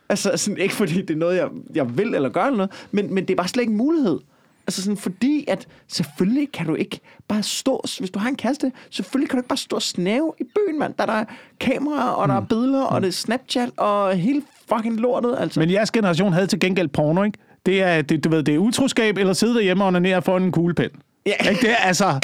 Altså, 0.09 0.37
sådan, 0.37 0.59
ikke 0.59 0.75
fordi 0.75 1.03
det 1.03 1.11
er 1.11 1.19
noget, 1.19 1.37
jeg, 1.37 1.49
jeg 1.75 1.99
vil 1.99 2.15
eller 2.15 2.29
gør 2.29 2.45
eller 2.45 2.57
noget, 2.57 2.87
men, 2.91 3.15
men 3.15 3.25
det 3.25 3.31
er 3.31 3.37
bare 3.37 3.49
slet 3.49 3.63
ikke 3.63 3.71
en 3.71 3.77
mulighed. 3.77 4.19
Altså 4.67 4.83
sådan, 4.83 4.97
fordi 4.97 5.45
at 5.49 5.69
selvfølgelig 5.89 6.53
kan 6.53 6.67
du 6.67 6.75
ikke 6.75 7.01
bare 7.29 7.43
stå, 7.43 7.85
hvis 7.99 8.11
du 8.11 8.19
har 8.19 8.29
en 8.29 8.37
kæreste, 8.37 8.73
selvfølgelig 8.91 9.31
kan 9.31 9.37
du 9.37 9.41
ikke 9.41 9.49
bare 9.49 9.57
stå 9.57 9.77
og 9.77 9.83
snave 9.83 10.33
i 10.41 10.45
byen, 10.45 10.79
mand. 10.79 10.95
Der 10.99 11.03
er 11.03 11.07
der 11.07 11.25
kameraer, 11.61 12.11
og 12.11 12.29
der 12.29 12.35
er 12.35 12.41
billeder, 12.41 12.83
og 12.83 13.01
det 13.01 13.09
er 13.09 13.13
Snapchat, 13.13 13.71
og 13.77 14.15
hele 14.15 14.43
fucking 14.75 15.01
lortet, 15.01 15.37
altså. 15.39 15.61
Men 15.61 15.71
jeres 15.71 15.91
generation 15.91 16.33
havde 16.33 16.47
til 16.47 16.61
gengæld 16.61 16.89
porno, 16.89 17.23
ikke? 17.23 17.39
Det 17.67 17.83
er, 17.83 18.03
det, 18.03 18.25
du 18.25 18.29
ved, 18.29 18.43
det 18.43 18.55
er 18.55 18.59
utroskab, 18.59 19.19
eller 19.19 19.33
sidde 19.33 19.55
derhjemme 19.55 19.85
og 19.85 19.89
onanere 19.89 20.23
foran 20.23 20.43
en 20.43 20.53
kuglepen. 20.53 20.91
Ja. 21.27 21.51
Ikke 21.51 21.61
det? 21.61 21.71
er, 21.71 21.77
Altså... 21.77 22.21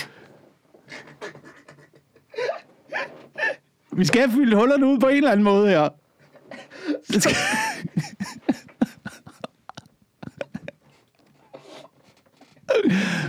Vi 3.98 4.04
skal 4.04 4.20
have 4.20 4.32
fyldt 4.32 4.54
hullerne 4.54 4.86
ud 4.86 4.98
på 4.98 5.08
en 5.08 5.16
eller 5.16 5.30
anden 5.30 5.44
måde 5.44 5.68
her. 5.68 5.88
Det 7.08 7.22
skal... 7.22 7.36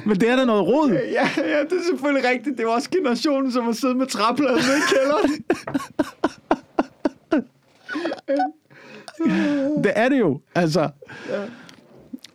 Men 0.05 0.19
det 0.19 0.29
er 0.29 0.36
da 0.36 0.45
noget 0.45 0.67
rod. 0.67 0.91
Ja, 0.91 1.29
ja, 1.38 1.63
det 1.63 1.73
er 1.73 1.84
selvfølgelig 1.89 2.29
rigtigt. 2.29 2.58
Det 2.58 2.65
var 2.65 2.71
også 2.71 2.89
generationen, 2.89 3.51
som 3.51 3.63
har 3.63 3.71
siddet 3.71 3.97
med 3.97 4.08
træpladen 4.08 4.55
nede 4.55 4.77
i 4.77 4.82
kælderen. 4.93 5.29
Det 9.84 9.91
er 9.95 10.10
det 10.10 10.19
jo, 10.19 10.41
altså. 10.55 10.89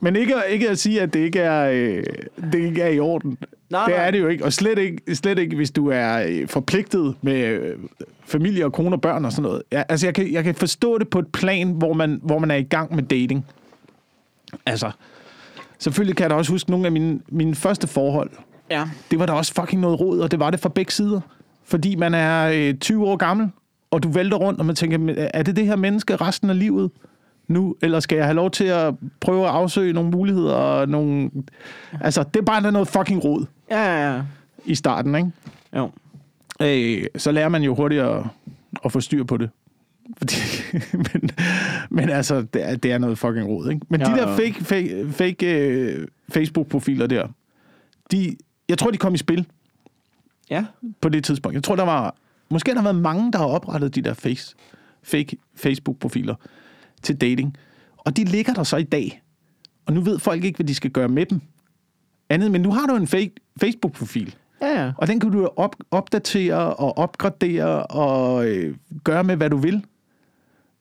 Men 0.01 0.17
ikke, 0.17 0.35
ikke 0.49 0.71
at 0.71 0.79
sige, 0.79 1.03
at 1.03 1.15
det 1.15 1.21
ikke 1.21 1.41
er, 1.41 1.71
øh, 1.71 2.05
det 2.53 2.59
ikke 2.59 2.83
er 2.83 2.89
i 2.89 3.01
orden. 3.01 3.39
Nej, 3.75 3.87
det 3.87 3.95
nej. 3.97 4.07
er 4.07 4.11
det 4.11 4.21
jo 4.21 4.29
ikke. 4.29 4.45
Og 4.45 4.53
slet 4.53 4.79
ikke, 4.79 5.15
slet 5.15 5.39
ikke 5.39 5.57
hvis 5.57 5.71
du 5.71 5.89
er 5.91 6.25
øh, 6.29 6.49
forpligtet 6.49 7.15
med 7.23 7.39
øh, 7.47 7.77
familie 8.25 8.65
og 8.65 8.73
kone 8.73 8.97
og 8.97 9.01
børn 9.01 9.25
og 9.25 9.33
sådan 9.33 9.43
noget. 9.43 9.63
Ja, 9.73 9.83
altså, 9.89 10.07
jeg 10.07 10.15
kan, 10.15 10.33
jeg 10.33 10.45
kan 10.45 10.55
forstå 10.55 10.99
det 10.99 11.09
på 11.09 11.19
et 11.19 11.27
plan, 11.33 11.71
hvor 11.71 11.93
man, 11.93 12.21
hvor 12.23 12.39
man 12.39 12.51
er 12.51 12.55
i 12.55 12.63
gang 12.63 12.95
med 12.95 13.03
dating. 13.03 13.47
Altså, 14.67 14.91
selvfølgelig 15.79 16.17
kan 16.17 16.23
jeg 16.23 16.31
da 16.31 16.35
også 16.35 16.53
huske 16.53 16.71
nogle 16.71 16.87
af 16.87 16.93
mine, 16.93 17.21
mine 17.29 17.55
første 17.55 17.87
forhold. 17.87 18.31
Ja. 18.71 18.89
Det 19.11 19.19
var 19.19 19.27
da 19.27 19.33
også 19.33 19.55
fucking 19.55 19.81
noget 19.83 20.01
rod, 20.01 20.19
og 20.21 20.31
det 20.31 20.41
var 20.41 20.51
det 20.51 20.61
fra 20.61 20.69
begge 20.69 20.93
sider. 20.93 21.21
Fordi 21.65 21.95
man 21.97 22.15
er 22.15 22.51
øh, 22.55 22.75
20 22.75 23.07
år 23.07 23.17
gammel, 23.17 23.49
og 23.91 24.03
du 24.03 24.09
vælter 24.09 24.37
rundt, 24.37 24.61
og 24.61 24.67
man 24.67 24.77
tænker, 24.77 24.99
"Men 24.99 25.15
er 25.19 25.43
det 25.43 25.57
det 25.57 25.67
her 25.67 25.77
menneske 25.77 26.17
resten 26.17 26.51
af 26.51 26.59
livet 26.59 26.91
nu? 27.49 27.77
Eller 27.83 28.01
skal 28.01 28.17
jeg 28.17 28.25
have 28.25 28.35
lov 28.35 28.51
til 28.51 28.65
at 28.65 28.95
prøve 29.21 29.45
at 29.45 29.51
afsøge 29.51 29.93
nogle 29.93 30.11
muligheder? 30.11 30.55
Og 30.55 30.89
nogle... 30.89 31.31
Altså, 32.01 32.23
det 32.23 32.41
er 32.41 32.45
bare 32.45 32.73
noget 32.73 32.89
fucking 32.89 33.25
rod 33.25 33.47
Ja, 33.71 33.85
ja, 33.85 34.15
ja. 34.17 34.23
i 34.65 34.75
starten, 34.75 35.15
ikke? 35.15 35.31
Jo. 35.77 35.91
Øh, 36.63 37.07
så 37.17 37.33
lærer 37.33 37.49
man 37.49 37.63
jo 37.63 37.75
hurtigt 37.75 38.03
at, 38.03 38.23
at 38.85 38.93
få 38.93 39.01
styr 39.01 39.25
på 39.25 39.37
det. 39.37 39.51
Fordi, 40.19 40.35
men, 40.93 41.31
men 41.91 42.09
altså, 42.11 42.43
det 42.43 42.69
er, 42.71 42.77
det 42.77 42.93
er 42.93 42.99
noget 42.99 43.19
fucking 43.19 43.49
rod, 43.49 43.71
ikke? 43.71 43.87
Men 43.89 44.01
ja, 44.01 44.07
de 44.07 44.11
der 44.13 44.29
ja. 44.31 44.37
fake, 44.37 44.65
fake, 44.65 45.07
fake 45.13 45.47
øh, 45.69 46.07
Facebook-profiler 46.29 47.07
der, 47.07 47.29
de, 48.11 48.37
jeg 48.69 48.79
tror, 48.79 48.91
de 48.91 48.97
kom 48.99 49.15
i 49.15 49.19
spil 49.19 49.47
Ja. 50.51 50.65
på 51.01 51.09
det 51.09 51.25
tidspunkt. 51.25 51.55
Jeg 51.55 51.63
tror, 51.63 51.77
der 51.77 51.83
var... 51.85 52.15
Måske 52.51 52.71
har 52.71 52.75
der 52.75 52.83
været 52.83 53.03
mange, 53.03 53.33
der 53.33 53.39
har 53.39 53.47
oprettet 53.47 53.95
de 53.95 54.03
der 54.03 54.15
face, 54.15 54.55
fake 55.03 55.37
Facebook-profiler 55.55 56.35
til 57.03 57.17
dating. 57.21 57.57
Og 57.97 58.17
de 58.17 58.25
ligger 58.25 58.53
der 58.55 58.63
så 58.63 58.77
i 58.77 58.83
dag. 58.83 59.23
og 59.87 59.93
nu 59.93 60.01
ved 60.01 60.19
folk 60.19 60.45
ikke, 60.45 60.57
hvad 60.57 60.67
de 60.67 60.75
skal 60.75 60.91
gøre 60.91 61.09
med 61.09 61.27
dem. 61.27 61.41
Andet, 62.35 62.51
men 62.51 62.61
nu 62.61 62.73
har 62.73 62.87
du 62.87 62.95
en 62.97 63.07
fake 63.07 63.33
Facebook-profil, 63.61 64.35
Ja, 64.63 64.83
ja. 64.85 64.93
og 64.97 65.07
den 65.07 65.21
kan 65.21 65.31
du 65.31 65.49
op, 65.57 65.77
opdatere 65.91 66.75
og 66.75 66.99
opgradere 66.99 67.87
og 67.87 68.47
øh, 68.47 68.77
gøre 69.05 69.25
med, 69.25 69.37
hvad 69.37 69.51
du 69.51 69.57
vil. 69.57 69.85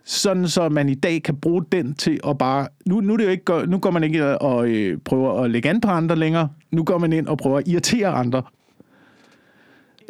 Sådan 0.05 0.47
så 0.47 0.69
man 0.69 0.89
i 0.89 0.95
dag 0.95 1.23
kan 1.23 1.35
bruge 1.35 1.65
den 1.71 1.95
til 1.95 2.19
at 2.27 2.37
bare... 2.37 2.67
Nu, 2.85 3.01
nu, 3.01 3.13
er 3.13 3.17
det 3.17 3.23
jo 3.23 3.29
ikke, 3.29 3.65
nu 3.67 3.77
går 3.77 3.91
man 3.91 4.03
ikke 4.03 4.17
ind 4.17 4.23
og 4.25 4.67
øh, 4.67 4.97
prøver 5.05 5.43
at 5.43 5.51
lægge 5.51 5.69
an 5.69 5.81
på 5.81 5.87
andre 5.87 6.15
længere. 6.15 6.49
Nu 6.71 6.83
går 6.83 6.97
man 6.97 7.13
ind 7.13 7.27
og 7.27 7.37
prøver 7.37 7.57
at 7.57 7.67
irritere 7.67 8.07
andre. 8.07 8.43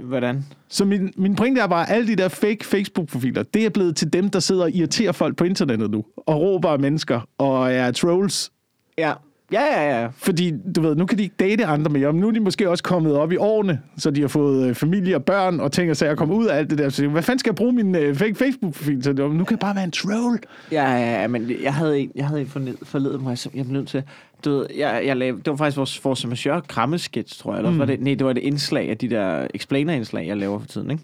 Hvordan? 0.04 0.46
Så 0.68 0.86
min, 0.86 1.14
min 1.18 1.36
pointe 1.36 1.62
er 1.62 1.68
bare, 1.68 1.90
at 1.90 1.96
alle 1.96 2.08
de 2.08 2.16
der 2.16 2.28
fake 2.28 2.66
Facebook-profiler, 2.66 3.44
det 3.44 3.66
er 3.66 3.70
blevet 3.70 3.96
til 3.96 4.14
dem, 4.14 4.30
der 4.30 4.40
sidder 4.40 4.64
og 4.64 4.72
irriterer 4.72 5.12
folk 5.12 5.36
på 5.36 5.44
internettet 5.44 5.92
nu. 5.92 6.06
Og 6.18 6.42
råber 6.42 6.70
af 6.70 6.80
mennesker 6.80 7.22
og 7.38 7.74
er 7.74 7.92
trolls. 7.92 8.52
Ja. 8.98 9.14
Ja, 9.54 9.62
ja, 9.82 10.02
ja. 10.02 10.08
Fordi, 10.18 10.54
du 10.76 10.82
ved, 10.82 10.96
nu 10.96 11.06
kan 11.06 11.18
de 11.18 11.24
ikke 11.24 11.36
date 11.40 11.66
andre 11.66 11.92
mere. 11.92 12.14
Men 12.14 12.22
nu 12.22 12.28
er 12.28 12.32
de 12.32 12.40
måske 12.40 12.70
også 12.70 12.84
kommet 12.84 13.16
op 13.16 13.32
i 13.32 13.38
årene, 13.38 13.80
så 13.98 14.12
de 14.12 14.22
har 14.22 14.28
fået 14.28 14.68
øh, 14.70 14.76
familie 14.76 15.16
og 15.16 15.24
børn 15.26 15.60
og 15.60 15.72
ting 15.72 15.90
og 15.92 15.98
sager 15.98 16.16
komme 16.16 16.34
ud 16.36 16.46
af 16.46 16.58
alt 16.58 16.70
det 16.70 16.78
der. 16.78 16.90
Så 16.90 17.08
hvad 17.08 17.22
fanden 17.24 17.40
skal 17.40 17.50
jeg 17.50 17.56
bruge 17.56 17.74
min 17.74 17.96
øh, 17.96 18.16
fake 18.16 18.36
Facebook-profil 18.36 19.02
til? 19.02 19.16
Nu 19.16 19.30
kan 19.44 19.48
jeg 19.52 19.60
bare 19.60 19.76
være 19.76 19.84
en 19.84 19.92
troll. 19.92 20.40
Ja, 20.72 20.92
ja, 20.92 21.22
ja, 21.22 21.28
men 21.28 21.52
jeg 21.64 21.74
havde 21.74 22.00
en, 22.00 22.12
jeg 22.16 22.28
havde 22.28 22.42
en 22.42 22.48
forleden, 22.48 22.78
forleden 22.84 23.28
jeg, 23.30 23.38
så- 23.38 23.50
jeg 23.56 23.66
blev 23.66 23.74
nødt 23.74 23.88
til, 23.88 24.04
du 24.46 24.50
ved, 24.50 24.66
jeg, 24.78 25.04
jeg 25.06 25.18
lavede, 25.18 25.38
det 25.38 25.48
var 25.52 25.56
faktisk 25.56 25.78
vores 25.78 26.00
force 26.00 26.28
majeure 26.28 26.62
krammesketch, 26.68 27.40
tror 27.42 27.52
jeg, 27.52 27.58
eller 27.60 27.72
mm. 27.72 27.80
var 27.80 27.86
det, 27.86 28.02
nej, 28.02 28.14
det 28.14 28.28
var 28.28 28.34
det 28.34 28.42
indslag 28.44 28.90
af 28.90 28.98
de 28.98 29.10
der 29.10 29.48
explainer-indslag, 29.54 30.28
jeg 30.28 30.38
laver 30.38 30.60
for 30.60 30.68
tiden, 30.68 30.92
ikke? 30.92 31.04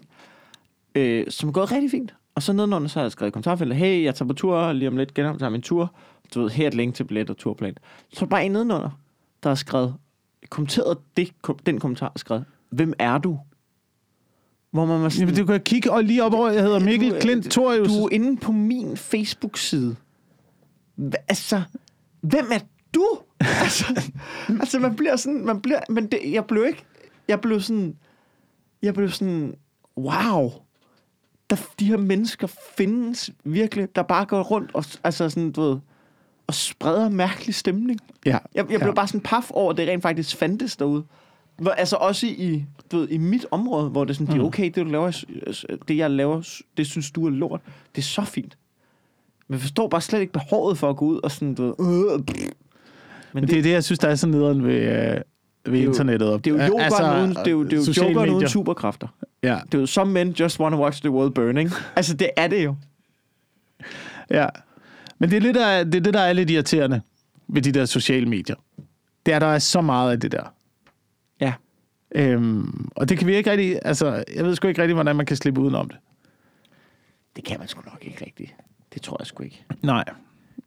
Øh, 0.94 1.26
som 1.28 1.48
er 1.48 1.52
gået 1.52 1.72
rigtig 1.72 1.90
fint. 1.90 2.14
Og 2.34 2.42
så 2.42 2.52
nedenunder, 2.52 2.88
så 2.88 2.98
har 2.98 3.04
jeg 3.04 3.12
skrevet 3.12 3.30
i 3.30 3.32
kommentarfeltet, 3.32 3.76
hey, 3.78 4.04
jeg 4.04 4.14
tager 4.14 4.26
på 4.26 4.34
tur, 4.34 4.72
lige 4.72 4.88
om 4.88 4.96
lidt 4.96 5.14
genoptager 5.14 5.50
min 5.50 5.62
tur. 5.62 5.92
Du 6.34 6.42
ved, 6.42 6.50
her 6.50 6.64
er 6.64 6.68
et 6.68 6.74
link 6.74 6.94
til 6.94 7.04
billet 7.04 7.30
og 7.30 7.36
turplan. 7.36 7.74
Så 8.12 8.16
er 8.16 8.20
der 8.20 8.26
bare 8.26 8.44
en 8.44 8.52
nedenunder, 8.52 9.00
der 9.42 9.50
har 9.50 9.54
skrevet, 9.54 9.94
kommenteret 10.48 10.98
det, 11.16 11.42
kom, 11.42 11.58
den 11.58 11.80
kommentar, 11.80 12.06
har 12.06 12.18
skrevet, 12.18 12.44
hvem 12.70 12.92
er 12.98 13.18
du? 13.18 13.38
Hvor 14.70 14.86
man 14.86 15.02
var 15.02 15.08
sådan, 15.08 15.28
Jamen, 15.28 15.40
du 15.40 15.46
kan 15.46 15.60
kigge 15.60 15.92
og 15.92 16.04
lige 16.04 16.24
op 16.24 16.34
over, 16.34 16.50
jeg 16.50 16.62
hedder 16.62 16.80
Mikkel 16.80 17.10
Du, 17.10 17.18
Klint 17.20 17.50
Torius. 17.50 17.88
Du 17.88 18.04
er 18.04 18.08
inde 18.12 18.36
på 18.36 18.52
min 18.52 18.96
Facebook-side. 18.96 19.96
Hva, 20.96 21.16
altså, 21.28 21.62
hvem 22.20 22.46
er 22.52 22.60
du? 22.94 23.06
altså, 23.64 24.10
altså, 24.60 24.78
man 24.78 24.96
bliver 24.96 25.16
sådan, 25.16 25.46
man 25.46 25.60
bliver, 25.60 25.80
men 25.88 26.06
det, 26.06 26.20
jeg 26.32 26.44
blev 26.44 26.66
ikke, 26.66 26.84
jeg 27.28 27.40
blev 27.40 27.60
sådan, 27.60 27.96
jeg 28.82 28.94
blev 28.94 29.10
sådan, 29.10 29.54
wow, 29.96 30.52
der, 31.50 31.56
de 31.78 31.84
her 31.84 31.96
mennesker 31.96 32.46
findes 32.76 33.30
virkelig, 33.44 33.96
der 33.96 34.02
bare 34.02 34.26
går 34.26 34.42
rundt 34.42 34.74
og, 34.74 34.84
altså 35.04 35.30
sådan, 35.30 35.52
du 35.52 35.62
ved, 35.62 35.78
og 36.50 36.54
spreder 36.54 37.08
mærkelig 37.08 37.54
stemning. 37.54 38.00
Ja. 38.26 38.30
Jeg, 38.30 38.40
jeg 38.54 38.66
blev 38.66 38.80
ja. 38.88 38.92
bare 38.94 39.06
sådan 39.06 39.20
paf 39.20 39.50
over, 39.50 39.70
at 39.70 39.76
det 39.76 39.88
rent 39.88 40.02
faktisk 40.02 40.36
fandtes 40.36 40.76
derude. 40.76 41.04
Hvor, 41.58 41.70
altså 41.70 41.96
også 41.96 42.26
i, 42.26 42.64
du 42.92 42.98
ved, 42.98 43.08
i 43.08 43.18
mit 43.18 43.46
område, 43.50 43.88
hvor 43.88 44.04
det 44.04 44.10
er 44.10 44.14
sådan, 44.14 44.34
det 44.34 44.40
er 44.42 44.46
okay, 44.46 44.64
det 44.64 44.76
du 44.76 44.84
laver, 44.84 45.24
det 45.88 45.96
jeg 45.96 46.10
laver, 46.10 46.60
det 46.76 46.86
synes 46.86 47.10
du 47.10 47.26
er 47.26 47.30
lort. 47.30 47.60
Det 47.94 48.02
er 48.02 48.06
så 48.06 48.22
fint. 48.24 48.58
Men 49.48 49.52
jeg 49.54 49.60
forstår 49.60 49.88
bare 49.88 50.00
slet 50.00 50.20
ikke 50.20 50.32
behovet 50.32 50.78
for 50.78 50.90
at 50.90 50.96
gå 50.96 51.04
ud 51.04 51.20
og 51.22 51.30
sådan, 51.30 51.54
du 51.54 51.62
ved, 51.62 52.14
øh, 52.14 52.24
pff. 52.24 52.38
men 52.40 52.50
Men 53.32 53.42
det, 53.42 53.50
det 53.50 53.58
er 53.58 53.62
det, 53.62 53.70
jeg 53.70 53.84
synes, 53.84 53.98
der 53.98 54.08
er 54.08 54.14
så 54.14 54.26
nederen 54.26 54.64
ved, 54.66 54.74
øh, 54.74 55.20
ved 55.72 55.80
jo- 55.80 55.88
internettet. 55.88 56.44
det 56.44 56.50
er 56.50 56.54
jo 56.54 56.62
jokeren 56.62 56.80
altså, 56.84 57.16
uden, 57.18 57.30
det 57.30 57.46
er 57.46 57.50
jo, 57.50 57.64
det 57.64 57.72
er 57.72 57.76
jo 57.76 57.84
sociale 57.84 58.08
jokeren 58.08 58.30
uden 58.30 58.48
superkræfter. 58.48 59.08
Ja, 59.42 59.58
Det 59.66 59.74
er 59.74 59.78
jo 59.78 59.86
some 59.86 60.12
men 60.12 60.30
just 60.30 60.60
wanna 60.60 60.76
watch 60.80 61.00
the 61.02 61.10
world 61.10 61.30
burning. 61.30 61.70
altså, 61.96 62.14
det 62.14 62.30
er 62.36 62.46
det 62.48 62.64
jo. 62.64 62.74
ja. 64.30 64.46
Men 65.20 65.30
det 65.30 65.36
er, 65.36 65.40
lidt 65.40 65.56
af, 65.56 65.84
det 65.84 65.94
er 65.94 66.00
det, 66.00 66.14
der 66.14 66.20
er 66.20 66.32
lidt 66.32 66.50
irriterende 66.50 67.00
ved 67.48 67.62
de 67.62 67.72
der 67.72 67.84
sociale 67.84 68.26
medier. 68.26 68.56
Det 69.26 69.34
er, 69.34 69.38
der 69.38 69.46
er 69.46 69.58
så 69.58 69.80
meget 69.80 70.12
af 70.12 70.20
det 70.20 70.32
der. 70.32 70.54
Ja. 71.40 71.54
Øhm, 72.14 72.88
og 72.96 73.08
det 73.08 73.18
kan 73.18 73.26
vi 73.26 73.36
ikke 73.36 73.50
rigtig... 73.50 73.78
Altså, 73.82 74.24
jeg 74.36 74.44
ved 74.44 74.56
sgu 74.56 74.68
ikke 74.68 74.82
rigtig, 74.82 74.94
hvordan 74.94 75.16
man 75.16 75.26
kan 75.26 75.36
slippe 75.36 75.60
udenom 75.60 75.88
det. 75.88 75.98
Det 77.36 77.44
kan 77.44 77.58
man 77.58 77.68
sgu 77.68 77.82
nok 77.84 77.98
ikke 78.02 78.24
rigtigt. 78.24 78.54
Det 78.94 79.02
tror 79.02 79.16
jeg 79.20 79.26
sgu 79.26 79.42
ikke. 79.42 79.64
Nej. 79.82 80.04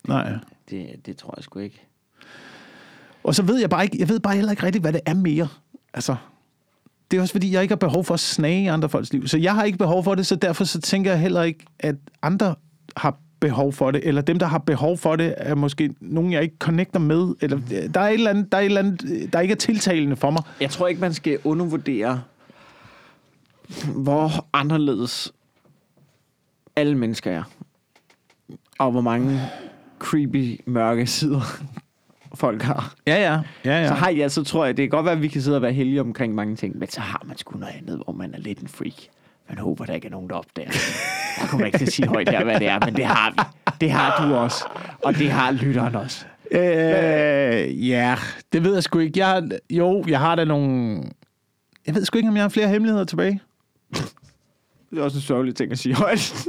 Nej. 0.08 0.34
Det, 0.70 1.06
det 1.06 1.18
tror 1.18 1.34
jeg 1.38 1.44
sgu 1.44 1.60
ikke. 1.60 1.88
Og 3.24 3.36
så 3.36 3.44
ved 3.44 3.60
jeg 3.60 3.70
bare 3.70 3.84
ikke, 3.84 3.98
jeg 4.00 4.10
ved 4.10 4.20
bare 4.20 4.36
heller 4.36 4.52
ikke 4.52 4.64
rigtigt, 4.64 4.84
hvad 4.84 4.94
det 4.94 5.02
er 5.06 5.14
mere. 5.14 5.48
Altså, 5.94 6.16
det 7.12 7.18
er 7.18 7.22
også 7.22 7.32
fordi, 7.32 7.52
jeg 7.52 7.62
ikke 7.62 7.72
har 7.72 7.78
behov 7.78 8.04
for 8.04 8.14
at 8.14 8.20
snage 8.20 8.64
i 8.64 8.68
andre 8.68 8.90
folks 8.90 9.14
liv. 9.14 9.28
Så 9.28 9.38
jeg 9.38 9.56
har 9.56 9.64
ikke 9.64 9.78
behov 9.78 10.04
for 10.04 10.16
det, 10.16 10.26
så 10.26 10.36
derfor 10.36 10.64
så 10.64 10.82
tænker 10.82 11.12
jeg 11.12 11.20
heller 11.20 11.44
ikke, 11.44 11.66
at 11.80 11.96
andre 12.22 12.56
har 12.98 13.18
behov 13.44 13.74
for 13.74 13.92
det, 13.92 14.08
eller 14.08 14.22
dem, 14.22 14.40
der 14.40 14.46
har 14.46 14.58
behov 14.58 14.98
for 14.98 15.16
det, 15.16 15.34
er 15.38 15.56
måske 15.56 15.96
nogen, 16.00 16.32
jeg 16.32 16.44
ikke 16.44 16.56
connecter 16.60 17.00
med, 17.00 17.36
eller 17.42 17.60
der 17.94 18.02
er 18.02 18.08
et 18.08 18.14
eller 18.14 18.30
andet, 18.30 18.52
der 18.52 18.58
er, 18.58 18.62
et 18.62 18.66
eller 18.66 18.82
andet, 18.82 19.34
der 19.34 19.40
ikke 19.40 19.52
er 19.52 19.56
tiltalende 19.56 20.16
for 20.16 20.32
mig. 20.32 20.42
Jeg 20.62 20.70
tror 20.70 20.88
ikke, 20.88 21.02
man 21.02 21.14
skal 21.14 21.40
undervurdere, 21.44 22.22
hvor 23.96 24.46
anderledes 24.54 25.34
alle 26.76 26.98
mennesker 26.98 27.32
er. 27.32 27.44
Og 28.80 28.92
hvor 28.92 29.02
mange 29.02 29.40
creepy, 30.00 30.62
mørke 30.66 31.08
sider 31.08 31.42
folk 32.36 32.62
har. 32.62 32.94
Ja, 33.08 33.16
ja. 33.16 33.42
ja, 33.66 33.82
Ja. 33.82 33.88
Så 33.88 33.94
har 33.94 34.10
jeg, 34.10 34.32
så 34.32 34.44
tror 34.44 34.66
jeg, 34.66 34.78
det 34.78 34.84
kan 34.84 34.90
godt 34.90 35.06
være, 35.06 35.16
at 35.16 35.22
vi 35.22 35.28
kan 35.28 35.42
sidde 35.42 35.58
og 35.58 35.62
være 35.62 35.74
heldige 35.74 36.02
omkring 36.02 36.36
mange 36.36 36.56
ting, 36.56 36.78
men 36.78 36.90
så 36.90 37.02
har 37.02 37.24
man 37.26 37.38
sgu 37.38 37.58
noget 37.58 37.74
andet, 37.78 38.02
hvor 38.04 38.14
man 38.14 38.34
er 38.34 38.40
lidt 38.40 38.60
en 38.60 38.68
freak. 38.68 38.94
Man 39.54 39.60
håber, 39.64 39.86
der 39.86 39.94
ikke 39.94 40.08
er 40.08 40.12
nogen, 40.12 40.30
der 40.30 40.36
opdager 40.36 40.70
det. 40.70 40.94
Jeg 41.42 41.50
kommer 41.50 41.66
ikke 41.66 41.78
til 41.78 41.86
at 41.86 41.94
sige 41.94 42.08
højt 42.08 42.30
her, 42.30 42.44
hvad 42.44 42.60
det 42.60 42.68
er, 42.68 42.80
men 42.86 42.96
det 42.96 43.06
har 43.06 43.32
vi. 43.32 43.38
Det 43.82 43.92
har 43.92 44.28
du 44.28 44.36
også. 44.36 44.66
Og 45.04 45.16
det 45.16 45.32
har 45.32 45.52
lytteren 45.52 45.96
også. 45.96 46.26
Øh, 46.52 47.90
ja, 47.90 48.16
det 48.54 48.64
ved 48.64 48.74
jeg 48.74 48.84
sgu 48.84 49.00
ikke. 49.00 49.20
Jeg 49.20 49.28
har, 49.28 49.50
jo, 49.70 50.04
jeg 50.08 50.20
har 50.20 50.36
da 50.36 50.44
nogle... 50.44 51.04
Jeg 51.88 51.96
ved 51.96 52.06
sgu 52.06 52.18
ikke, 52.18 52.30
om 52.30 52.36
jeg 52.36 52.44
har 52.44 52.50
flere 52.50 52.68
hemmeligheder 52.68 53.06
tilbage. 53.06 53.42
Det 54.90 55.00
er 55.00 55.04
også 55.04 55.18
en 55.18 55.22
sørgelig 55.22 55.56
ting 55.56 55.72
at 55.72 55.80
sige 55.80 55.96
højt. 55.96 56.48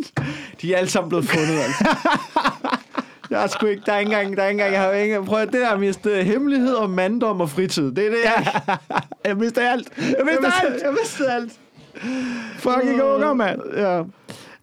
De 0.63 0.75
er 0.75 0.79
alle 0.79 0.91
sammen 0.91 1.09
blevet 1.09 1.25
fundet, 1.25 1.59
altså. 1.59 1.97
Jeg 3.31 3.41
har 3.41 3.47
sgu 3.47 3.67
ikke, 3.67 3.83
der 3.87 3.93
er 3.93 3.99
ikke 3.99 4.13
engang, 4.13 4.37
der 4.37 4.43
er 4.43 4.49
ikke 4.49 4.63
engang, 4.63 4.73
jeg 4.73 4.83
har 4.83 4.93
ikke, 4.93 5.25
prøv 5.25 5.39
at 5.43 5.53
det 5.53 5.61
der 5.61 5.77
mistet 5.79 6.25
hemmelighed 6.25 6.75
om 6.75 6.91
manddom 6.91 7.41
og 7.41 7.51
fritid. 7.51 7.93
Det 7.93 8.07
er 8.07 8.11
det, 8.11 8.19
jeg, 8.25 8.63
Jeg 9.25 9.41
vidste 9.41 9.63
alt. 9.63 9.89
Jeg 9.99 10.15
jeg 10.19 10.27
vidste 10.27 10.43
vidste, 10.43 10.67
alt. 10.67 10.83
jeg 10.83 10.93
vidste 10.93 11.33
alt. 11.33 11.53
Fucking 12.59 13.03
unger, 13.03 13.35
mand. 13.35 13.61
Ja. 13.77 14.03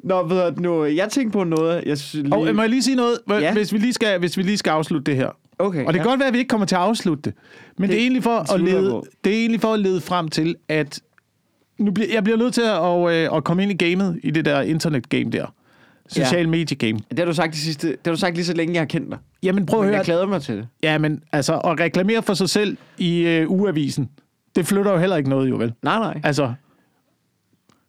Nå, 0.04 0.28
ved 0.28 0.52
du 0.52 0.62
nu, 0.62 0.86
jeg 0.86 1.10
tænkte 1.10 1.32
på 1.38 1.44
noget, 1.44 1.84
jeg 1.86 1.98
synes 1.98 2.24
lige... 2.24 2.36
Og 2.36 2.56
må 2.56 2.62
jeg 2.62 2.70
lige 2.70 2.84
sige 2.84 2.96
noget, 2.96 3.17
Ja. 3.30 3.54
hvis, 3.54 3.74
vi 3.74 3.78
lige 3.78 3.94
skal, 3.94 4.20
hvis 4.20 4.38
vi 4.38 4.44
lige 4.44 4.58
skal 4.58 4.72
afslutte 4.72 5.12
det 5.12 5.15
her. 5.15 5.30
okay, 5.60 5.86
Og 5.86 5.94
det 5.94 6.00
kan 6.02 6.06
ja. 6.06 6.10
godt 6.12 6.20
være, 6.20 6.28
at 6.28 6.34
vi 6.34 6.38
ikke 6.39 6.50
kommer 6.50 6.67
til 6.67 6.76
at 6.76 6.82
afslutte 6.82 7.22
det. 7.24 7.34
Men 7.78 7.82
det, 7.82 7.89
Det 7.89 7.89
det, 7.89 7.98
er, 7.98 8.02
egentlig 8.02 8.24
for 8.24 8.54
at 8.54 8.62
lede, 8.62 9.02
det 9.24 9.34
er 9.34 9.38
egentlig 9.39 9.62
for 9.62 9.74
at 9.74 9.80
lede 9.80 10.02
frem 10.02 10.28
til, 10.28 10.56
at 10.70 11.00
nu 11.78 11.91
bliver, 11.91 12.10
jeg 12.13 12.24
bliver 12.24 12.38
nødt 12.38 12.54
til 12.54 12.62
at, 12.62 13.10
at, 13.28 13.38
at 13.38 13.44
komme 13.44 13.63
ind 13.63 13.72
i 13.72 13.86
gamet, 13.86 14.20
i 14.24 14.32
det 14.32 14.46
der 14.46 14.62
internet-game 14.62 15.32
der. 15.32 15.46
Social 16.08 16.50
medie 16.50 16.78
game. 16.78 17.00
Det 17.10 17.20
har 17.20 17.26
du 17.26 17.34
sagt 17.34 17.54
de 17.54 17.58
sidste, 17.58 17.88
det 17.88 17.98
har 18.06 18.12
du 18.12 18.17
sagt 18.20 18.36
lige 18.36 18.46
så 18.46 18.54
længe, 18.54 18.74
jeg 18.74 18.82
har 18.82 18.86
kendt 18.86 19.10
dig. 19.12 19.17
Jamen 19.44 19.65
prøv 19.65 19.80
at 19.80 19.84
Men 19.84 19.89
høre. 19.89 19.98
jeg 19.98 20.06
glæder 20.06 20.26
mig 20.26 20.41
til 20.41 20.56
det. 20.58 20.67
Ja, 20.84 20.98
men 20.98 21.24
altså, 21.32 21.58
at 21.58 21.80
reklamere 21.80 22.22
for 22.24 22.34
sig 22.34 22.50
selv 22.50 22.78
i 22.98 23.22
øh, 23.28 23.50
ugeavisen, 23.52 24.10
det 24.56 24.65
flytter 24.67 24.91
jo 24.91 24.98
heller 24.98 25.15
ikke 25.17 25.30
noget, 25.30 25.50
jo 25.50 25.56
vel? 25.56 25.74
Nej, 25.84 26.00
nej. 26.00 26.22
Altså, 26.24 26.54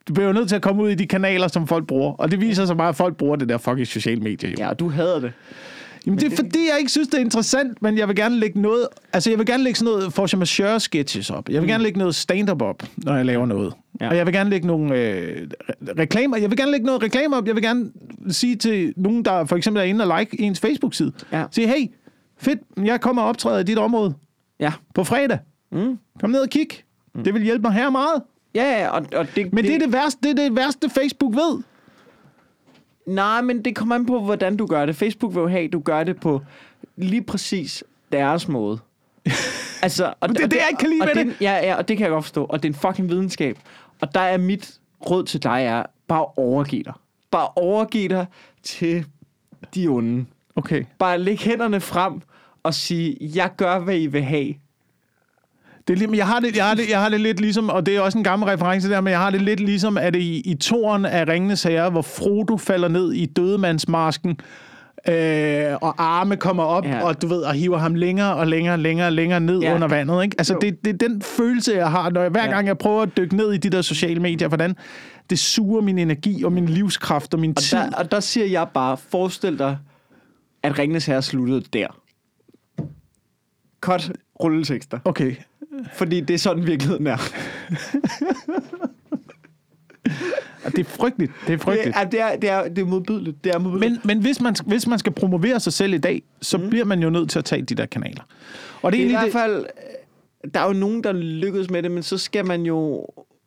du 0.09 0.13
bliver 0.15 0.27
jo 0.27 0.33
nødt 0.33 0.49
til 0.49 0.57
at 0.57 0.63
komme 0.63 0.83
ud 0.83 0.91
i 0.91 0.95
de 0.95 1.07
kanaler, 1.07 1.49
som 1.49 1.67
folk 1.67 1.87
bruger. 1.87 2.13
Og 2.13 2.31
det 2.31 2.41
viser 2.41 2.67
sig 2.67 2.77
bare, 2.77 2.89
at 2.89 2.97
folk 2.97 3.17
bruger 3.17 3.37
det 3.37 3.49
der 3.49 3.59
fucking 3.59 3.87
sociale 3.87 4.21
medier. 4.21 4.51
Jo. 4.51 4.57
Ja, 4.59 4.69
og 4.69 4.79
du 4.79 4.89
hader 4.89 5.21
det. 5.21 5.33
Jamen, 6.07 6.19
det 6.21 6.33
er 6.33 6.37
fordi, 6.37 6.59
jeg 6.71 6.77
ikke 6.79 6.91
synes, 6.91 7.09
det 7.09 7.15
er 7.15 7.21
interessant, 7.25 7.83
men 7.83 7.99
jeg 7.99 8.09
vil 8.09 8.17
gerne 8.17 8.37
lægge 8.37 8.61
noget... 8.61 8.87
Altså, 9.13 9.31
jeg 9.31 9.39
vil 9.39 9.47
gerne 9.47 9.63
lægge 9.65 9.79
sådan 9.79 9.93
noget 9.93 10.13
force 10.13 10.37
majeure 10.37 10.81
sketches 10.81 11.31
op. 11.31 11.49
Jeg 11.49 11.63
vil 11.63 11.69
gerne 11.71 11.83
lægge 11.83 11.99
noget 11.99 12.15
stand-up 12.15 12.63
op, 12.63 12.83
når 12.97 13.17
jeg 13.17 13.27
laver 13.27 13.47
noget. 13.47 13.73
Ja. 14.01 14.09
Og 14.09 14.17
jeg 14.17 14.27
vil 14.27 14.35
gerne 14.35 14.51
lægge 14.51 14.67
nogle 14.67 14.97
øh, 14.99 15.47
re- 15.71 15.99
reklamer. 15.99 16.37
Jeg 16.37 16.51
vil 16.51 16.59
gerne 16.59 16.71
lægge 16.71 16.87
noget 16.87 17.03
reklame 17.03 17.37
op. 17.37 17.47
Jeg 17.47 17.55
vil 17.55 17.63
gerne 17.63 17.91
sige 18.29 18.57
til 18.57 18.93
nogen, 18.97 19.25
der 19.25 19.45
for 19.45 19.57
eksempel 19.57 19.81
er 19.81 19.85
inde 19.85 20.05
og 20.11 20.19
like 20.19 20.41
ens 20.41 20.61
Facebook-side. 20.61 21.13
Ja. 21.33 21.45
Sige, 21.51 21.67
hey, 21.69 21.87
fedt, 22.39 22.61
jeg 22.85 23.01
kommer 23.01 23.23
og 23.23 23.29
optræder 23.29 23.59
i 23.59 23.63
dit 23.65 23.79
område 23.79 24.15
Ja. 24.61 24.73
på 24.95 25.05
fredag. 25.05 25.39
Mm. 25.73 25.99
Kom 26.21 26.31
ned 26.31 26.41
og 26.41 26.49
kig. 26.49 26.69
Mm. 27.15 27.25
Det 27.25 27.35
vil 27.35 27.43
hjælpe 27.43 27.63
mig 27.63 27.73
her 27.73 27.91
meget. 27.91 28.23
Ja, 28.55 28.89
og, 28.89 29.07
og 29.15 29.27
det, 29.37 29.53
Men 29.53 29.65
det, 29.65 29.65
det, 29.65 29.75
er 29.75 29.79
det, 29.79 29.93
værste, 29.93 30.19
det 30.23 30.31
er 30.31 30.35
det 30.35 30.57
værste, 30.57 30.91
Facebook 30.91 31.35
ved. 31.35 31.63
Nej, 33.07 33.41
men 33.41 33.65
det 33.65 33.77
kommer 33.77 33.95
an 33.95 34.07
på, 34.07 34.21
hvordan 34.21 34.57
du 34.57 34.67
gør 34.67 34.87
det. 34.87 34.97
Facebook 34.97 35.35
vil 35.35 35.41
jo 35.41 35.49
have, 35.49 35.65
at 35.65 35.73
du 35.73 35.81
gør 35.81 36.05
det 36.05 36.21
på 36.21 36.41
lige 36.97 37.23
præcis 37.23 37.85
deres 38.13 38.49
måde. 38.49 38.79
altså, 39.83 40.15
og, 40.21 40.29
det 40.29 40.41
er 40.41 40.47
det, 40.47 40.57
jeg 40.57 40.67
ikke 40.71 40.81
kan 40.81 40.89
lide 40.89 41.03
og 41.03 41.09
ved 41.15 41.25
det. 41.25 41.37
Ja, 41.41 41.53
ja, 41.53 41.77
og 41.77 41.89
det 41.89 41.97
kan 41.97 42.05
jeg 42.05 42.11
godt 42.11 42.25
forstå. 42.25 42.45
Og 42.45 42.63
det 42.63 42.69
er 42.69 42.73
en 42.73 42.81
fucking 42.81 43.09
videnskab. 43.09 43.59
Og 44.01 44.15
der 44.15 44.21
er 44.21 44.39
mit 44.39 44.81
råd 45.11 45.25
til 45.25 45.43
dig 45.43 45.65
er, 45.65 45.83
bare 46.09 46.25
overgiv 46.25 46.85
dig. 46.85 46.93
Bare 47.31 47.49
overgiv 47.57 48.09
dig 48.09 48.27
til 48.63 49.07
de 49.75 49.89
onde. 49.89 50.27
Okay. 50.57 50.85
Bare 50.99 51.19
læg 51.19 51.39
hænderne 51.39 51.81
frem 51.81 52.21
og 52.63 52.75
sige, 52.75 53.17
jeg 53.21 53.51
gør, 53.57 53.79
hvad 53.79 53.97
I 53.97 54.07
vil 54.07 54.23
have. 54.23 54.55
Det 55.89 56.03
er, 56.03 56.15
jeg 56.15 56.27
har, 56.27 56.41
det, 56.41 56.57
jeg, 56.57 56.65
har 56.67 56.75
det, 56.75 56.91
jeg 56.91 57.01
har 57.03 57.09
det 57.09 57.21
lidt 57.21 57.41
ligesom, 57.41 57.69
og 57.71 57.87
det 57.87 57.97
er 57.97 58.01
også 58.01 58.19
en 58.19 58.25
gammel 58.25 58.49
reference 58.49 58.91
der, 58.91 59.01
men 59.01 59.11
jeg 59.11 59.19
har 59.21 59.31
det 59.31 59.43
lidt 59.43 59.61
ligesom, 59.61 59.99
at 59.99 60.15
det 60.15 60.21
i, 60.21 60.41
i 60.51 60.55
toren 60.55 61.05
af 61.05 61.29
Ringenes 61.29 61.63
Herre, 61.63 61.91
hvor 61.91 62.03
Frodo 62.03 62.57
falder 62.57 62.89
ned 62.89 63.13
i 63.13 63.27
dødemandsmasken, 63.27 64.31
øh, 65.09 65.75
og 65.81 65.95
arme 65.99 66.37
kommer 66.37 66.63
op, 66.63 66.85
Ja. 66.85 67.03
og 67.05 67.23
du 67.23 67.27
ved, 67.27 67.41
og 67.43 67.55
hiver 67.55 67.79
ham 67.79 67.95
længere 67.95 68.35
og 68.35 68.47
længere, 68.47 68.77
længere, 68.79 69.11
længere 69.11 69.41
ned 69.41 69.61
Ja. 69.61 69.75
under 69.75 69.89
vandet. 69.89 70.23
Ikke? 70.25 70.35
Altså, 70.39 70.55
Jo. 70.55 70.59
det, 70.61 70.85
det 70.85 71.03
er 71.03 71.09
den 71.09 71.23
følelse, 71.23 71.73
jeg 71.75 71.91
har, 71.91 72.11
når 72.11 72.21
jeg, 72.21 72.31
hver 72.31 72.45
Ja. 72.45 72.51
gang 72.51 72.67
jeg 72.67 72.79
prøver 72.79 73.03
at 73.03 73.17
dykke 73.17 73.37
ned 73.37 73.53
i 73.53 73.57
de 73.57 73.71
der 73.71 73.83
sociale 73.83 74.21
medier, 74.21 74.49
hvordan 74.49 74.77
det 75.31 75.39
suger 75.39 75.81
min 75.81 75.99
energi 75.99 76.45
og 76.45 76.53
min 76.53 76.67
livskraft 76.67 77.35
og 77.35 77.41
min 77.41 77.51
Og 77.51 77.57
tid. 77.63 77.79
der, 77.79 77.91
og 77.93 78.11
der 78.13 78.21
siger 78.21 78.47
jeg 78.47 78.67
bare, 78.75 78.97
forestil 78.97 79.59
dig, 79.59 79.79
at 80.63 80.79
Ringnes 80.79 81.07
Herre 81.07 81.23
sluttede 81.23 81.61
der. 81.73 81.87
Cut 83.81 84.13
rulletekster. 84.43 84.99
Okay. 85.05 85.35
Fordi 85.95 86.21
det 86.21 86.35
er 86.35 86.39
sådan 86.39 86.67
virkeligheden 86.67 87.07
er. 87.07 87.17
Det 90.67 90.79
er 90.79 90.85
frygteligt. 90.85 91.33
Det 91.47 91.53
er 91.53 91.59
frygteligt. 91.59 91.97
Det 91.97 92.03
er, 92.03 92.05
det 92.05 92.21
er, 92.21 92.37
det 92.37 92.51
er, 92.51 92.69
det 92.69 92.79
er 92.79 92.87
modbydeligt. 92.87 93.45
Det 93.45 93.55
er 93.55 93.59
modbydeligt. 93.59 94.05
Men, 94.05 94.17
men 94.17 94.23
hvis, 94.23 94.41
man, 94.41 94.55
hvis 94.67 94.87
man 94.87 94.99
skal 94.99 95.13
promovere 95.13 95.61
sig 95.61 95.73
selv 95.73 95.95
i 95.95 95.99
dag, 95.99 96.23
så 96.41 96.59
mm. 96.59 96.71
bliver 96.71 96.85
man 96.85 97.03
jo 97.03 97.11
nødt 97.11 97.31
til 97.31 97.39
at 97.39 97.45
tage 97.45 97.63
de 97.63 97.75
der 97.75 97.87
kanaler. 97.87 98.23
Og 98.83 98.93
det 98.93 99.01
er 99.01 99.05
det 99.05 99.15
er 99.15 99.21
i 99.21 99.23
hvert 99.23 99.33
fald, 99.33 99.67
der 100.55 100.61
er 100.61 100.67
jo 100.67 100.73
nogen, 100.73 101.05
der 101.05 101.13
lykkes 101.13 101.71
med 101.71 101.83
det, 101.83 101.91
men 101.91 102.03
så 102.03 102.19
skal 102.19 102.47
man 102.47 102.63
jo, 102.63 103.07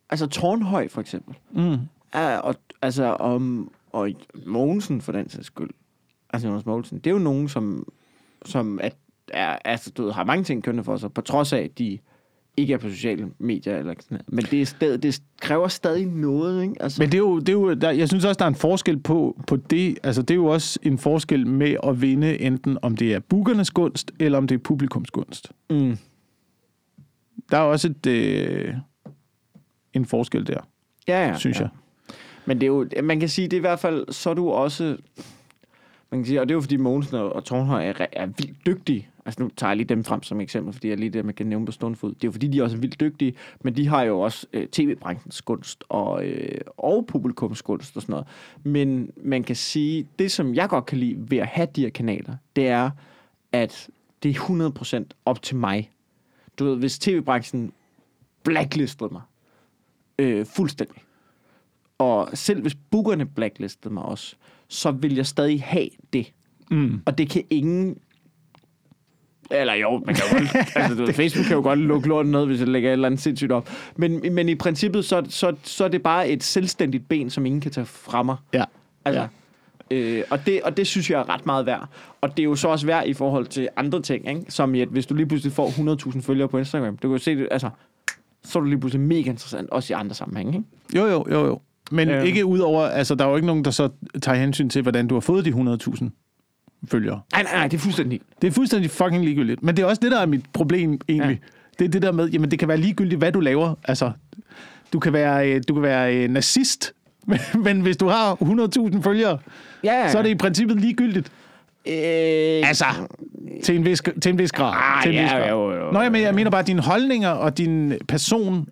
altså 0.09 0.27
Tornhøj 0.27 0.87
for 0.87 1.01
eksempel, 1.01 1.35
mm, 1.51 1.77
er, 2.13 2.37
og, 2.37 2.55
altså 2.81 3.03
om, 3.03 3.71
og 3.91 4.09
Mogensen 4.45 5.01
for 5.01 5.11
den 5.11 5.29
sags 5.29 5.47
skyld, 5.47 5.69
altså 6.29 6.47
Jonas 6.47 6.65
Mogensen, 6.65 6.97
det 6.97 7.07
er 7.07 7.11
jo 7.11 7.19
nogen, 7.19 7.49
som, 7.49 7.87
som 8.45 8.79
er, 8.83 8.89
er, 9.33 9.57
altså, 9.65 9.91
du 9.91 10.03
ved, 10.03 10.11
har 10.11 10.23
mange 10.23 10.43
ting 10.43 10.63
kønne 10.63 10.83
for 10.83 10.97
sig, 10.97 11.13
på 11.13 11.21
trods 11.21 11.53
af, 11.53 11.59
at 11.59 11.79
de 11.79 11.99
ikke 12.57 12.73
er 12.73 12.77
på 12.77 12.89
sociale 12.89 13.27
medier, 13.39 13.77
eller 13.77 13.93
sådan 13.99 14.15
noget. 14.15 14.33
men 14.33 14.45
det, 14.45 14.61
er 14.61 14.65
stadig, 14.65 15.03
det 15.03 15.21
kræver 15.41 15.67
stadig 15.67 16.05
noget, 16.05 16.63
ikke? 16.63 16.75
Altså, 16.79 17.01
Men 17.01 17.09
det 17.11 17.13
er 17.17 17.19
jo, 17.19 17.39
det 17.39 17.49
er 17.49 17.53
jo 17.53 17.73
der, 17.73 17.91
jeg 17.91 18.07
synes 18.07 18.25
også, 18.25 18.37
der 18.39 18.45
er 18.45 18.49
en 18.49 18.55
forskel 18.55 18.97
på, 18.99 19.41
på 19.47 19.55
det. 19.55 19.97
Altså, 20.03 20.21
det 20.21 20.31
er 20.31 20.35
jo 20.35 20.45
også 20.45 20.79
en 20.83 20.97
forskel 20.97 21.47
med 21.47 21.75
at 21.83 22.01
vinde, 22.01 22.41
enten 22.41 22.77
om 22.81 22.97
det 22.97 23.13
er 23.13 23.19
bookernes 23.19 23.71
gunst, 23.71 24.11
eller 24.19 24.37
om 24.37 24.47
det 24.47 24.55
er 24.55 24.59
publikums 24.59 25.11
gunst. 25.11 25.51
mm, 25.69 25.97
Der 27.51 27.57
er 27.57 27.61
også 27.61 27.87
et, 27.87 28.05
øh, 28.05 28.73
en 29.93 30.05
forskel 30.05 30.47
der, 30.47 30.59
ja, 31.07 31.27
ja, 31.27 31.37
synes 31.37 31.57
ja. 31.59 31.61
jeg. 31.61 31.69
Men 32.45 32.61
det 32.61 32.63
er 32.63 32.67
jo, 32.67 32.87
man 33.03 33.19
kan 33.19 33.29
sige, 33.29 33.47
det 33.47 33.53
er 33.53 33.57
i 33.57 33.61
hvert 33.61 33.79
fald, 33.79 34.05
så 34.11 34.29
er 34.29 34.33
du 34.33 34.49
også, 34.49 34.97
man 36.11 36.19
kan 36.19 36.25
sige, 36.25 36.41
og 36.41 36.47
det 36.49 36.51
er 36.53 36.55
jo 36.55 36.61
fordi 36.61 36.77
Mogensen 36.77 37.15
og, 37.15 37.43
Tornhøj 37.43 37.85
er, 37.89 38.05
er 38.13 38.25
vildt 38.25 38.65
dygtige. 38.65 39.07
Altså 39.25 39.43
nu 39.43 39.49
tager 39.57 39.69
jeg 39.69 39.77
lige 39.77 39.87
dem 39.87 40.03
frem 40.03 40.23
som 40.23 40.41
eksempel, 40.41 40.73
fordi 40.73 40.89
jeg 40.89 40.97
lige 40.97 41.09
det, 41.09 41.25
man 41.25 41.33
kan 41.33 41.47
nævne 41.47 41.65
på 41.65 41.71
stående 41.71 41.97
fod. 41.97 42.09
Det 42.09 42.23
er 42.23 42.27
jo 42.27 42.31
fordi, 42.31 42.47
de 42.47 42.61
også 42.61 42.77
er 42.77 42.79
vildt 42.79 42.99
dygtige, 42.99 43.33
men 43.63 43.75
de 43.75 43.87
har 43.87 44.03
jo 44.03 44.19
også 44.19 44.47
øh, 44.53 44.67
tv-branchens 44.67 45.41
gunst 45.41 45.83
og, 45.89 46.25
øh, 46.25 46.61
og 46.77 47.05
publikums 47.07 47.61
gunst 47.61 47.95
og 47.95 48.01
sådan 48.01 48.13
noget. 48.13 48.27
Men 48.63 49.11
man 49.17 49.43
kan 49.43 49.55
sige, 49.55 50.07
det 50.19 50.31
som 50.31 50.55
jeg 50.55 50.69
godt 50.69 50.85
kan 50.85 50.97
lide 50.97 51.31
ved 51.31 51.37
at 51.37 51.47
have 51.47 51.67
de 51.75 51.81
her 51.81 51.89
kanaler, 51.89 52.35
det 52.55 52.67
er, 52.67 52.89
at 53.51 53.89
det 54.23 54.35
er 54.35 55.03
100% 55.03 55.03
op 55.25 55.41
til 55.41 55.55
mig. 55.55 55.91
Du 56.59 56.65
ved, 56.65 56.77
hvis 56.77 56.99
tv-branchen 56.99 57.71
blacklistede 58.43 59.09
mig 59.13 59.21
øh, 60.19 60.45
fuldstændig, 60.45 61.01
og 61.97 62.29
selv 62.33 62.61
hvis 62.61 62.75
bookerne 62.75 63.25
blacklistede 63.25 63.93
mig 63.93 64.03
også, 64.03 64.35
så 64.67 64.91
vil 64.91 65.15
jeg 65.15 65.25
stadig 65.25 65.63
have 65.63 65.89
det. 66.13 66.33
Mm. 66.71 67.01
Og 67.05 67.17
det 67.17 67.29
kan 67.29 67.43
ingen... 67.49 67.97
Eller 69.51 69.73
jo, 69.73 70.03
man 70.05 70.15
kan 70.15 70.23
jo 70.31 70.37
godt, 70.37 70.55
altså, 70.75 70.95
du 70.95 71.05
ved, 71.05 71.13
Facebook 71.13 71.45
kan 71.45 71.55
jo 71.55 71.61
godt 71.61 71.79
lukke 71.79 72.07
lorten 72.07 72.31
ned, 72.31 72.45
hvis 72.45 72.59
jeg 72.59 72.67
lægger 72.67 72.89
et 72.89 72.93
eller 72.93 73.05
andet 73.05 73.21
sindssygt 73.21 73.51
op. 73.51 73.69
Men, 73.95 74.21
men 74.33 74.49
i 74.49 74.55
princippet, 74.55 75.05
så, 75.05 75.23
så, 75.29 75.55
så 75.63 75.83
er 75.83 75.87
det 75.87 76.03
bare 76.03 76.29
et 76.29 76.43
selvstændigt 76.43 77.09
ben, 77.09 77.29
som 77.29 77.45
ingen 77.45 77.61
kan 77.61 77.71
tage 77.71 77.85
fra 77.85 78.23
mig. 78.23 78.35
Ja. 78.53 78.63
Altså, 79.05 79.27
ja. 79.91 79.95
øh, 79.97 80.23
og, 80.29 80.45
det, 80.45 80.61
og 80.61 80.77
det 80.77 80.87
synes 80.87 81.09
jeg 81.09 81.19
er 81.19 81.29
ret 81.29 81.45
meget 81.45 81.65
værd. 81.65 81.89
Og 82.21 82.37
det 82.37 82.39
er 82.39 82.43
jo 82.43 82.55
så 82.55 82.67
også 82.67 82.85
værd 82.85 83.07
i 83.07 83.13
forhold 83.13 83.45
til 83.45 83.69
andre 83.77 84.01
ting, 84.01 84.29
ikke? 84.29 84.41
som 84.49 84.75
i, 84.75 84.81
at 84.81 84.87
hvis 84.87 85.05
du 85.05 85.13
lige 85.13 85.25
pludselig 85.25 85.53
får 85.53 85.67
100.000 86.13 86.21
følgere 86.21 86.47
på 86.47 86.57
Instagram, 86.57 86.97
du 86.97 87.07
kan 87.07 87.11
jo 87.11 87.23
se 87.23 87.35
det, 87.35 87.47
altså, 87.51 87.69
så 88.43 88.59
er 88.59 88.63
du 88.63 88.69
lige 88.69 88.79
pludselig 88.79 89.07
mega 89.07 89.29
interessant, 89.29 89.69
også 89.69 89.93
i 89.93 89.95
andre 89.95 90.15
sammenhænge. 90.15 90.57
Ikke? 90.57 90.99
Jo, 90.99 91.05
jo, 91.11 91.25
jo, 91.31 91.45
jo. 91.45 91.59
Men 91.91 92.09
Øhm. 92.09 92.25
ikke 92.25 92.45
udover, 92.45 92.81
altså 92.81 93.15
der 93.15 93.25
er 93.25 93.29
jo 93.29 93.35
ikke 93.35 93.47
nogen, 93.47 93.65
der 93.65 93.71
så 93.71 93.89
tager 94.21 94.37
hensyn 94.37 94.69
til, 94.69 94.81
hvordan 94.81 95.07
du 95.07 95.15
har 95.15 95.19
fået 95.19 95.45
de 95.45 95.49
100.000 95.49 96.09
følgere. 96.87 97.21
Nej, 97.33 97.43
nej, 97.43 97.53
nej, 97.53 97.67
det 97.67 97.77
er 97.77 97.81
fuldstændig 97.81 98.21
Det 98.41 98.47
er 98.47 98.51
fuldstændig 98.51 98.91
fucking 98.91 99.23
ligegyldigt. 99.25 99.63
Men 99.63 99.77
det 99.77 99.83
er 99.83 99.87
også 99.87 99.99
det, 100.03 100.11
der 100.11 100.19
er 100.21 100.25
mit 100.25 100.45
problem 100.53 100.99
egentlig. 101.07 101.39
Ja. 101.41 101.47
Det 101.79 101.85
er 101.85 101.89
det 101.89 102.01
der 102.01 102.11
med, 102.11 102.29
jamen 102.29 102.51
det 102.51 102.59
kan 102.59 102.67
være 102.67 102.77
ligegyldigt, 102.77 103.19
hvad 103.19 103.31
du 103.31 103.39
laver. 103.39 103.75
Altså, 103.83 104.11
du 104.93 104.99
kan 104.99 105.13
være, 105.13 105.51
øh, 105.51 105.61
du 105.67 105.73
kan 105.73 105.83
være 105.83 106.15
øh, 106.15 106.29
nazist, 106.29 106.93
men, 107.27 107.39
men 107.63 107.81
hvis 107.81 107.97
du 107.97 108.07
har 108.07 108.35
100.000 108.95 109.01
følgere, 109.01 109.37
Ja, 109.83 110.09
så 110.11 110.17
er 110.17 110.21
det 110.21 110.29
i 110.29 110.35
princippet 110.35 110.81
ligegyldigt. 110.81 111.31
Øh, 111.87 111.93
Altså, 112.69 112.85
til 113.63 113.75
en 113.75 113.85
vis, 113.85 114.01
til 114.21 114.29
en 114.31 114.37
vis 114.37 114.51
grad. 114.51 114.73
Ah, 114.75 115.03
til 115.03 115.09
en 115.09 115.15
ja, 115.15 115.21
vis 115.23 115.31
grad. 115.31 115.49
jo, 115.49 115.71
jo, 115.73 115.91
Nå, 115.91 116.01
jeg 116.01 116.11
mener, 116.11 116.25
jeg 116.25 116.35
mener 116.35 116.51
bare, 116.51 116.61
at 116.61 116.67
dine 116.67 116.81
holdninger 116.81 117.29
og 117.29 117.57
din 117.57 117.93
person 118.07 118.67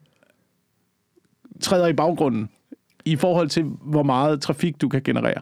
træder 1.62 1.88
i 1.88 1.94
baggrunden 1.94 2.50
i 3.06 3.16
forhold 3.16 3.50
til, 3.50 3.64
hvor 3.82 4.04
meget 4.04 4.42
trafik 4.42 4.82
du 4.82 4.90
kan 4.90 5.02
generere. 5.04 5.42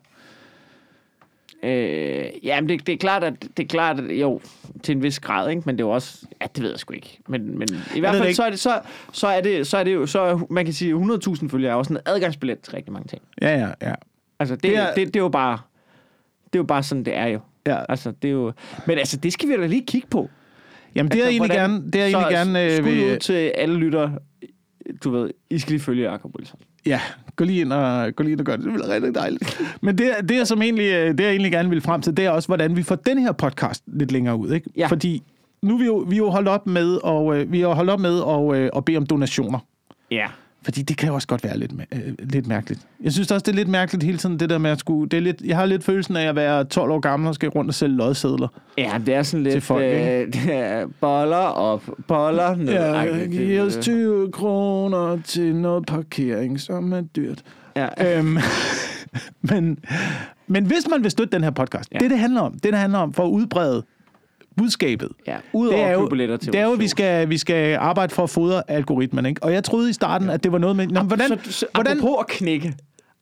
Øh, 1.63 2.25
ja, 2.43 2.61
men 2.61 2.69
det, 2.69 2.87
det 2.87 2.93
er 2.93 2.97
klart, 2.97 3.23
at 3.23 3.33
det 3.57 3.63
er 3.63 3.67
klart, 3.67 3.99
at 3.99 4.11
jo, 4.21 4.41
til 4.83 4.95
en 4.95 5.03
vis 5.03 5.19
grad, 5.19 5.49
ikke? 5.49 5.61
Men 5.65 5.77
det 5.77 5.83
er 5.83 5.87
jo 5.87 5.91
også, 5.91 6.25
ja, 6.41 6.45
det 6.55 6.63
ved 6.63 6.69
jeg 6.69 6.79
sgu 6.79 6.93
ikke. 6.93 7.19
Men, 7.27 7.59
men 7.59 7.67
i 7.95 7.99
hvert 7.99 8.15
fald, 8.15 8.33
så 8.33 8.43
er 8.43 8.49
det, 8.49 8.59
så, 8.59 8.79
så 9.11 9.27
er 9.27 9.41
det, 9.41 9.67
så 9.67 9.77
er 9.77 9.83
det 9.83 9.93
jo, 9.93 10.05
så 10.05 10.19
er, 10.19 10.39
man 10.49 10.65
kan 10.65 10.73
sige, 10.73 10.93
100.000 10.95 11.47
følgere 11.49 11.71
er 11.71 11.75
også 11.75 11.93
en 11.93 11.99
adgangsbillet 12.05 12.59
til 12.59 12.73
rigtig 12.73 12.93
mange 12.93 13.07
ting. 13.07 13.21
Ja, 13.41 13.57
ja, 13.59 13.69
ja. 13.89 13.93
Altså, 14.39 14.55
det, 14.55 14.63
Det 14.63 14.77
er- 14.77 14.81
er, 14.81 14.93
det, 14.93 15.07
det 15.07 15.15
er 15.15 15.19
jo 15.23 15.29
bare, 15.29 15.57
det 16.45 16.55
er 16.55 16.59
jo 16.59 16.63
bare 16.63 16.83
sådan, 16.83 17.03
det 17.05 17.15
er 17.17 17.25
jo. 17.25 17.39
ja. 17.65 17.77
Altså, 17.89 18.11
det 18.21 18.27
er 18.27 18.31
jo, 18.31 18.51
men 18.87 18.97
altså, 18.97 19.17
det 19.17 19.33
skal 19.33 19.49
vi 19.49 19.53
da 19.57 19.65
lige 19.67 19.85
kigge 19.85 20.07
på. 20.07 20.29
Jamen, 20.95 21.11
det 21.11 21.17
er 21.19 21.23
altså, 21.25 21.29
egentlig 21.31 21.49
hvordan- 21.57 21.71
gerne... 21.71 21.91
Det 21.91 22.01
er 22.01 22.05
egentlig 22.05 22.31
gerne 22.31 22.65
øh, 22.65 22.77
skud 22.77 23.11
ud 23.11 23.17
til 23.17 23.33
alle 23.33 23.75
lytter, 23.75 24.09
du 25.03 25.09
ved, 25.09 25.31
I 25.49 25.59
skal 25.59 25.71
lige 25.71 25.81
følge 25.81 26.11
Jacob 26.11 26.35
Wilson. 26.37 26.59
Ja, 26.85 27.01
gå 27.35 27.43
lige 27.43 27.61
ind 27.61 27.73
og, 27.73 28.15
gå 28.15 28.23
lige 28.23 28.31
ind 28.31 28.39
og 28.39 28.45
gør 28.45 28.55
det. 28.55 28.65
Det 28.65 28.73
bliver 28.73 28.89
rigtig 28.89 29.15
dejligt. 29.15 29.61
Men 29.81 29.97
det, 29.97 30.11
det, 30.29 30.37
jeg 30.37 30.47
som 30.47 30.61
egentlig, 30.61 30.91
øh, 30.93 31.17
det, 31.17 31.19
jeg 31.19 31.29
egentlig 31.29 31.51
gerne 31.51 31.69
vil 31.69 31.81
frem 31.81 32.01
til, 32.01 32.17
det 32.17 32.25
er 32.25 32.29
også, 32.29 32.47
hvordan 32.47 32.75
vi 32.75 32.83
får 32.83 32.95
den 32.95 33.17
her 33.17 33.31
podcast 33.31 33.83
lidt 33.87 34.11
længere 34.11 34.35
ud. 34.35 34.51
Ikke? 34.51 34.69
Ja. 34.77 34.87
Fordi 34.87 35.23
nu 35.61 35.73
er 35.73 35.79
vi 35.79 35.85
jo, 35.85 35.95
vi 35.97 36.15
er 36.15 36.17
jo 36.17 36.29
holdt 36.29 36.47
op 36.47 36.67
med, 36.67 36.95
og, 37.03 37.37
øh, 37.37 37.51
vi 37.51 37.59
har 37.61 37.67
holdt 37.67 37.89
op 37.89 37.99
med 37.99 38.21
at, 38.27 38.61
øh, 38.61 38.69
at 38.75 38.85
bede 38.85 38.97
om 38.97 39.05
donationer. 39.05 39.59
Ja. 40.11 40.27
Fordi 40.63 40.81
det 40.81 40.97
kan 40.97 41.07
jo 41.09 41.15
også 41.15 41.27
godt 41.27 41.43
være 41.43 41.57
lidt, 41.57 41.71
øh, 41.91 41.99
lidt 42.19 42.47
mærkeligt. 42.47 42.81
Jeg 43.03 43.11
synes 43.11 43.31
også, 43.31 43.43
det 43.43 43.51
er 43.51 43.55
lidt 43.55 43.67
mærkeligt 43.67 44.03
hele 44.03 44.17
tiden, 44.17 44.39
det 44.39 44.49
der 44.49 44.57
med 44.57 44.71
at 44.71 44.79
skulle... 44.79 45.09
Det 45.09 45.17
er 45.17 45.21
lidt, 45.21 45.41
jeg 45.41 45.57
har 45.57 45.65
lidt 45.65 45.83
følelsen 45.83 46.15
af 46.15 46.29
at 46.29 46.35
være 46.35 46.63
12 46.63 46.91
år 46.91 46.99
gammel 46.99 47.27
og 47.27 47.35
skal 47.35 47.49
rundt 47.49 47.69
og 47.69 47.75
sælge 47.75 47.95
lodsedler. 47.95 48.47
Ja, 48.77 48.91
det 49.05 49.13
er 49.13 49.23
sådan 49.23 49.43
lidt 49.43 49.53
Til 49.53 49.61
folk, 49.61 49.83
øh, 49.83 50.33
det 50.33 50.35
er 50.47 50.87
boller 51.01 51.37
op, 51.37 51.89
boller 52.07 52.55
ned. 52.55 52.73
Ja, 52.73 53.25
giv 53.25 53.61
os 53.61 53.77
20 53.81 54.31
kroner 54.31 55.21
til 55.25 55.55
noget 55.55 55.85
parkering, 55.85 56.59
som 56.59 56.93
er 56.93 57.01
dyrt. 57.01 57.41
Ja. 57.75 58.17
Øhm, 58.17 58.37
men, 59.51 59.79
men 60.47 60.65
hvis 60.65 60.87
man 60.91 61.03
vil 61.03 61.11
støtte 61.11 61.35
den 61.35 61.43
her 61.43 61.51
podcast, 61.51 61.89
ja. 61.93 61.97
det 61.97 62.09
det 62.09 62.19
handler 62.19 62.41
om, 62.41 62.53
det 62.53 62.63
det 62.63 62.77
handler 62.77 62.99
om 62.99 63.13
for 63.13 63.23
at 63.23 63.29
udbrede 63.29 63.83
budskabet, 64.57 65.09
Ja, 65.27 65.31
det 65.33 65.41
udover 65.53 65.77
er 65.83 65.87
at 65.87 65.93
jo, 65.93 66.07
billetter 66.09 66.37
til 66.37 66.53
det 66.53 66.61
er 66.61 66.65
jo 66.65 66.71
vi 66.71 66.87
skal, 66.87 67.29
vi 67.29 67.37
skal 67.37 67.75
arbejde 67.77 68.13
for 68.13 68.23
at 68.23 68.29
fodre 68.29 68.63
algoritmen. 68.67 69.25
Ikke? 69.25 69.43
Og 69.43 69.53
jeg 69.53 69.63
troede 69.63 69.89
i 69.89 69.93
starten, 69.93 70.29
at 70.29 70.43
det 70.43 70.51
var 70.51 70.57
noget 70.57 70.75
med... 70.75 70.87
Nå, 70.87 70.99
hvordan, 71.01 71.27
så, 71.27 71.51
så, 71.51 71.65
hvordan, 71.73 71.97
Apropos 71.97 72.15
at 72.19 72.27
knække. 72.27 72.73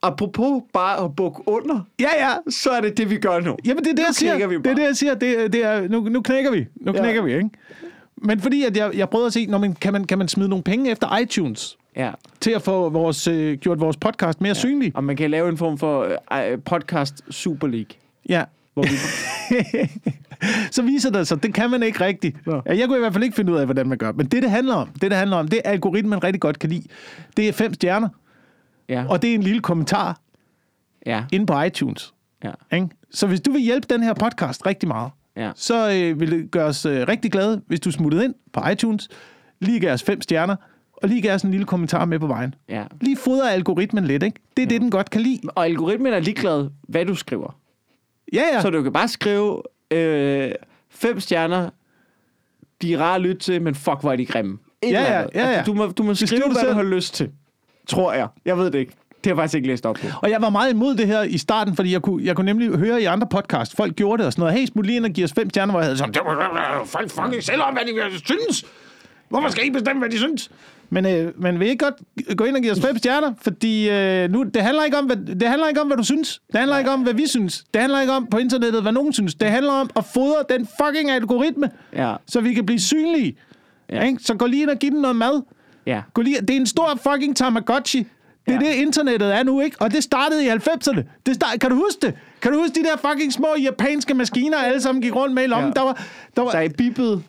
Apropos 0.02 0.62
bare 0.74 1.04
at 1.06 1.16
bukke 1.16 1.42
under, 1.46 1.80
ja, 2.00 2.28
ja. 2.28 2.34
så 2.50 2.70
er 2.70 2.82
det 2.82 2.98
det, 2.98 3.10
vi 3.10 3.18
gør 3.18 3.40
nu. 3.40 3.56
Jamen, 3.66 3.84
det 3.84 3.92
er 3.92 3.96
det, 3.96 4.04
jeg 4.08 4.16
siger. 4.16 4.48
vi 4.48 4.58
Det 4.58 4.68
er 4.68 4.76
det, 4.76 4.84
jeg 4.84 4.96
siger. 4.98 5.14
Det, 5.14 5.54
det 5.54 5.66
er, 5.66 5.88
nu, 5.88 6.00
nu 6.02 6.22
knækker 6.22 6.52
vi. 6.52 6.66
Nu 6.76 6.92
Ja. 6.92 7.00
knækker 7.00 7.22
vi, 7.22 7.34
ikke? 7.34 7.50
Men 8.16 8.40
fordi 8.40 8.64
at 8.64 8.78
jeg, 8.78 8.92
jeg 8.98 9.10
prøvede 9.10 9.28
at 9.28 9.34
se, 9.34 9.46
når 9.46 9.58
man, 9.58 9.74
kan, 9.74 9.94
man, 9.94 10.04
kan 10.04 10.18
man 10.18 10.28
smide 10.28 10.50
nogle 10.50 10.64
penge 10.64 10.92
efter 10.92 11.18
iTunes 11.18 11.78
Ja. 11.96 12.12
til 12.40 12.52
at 12.52 12.62
få 12.62 12.90
vores, 12.90 13.28
øh, 13.28 13.58
gjort 13.58 13.80
vores 13.80 13.98
podcast 13.98 14.42
mere 14.42 14.50
ja. 14.50 14.54
synlig? 14.54 14.92
Og 14.96 15.04
man 15.04 15.16
kan 15.16 15.32
lave 15.32 15.50
en 15.50 15.58
form 15.58 15.78
for 15.78 16.02
øh, 16.52 16.58
podcast 16.66 17.22
Super 17.30 17.68
League. 17.68 17.90
Ja. 18.30 18.44
Hvor 18.80 18.88
vi, 18.88 19.90
så 20.72 20.82
viser 20.82 21.10
det 21.10 21.28
sig, 21.28 21.44
det 21.44 21.54
kan 21.54 21.70
man 21.70 21.84
ikke 21.84 22.06
rigtigt. 22.06 22.48
Nå. 22.48 22.62
Ja, 22.66 22.78
jeg 22.78 22.88
kunne 22.88 22.98
i 22.98 23.00
hvert 23.00 23.14
fald 23.14 23.24
ikke 23.24 23.36
finde 23.36 23.54
ud 23.54 23.58
af, 23.58 23.66
hvordan 23.66 23.88
man 23.88 23.98
gør. 23.98 24.12
Men 24.12 24.26
det, 24.26 24.44
det 24.44 24.52
handler 24.52 24.76
om, 24.76 24.88
det, 24.88 25.02
det 25.02 25.14
handler 25.14 25.38
om, 25.38 25.48
det 25.48 25.62
er 25.66 25.70
algoritmen 25.72 26.24
rigtig 26.24 26.42
godt 26.42 26.60
kan 26.60 26.70
lide. 26.70 26.84
Det 27.38 27.48
er 27.48 27.54
fem 27.54 27.74
stjerner, 27.74 28.10
ja. 28.90 29.06
og 29.10 29.22
det 29.22 29.30
er 29.30 29.36
en 29.36 29.44
lille 29.44 29.62
kommentar 29.62 30.20
ja. 31.06 31.24
inde 31.32 31.46
på 31.46 31.62
iTunes. 31.62 32.14
Ja. 32.44 32.52
Ikke? 32.74 32.88
Så 33.12 33.28
hvis 33.28 33.42
du 33.42 33.52
vil 33.52 33.62
hjælpe 33.62 33.88
den 33.90 34.04
her 34.04 34.14
podcast 34.14 34.66
rigtig 34.66 34.88
meget, 34.88 35.12
Ja. 35.38 35.52
så 35.56 35.92
øh, 35.92 36.20
vil 36.20 36.32
det 36.32 36.52
gøre 36.52 36.66
os 36.66 36.86
øh, 36.86 37.08
rigtig 37.08 37.32
glade, 37.32 37.62
hvis 37.68 37.80
du 37.80 37.92
smuttede 37.92 38.26
ind 38.26 38.34
på 38.54 38.62
iTunes, 38.72 39.08
lige 39.60 39.80
gav 39.80 39.94
os 39.94 40.04
fem 40.04 40.22
stjerner, 40.22 40.56
og 40.94 41.10
lige 41.10 41.22
gav 41.22 41.36
os 41.36 41.42
en 41.42 41.52
lille 41.52 41.66
kommentar 41.66 42.06
med 42.06 42.20
på 42.20 42.28
vejen. 42.28 42.56
ja. 42.70 42.84
Lige 43.02 43.18
fodrer 43.18 43.50
algoritmen 43.50 44.06
lidt, 44.06 44.24
ikke? 44.24 44.40
Det 44.58 44.64
er 44.64 44.68
det, 44.68 44.82
den 44.82 44.92
godt 44.92 45.10
kan 45.10 45.22
lide. 45.22 45.40
Og 45.48 45.66
algoritmen 45.66 46.14
er 46.14 46.20
ligeglad, 46.20 46.70
hvad 46.82 47.06
du 47.06 47.16
skriver. 47.16 47.59
Ja, 48.34 48.44
ja. 48.54 48.62
Så 48.62 48.70
du 48.70 48.84
kan 48.84 48.94
bare 48.94 49.08
skrive 49.08 49.62
øh, 49.92 50.52
fem 50.90 51.20
stjerner. 51.20 51.70
De 52.82 52.94
er 52.94 52.98
rare 52.98 53.16
at 53.16 53.22
lytte 53.22 53.42
til, 53.42 53.62
men 53.62 53.76
fuck, 53.76 53.98
hvor 54.02 54.12
er 54.12 54.16
de 54.16 54.26
grimme. 54.26 54.58
Et 54.82 54.92
Ja, 54.92 55.02
ja, 55.02 55.20
ja, 55.20 55.28
ja. 55.36 55.42
Altså, 55.48 55.72
du 55.72 55.74
må, 55.78 55.86
du 55.88 56.04
må 56.04 56.14
skrive, 56.16 56.42
du 56.42 56.46
hvad 56.48 56.56
selv. 56.56 56.70
du 56.70 56.76
har 56.76 56.84
lyst 56.84 57.14
til. 57.16 57.30
Tror 57.88 58.14
jeg. 58.14 58.28
Jeg 58.46 58.58
ved 58.58 58.72
det 58.72 58.80
ikke. 58.80 58.92
Det 58.92 59.26
har 59.26 59.32
jeg 59.32 59.38
faktisk 59.38 59.56
ikke 59.56 59.68
læst 59.68 59.86
op 59.86 59.96
på. 59.96 60.08
Og 60.22 60.30
jeg 60.30 60.42
var 60.42 60.50
meget 60.50 60.72
imod 60.74 60.96
det 60.96 61.08
her 61.08 61.22
i 61.24 61.38
starten, 61.38 61.76
fordi 61.76 61.92
jeg 61.94 62.02
kunne, 62.02 62.26
jeg 62.26 62.36
kunne 62.36 62.46
nemlig 62.46 62.70
høre 62.78 63.02
i 63.02 63.06
andre 63.06 63.28
podcast, 63.32 63.76
folk 63.76 63.96
gjorde 63.96 64.18
det 64.18 64.26
og 64.26 64.34
sådan 64.34 64.42
noget. 64.42 64.60
Hey, 64.60 64.66
smut 64.66 64.86
lige 64.86 64.96
ind 64.96 65.06
og 65.06 65.12
giv 65.12 65.24
os 65.26 65.34
fem 65.34 65.50
stjerner, 65.50 65.74
hvor 65.74 65.80
jeg 65.80 65.86
havde 65.86 65.98
sådan, 65.98 66.14
"Det 66.14 66.22
må- 66.26 66.86
folk 66.86 67.10
fucking 67.12 67.44
selv 67.44 67.62
om, 67.62 67.74
hvad 67.74 68.10
de 68.12 68.20
synes. 68.26 68.66
Hvorfor 69.30 69.50
skal 69.50 69.66
I 69.68 69.70
bestemme, 69.70 70.00
hvad 70.00 70.10
de 70.10 70.18
synes? 70.18 70.52
Men, 70.90 71.06
øh, 71.06 71.42
men 71.42 71.60
vil 71.60 71.68
I 71.68 71.70
ikke 71.70 71.86
godt 71.86 72.38
gå 72.38 72.44
ind 72.44 72.56
og 72.56 72.62
give 72.62 72.72
os 72.72 72.80
fem 72.80 72.98
stjerner? 72.98 73.34
Fordi 73.42 73.90
øh, 73.90 74.32
nu, 74.32 74.44
det, 74.44 74.62
handler 74.62 74.84
ikke 74.84 74.98
om, 74.98 75.06
hvad, 75.06 75.16
det 75.36 75.48
handler 75.48 75.68
ikke 75.68 75.82
om, 75.82 75.88
hvad 75.88 75.98
du 75.98 76.04
synes. 76.04 76.42
Det 76.52 76.60
handler 76.60 76.78
ikke 76.78 76.92
om, 76.92 77.00
hvad 77.02 77.14
vi 77.14 77.28
synes. 77.28 77.64
Det 77.74 77.82
handler 77.82 78.02
ikke 78.02 78.14
om 78.14 78.28
på 78.28 78.38
internettet, 78.38 78.82
hvad 78.82 78.92
nogen 78.92 79.14
synes. 79.14 79.36
Det 79.36 79.48
handler 79.52 79.72
om 79.72 79.90
at 79.96 80.06
fodre 80.14 80.44
den 80.50 80.68
fucking 80.84 81.12
algoritme, 81.12 81.70
Ja. 81.96 82.16
så 82.28 82.42
vi 82.42 82.54
kan 82.54 82.66
blive 82.66 82.80
synlige. 82.80 83.36
Ja. 83.90 84.04
Ikke? 84.04 84.24
Så 84.24 84.34
gå 84.36 84.46
lige 84.46 84.62
ind 84.62 84.70
og 84.70 84.78
giv 84.78 84.92
den 84.92 85.02
noget 85.02 85.16
mad. 85.16 85.42
Ja. 85.86 86.02
Gå 86.14 86.22
lige, 86.22 86.42
det 86.42 86.50
er 86.50 86.56
en 86.56 86.66
stor 86.66 87.00
fucking 87.12 87.38
Tamagotchi. 87.38 88.00
Det 88.00 88.56
er 88.56 88.60
Ja. 88.66 88.68
det, 88.70 88.76
internettet 88.76 89.36
er 89.36 89.44
nu, 89.44 89.62
ikke? 89.62 89.78
Og 89.80 89.92
det 89.92 90.04
startede 90.04 90.46
i 90.46 90.50
90'erne. 90.50 91.02
Det 91.26 91.36
start, 91.36 91.60
kan 91.60 91.70
du 91.70 91.76
huske 91.76 92.00
det? 92.02 92.14
Kan 92.42 92.52
du 92.52 92.60
huske 92.62 92.76
de 92.76 92.84
der 92.84 93.10
fucking 93.12 93.34
små 93.34 93.48
japanske 93.64 94.14
maskiner, 94.14 94.58
alle 94.58 94.82
sammen 94.82 95.02
gik 95.02 95.16
rundt 95.16 95.34
med 95.36 95.44
i 95.44 95.48
lommen? 95.48 95.74
Ja. 95.76 95.80
Der 95.80 95.86
var, 95.86 96.06
der 96.36 96.42
var, 96.42 96.52
Der 96.52 96.60
er 96.60 96.70
bippet. 96.78 97.24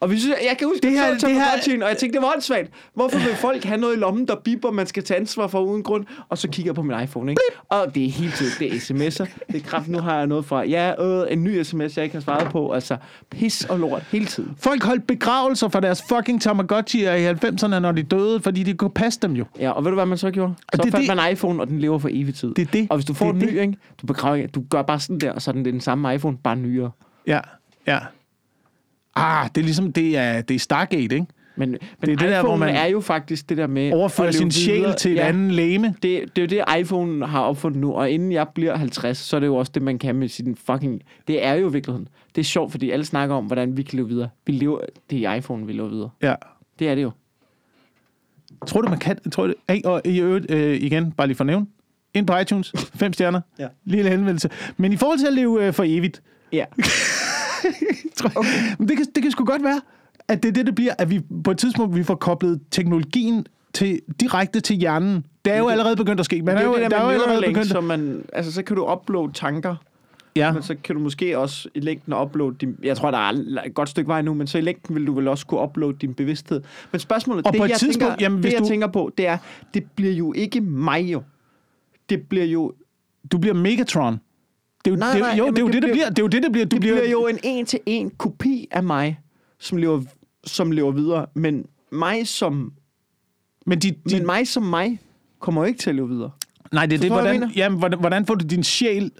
Og 0.00 0.10
vi 0.10 0.18
synes, 0.18 0.36
jeg 0.50 0.56
kan 0.58 0.66
huske, 0.68 0.82
Det 0.82 0.90
her- 0.92 1.10
det 1.18 1.34
her- 1.34 1.82
og 1.84 1.88
jeg 1.88 1.96
tænkte, 1.98 2.18
det 2.18 2.22
var 2.26 2.32
åndssvagt. 2.34 2.70
Hvorfor 2.94 3.18
vil 3.18 3.36
folk 3.36 3.64
have 3.64 3.80
noget 3.80 3.96
i 3.96 3.98
lommen, 3.98 4.28
der 4.28 4.34
bipper, 4.44 4.70
man 4.70 4.86
skal 4.86 5.04
tage 5.04 5.20
ansvar 5.20 5.46
for 5.46 5.60
uden 5.60 5.82
grund? 5.82 6.04
Og 6.28 6.38
så 6.38 6.48
kigger 6.48 6.68
jeg 6.70 6.74
på 6.74 6.82
min 6.82 7.02
iPhone, 7.02 7.32
ikke? 7.32 7.42
Og 7.68 7.94
det 7.94 8.04
er 8.06 8.10
helt 8.10 8.34
tiden, 8.34 8.52
det 8.58 8.66
er 8.66 8.78
sms'er. 8.78 9.26
Det 9.52 9.56
er 9.56 9.66
kraft, 9.66 9.88
nu 9.88 9.98
har 9.98 10.16
jeg 10.18 10.26
noget 10.26 10.44
fra, 10.44 10.62
ja, 10.64 11.04
øh, 11.04 11.32
en 11.32 11.44
ny 11.44 11.62
sms, 11.62 11.96
jeg 11.96 12.04
ikke 12.04 12.16
har 12.16 12.20
svaret 12.22 12.48
på. 12.52 12.70
Altså, 12.72 12.96
pis 13.30 13.64
og 13.64 13.78
lort 13.78 14.02
hele 14.12 14.26
tiden. 14.26 14.54
folk 14.58 14.82
holdt 14.84 15.06
begravelser 15.06 15.68
for 15.68 15.80
deres 15.80 16.02
fucking 16.08 16.46
Tamagotchi'er 16.46 16.96
i 17.12 17.24
90'erne, 17.32 17.78
når 17.78 17.92
de 17.92 18.02
døde, 18.02 18.40
fordi 18.40 18.62
de 18.62 18.74
kunne 18.74 18.90
passe 18.90 19.20
dem 19.22 19.32
jo. 19.32 19.44
Ja, 19.60 19.70
og 19.70 19.84
ved 19.84 19.90
du, 19.90 19.94
hvad 19.94 20.06
man 20.06 20.18
så 20.18 20.30
gjorde? 20.30 20.54
Så 20.74 20.82
det 20.82 20.92
fandt 20.92 21.08
det- 21.08 21.16
man 21.16 21.32
iPhone, 21.32 21.62
og 21.62 21.66
den 21.68 21.78
lever 21.78 21.98
for 21.98 22.08
evig 22.12 22.34
tid. 22.34 22.54
Det 22.54 22.62
er 22.68 22.70
det. 22.72 22.86
Og 22.90 22.96
hvis 22.96 23.04
du 23.06 23.14
får 23.14 23.26
Det 23.32 23.34
en 23.42 23.48
ny, 23.48 23.54
det. 23.54 23.60
ikke? 23.60 23.76
Du, 24.02 24.06
begraver, 24.06 24.46
du 24.46 24.62
gør 24.70 24.82
bare 24.82 25.00
sådan 25.00 25.18
der, 25.18 25.32
og 25.32 25.42
så 25.42 25.50
er 25.50 25.52
den 25.52 25.64
den 25.64 25.80
samme 25.80 26.14
iPhone, 26.14 26.36
bare 26.44 26.56
nyere. 26.56 26.90
Ja, 27.26 27.40
ja. 27.86 27.98
Ah, 29.18 29.48
det 29.54 29.60
er 29.60 29.64
ligesom, 29.64 29.92
det 29.92 30.16
er, 30.16 30.40
det 30.40 30.54
er 30.54 30.58
Stargate, 30.58 31.02
ikke? 31.02 31.26
Men, 31.56 31.70
men 31.70 31.80
det, 32.00 32.08
det 32.20 32.20
der, 32.20 32.42
hvor 32.42 32.56
man 32.56 32.68
er 32.68 32.86
jo 32.86 33.00
faktisk 33.00 33.48
det 33.48 33.56
der 33.56 33.66
med... 33.66 33.92
Overfører 33.92 34.28
at 34.28 34.34
sin 34.34 34.50
sjæl 34.50 34.76
videre. 34.78 34.96
til 34.96 35.10
et 35.12 35.16
ja, 35.16 35.28
andet 35.28 35.52
læme. 35.52 35.86
Det, 35.86 36.36
det 36.36 36.52
er 36.52 36.58
jo 36.58 36.64
det, 36.76 36.80
iPhone 36.80 37.26
har 37.26 37.40
opfundet 37.40 37.80
nu, 37.80 37.92
og 37.92 38.10
inden 38.10 38.32
jeg 38.32 38.48
bliver 38.54 38.76
50, 38.76 39.18
så 39.18 39.36
er 39.36 39.40
det 39.40 39.46
jo 39.46 39.56
også 39.56 39.72
det, 39.74 39.82
man 39.82 39.98
kan 39.98 40.14
med 40.14 40.28
sin 40.28 40.56
fucking... 40.56 41.02
Det 41.28 41.44
er 41.44 41.54
jo 41.54 41.66
virkeligheden. 41.68 42.08
Det 42.34 42.40
er 42.40 42.44
sjovt, 42.44 42.70
fordi 42.70 42.90
alle 42.90 43.04
snakker 43.04 43.34
om, 43.34 43.44
hvordan 43.44 43.76
vi 43.76 43.82
kan 43.82 43.96
leve 43.96 44.08
videre. 44.08 44.28
Vi 44.46 44.52
lever... 44.52 44.80
Det 45.10 45.26
er 45.26 45.34
iPhone, 45.34 45.66
vi 45.66 45.72
lever 45.72 45.88
videre. 45.88 46.10
Ja. 46.22 46.34
Det 46.78 46.88
er 46.88 46.94
det 46.94 47.02
jo. 47.02 47.10
Tror 48.66 48.80
du, 48.80 48.88
man 48.88 48.98
kan? 48.98 49.30
Tror 49.30 49.46
du, 49.46 49.54
hey, 49.70 49.82
og 49.84 50.02
i 50.04 50.20
øvrigt, 50.20 50.50
øh, 50.50 50.76
igen, 50.76 51.12
bare 51.12 51.26
lige 51.26 51.36
for 51.36 51.44
at 51.44 51.46
nævne. 51.46 51.66
Ind 52.14 52.26
på 52.26 52.36
iTunes, 52.36 52.72
fem 52.94 53.12
stjerner. 53.12 53.40
Ja. 53.58 53.66
Lille 53.84 54.10
henvendelse. 54.10 54.50
Men 54.76 54.92
i 54.92 54.96
forhold 54.96 55.18
til 55.18 55.26
at 55.26 55.32
leve 55.32 55.66
øh, 55.66 55.72
for 55.72 55.84
evigt, 55.86 56.22
Ja. 56.52 56.64
tror 58.16 58.30
jeg, 58.42 58.76
men 58.78 58.88
det, 58.88 58.96
kan, 58.96 59.06
det 59.14 59.22
kan 59.22 59.32
sgu 59.32 59.44
godt 59.44 59.64
være, 59.64 59.80
at 60.28 60.42
det 60.42 60.48
er 60.48 60.52
det, 60.52 60.66
det 60.66 60.74
bliver, 60.74 60.92
at 60.98 61.10
vi 61.10 61.20
på 61.44 61.50
et 61.50 61.58
tidspunkt, 61.58 61.96
vi 61.96 62.02
får 62.02 62.14
koblet 62.14 62.60
teknologien 62.70 63.46
til, 63.74 64.00
direkte 64.20 64.60
til 64.60 64.76
hjernen. 64.76 65.24
Det 65.44 65.52
er 65.52 65.58
jo 65.58 65.68
allerede 65.68 65.96
begyndt 65.96 66.20
at 66.20 66.24
ske. 66.26 66.42
Men 66.42 66.56
det 66.56 66.62
er 66.62 66.66
jo, 66.66 66.74
det 66.74 66.82
der 66.82 66.88
der 66.88 66.96
er 66.96 67.02
jo 67.04 67.08
allerede 67.10 67.42
begyndt... 67.46 67.66
så 67.68 67.80
man... 67.80 68.22
Altså, 68.32 68.52
så 68.52 68.62
kan 68.62 68.76
du 68.76 68.92
uploade 68.92 69.32
tanker, 69.32 69.76
Ja. 70.36 70.52
men 70.52 70.62
så 70.62 70.76
kan 70.84 70.94
du 70.96 71.00
måske 71.00 71.38
også 71.38 71.68
i 71.74 71.80
længden 71.80 72.12
uploade 72.14 72.56
din... 72.60 72.76
Jeg 72.82 72.96
tror, 72.96 73.10
der 73.10 73.18
er 73.18 73.32
et 73.66 73.74
godt 73.74 73.88
stykke 73.88 74.08
vej 74.08 74.22
nu, 74.22 74.34
men 74.34 74.46
så 74.46 74.58
i 74.58 74.60
længden 74.60 74.94
vil 74.94 75.06
du 75.06 75.12
vel 75.14 75.28
også 75.28 75.46
kunne 75.46 75.60
uploade 75.60 75.96
din 76.00 76.14
bevidsthed. 76.14 76.60
Men 76.92 76.98
spørgsmålet, 76.98 77.46
Og 77.46 77.52
det, 77.52 77.60
jeg, 77.60 77.70
tænker, 77.78 78.14
jamen, 78.20 78.36
det 78.36 78.44
hvis 78.44 78.52
jeg 78.52 78.60
du- 78.62 78.68
tænker 78.68 78.86
på, 78.86 79.10
det 79.18 79.26
er, 79.26 79.38
det 79.74 79.84
bliver 79.96 80.12
jo 80.12 80.32
ikke 80.32 80.60
mig 80.60 81.00
jo. 81.12 81.22
Det 82.10 82.22
bliver 82.22 82.46
jo 82.46 82.72
Du 83.32 83.38
bliver 83.38 83.54
Megatron. 83.54 84.20
Det 84.92 85.02
er 85.02 85.06
jo, 85.06 85.12
Nej, 85.12 85.12
det, 85.12 85.20
nej, 85.20 85.46
jo, 85.46 85.46
det 85.50 85.58
er 85.58 85.62
jo 85.62 85.66
det 85.66 85.74
det, 85.74 85.82
det 85.82 85.90
bliver- 85.90 85.92
bliver. 85.94 86.08
Det 86.10 86.18
er 86.18 86.22
jo 86.22 86.28
det, 86.28 86.42
det 86.42 86.52
bliver. 86.52 86.64
Du 86.66 86.74
det 86.76 86.80
bliver, 86.80 86.94
bliver 86.96 87.10
jo 87.10 87.26
en 87.26 87.38
en-til-en 87.42 88.10
kopi 88.10 88.68
af 88.70 88.82
mig, 88.82 89.20
som 89.58 89.78
lever, 89.78 90.02
som 90.46 90.70
lever 90.72 90.92
videre. 90.92 91.26
Men 91.34 91.64
mig 91.92 92.28
som, 92.28 92.72
Men, 93.66 93.78
de, 93.78 93.90
de, 93.90 94.16
men 94.16 94.26
mig 94.26 94.48
som 94.48 94.62
mig 94.62 94.98
kommer 95.40 95.60
jo 95.62 95.66
ikke 95.66 95.78
til 95.78 95.90
at 95.90 95.96
leve 95.96 96.08
videre. 96.08 96.30
nej, 96.72 96.86
det 96.86 96.96
er 96.96 97.00
det. 97.00 97.10
Hvordan, 97.10 97.50
jamen, 97.56 97.78
hvordan, 97.78 97.98
hvordan 98.00 98.26
får 98.26 98.34
du 98.34 98.44
din 98.46 98.64
sjæl... 98.64 99.10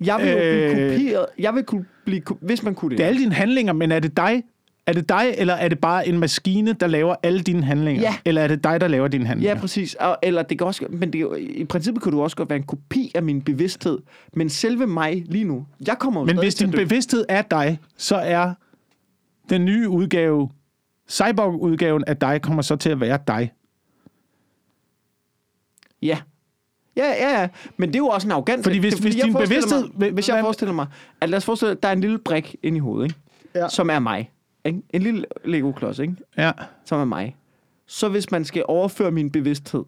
Jeg 0.00 0.18
vil 0.18 0.28
jo 0.28 0.36
blive 0.36 0.82
Øh. 0.84 0.90
kopieret. 0.92 1.26
Jeg 1.38 1.54
vil 1.54 1.64
kunne 1.64 1.84
blive, 2.04 2.22
hvis 2.40 2.62
man 2.62 2.74
kunne 2.74 2.90
det. 2.90 2.98
Det 2.98 3.04
er 3.04 3.08
alle 3.08 3.20
dine 3.20 3.34
handlinger, 3.34 3.72
men 3.72 3.92
er 3.92 3.98
det 4.00 4.16
dig? 4.16 4.42
Er 4.86 4.92
det 4.92 5.08
dig, 5.08 5.34
eller 5.38 5.54
er 5.54 5.68
det 5.68 5.78
bare 5.78 6.08
en 6.08 6.18
maskine, 6.18 6.72
der 6.72 6.86
laver 6.86 7.14
alle 7.22 7.40
dine 7.40 7.64
handlinger? 7.64 8.02
Ja. 8.02 8.14
Eller 8.24 8.42
er 8.42 8.48
det 8.48 8.64
dig, 8.64 8.80
der 8.80 8.88
laver 8.88 9.08
dine 9.08 9.26
handlinger? 9.26 9.54
Ja, 9.54 9.60
præcis. 9.60 9.94
Og, 9.94 10.16
eller 10.22 10.42
det 10.42 10.58
kan 10.58 10.66
også, 10.66 10.86
men 10.90 11.12
det, 11.12 11.38
i 11.40 11.64
princippet 11.64 12.02
kunne 12.02 12.16
du 12.16 12.22
også 12.22 12.36
godt 12.36 12.48
være 12.50 12.56
en 12.56 12.62
kopi 12.66 13.12
af 13.14 13.22
min 13.22 13.42
bevidsthed. 13.42 13.98
Men 14.34 14.48
selve 14.50 14.86
mig 14.86 15.24
lige 15.26 15.44
nu, 15.44 15.66
jeg 15.86 15.98
kommer 15.98 16.20
jo 16.20 16.26
Men 16.26 16.38
hvis 16.38 16.54
din 16.54 16.70
bevidsthed 16.70 17.24
er 17.28 17.42
dig, 17.42 17.78
så 17.96 18.16
er 18.16 18.54
den 19.50 19.64
nye 19.64 19.88
udgave, 19.88 20.50
cyborg-udgaven 21.10 22.04
af 22.06 22.16
dig, 22.16 22.40
kommer 22.42 22.62
så 22.62 22.76
til 22.76 22.90
at 22.90 23.00
være 23.00 23.18
dig. 23.26 23.52
Ja. 26.02 26.18
Ja, 26.96 27.06
ja, 27.06 27.40
ja. 27.40 27.48
Men 27.76 27.88
det 27.88 27.94
er 27.94 27.98
jo 27.98 28.06
også 28.06 28.28
en 28.28 28.32
arrogant... 28.32 28.62
Fordi 28.62 28.78
hvis- 28.78 28.94
det, 28.94 29.02
hvis 29.02 29.14
din 29.14 29.34
bevidsthed- 29.36 29.88
Mig, 29.98 30.10
hvis 30.10 30.28
jeg 30.28 30.40
forestiller 30.40 30.72
mig... 30.74 30.86
At 31.20 31.28
lad 31.28 31.36
os 31.36 31.44
forestille 31.44 31.72
at 31.72 31.82
der 31.82 31.88
er 31.88 31.92
en 31.92 32.00
lille 32.00 32.18
brik 32.18 32.56
inde 32.62 32.76
i 32.76 32.80
hovedet, 32.80 33.04
ikke? 33.08 33.20
Ja. 33.54 33.68
Som 33.68 33.90
er 33.90 33.98
mig. 33.98 34.30
Ikke? 34.64 34.82
En 34.90 35.02
lille 35.02 35.24
Lego-klods, 35.44 35.98
ikke? 35.98 36.16
Ja. 36.38 36.52
som 36.84 37.00
er 37.00 37.04
mig. 37.04 37.36
Så 37.86 38.08
hvis 38.08 38.30
man 38.30 38.44
skal 38.44 38.64
overføre 38.68 39.10
min 39.10 39.30
bevidsthed, 39.30 39.84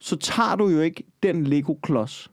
så 0.00 0.16
tager 0.16 0.56
du 0.56 0.68
jo 0.68 0.80
ikke 0.80 1.02
den 1.22 1.44
Lego-klods, 1.44 2.30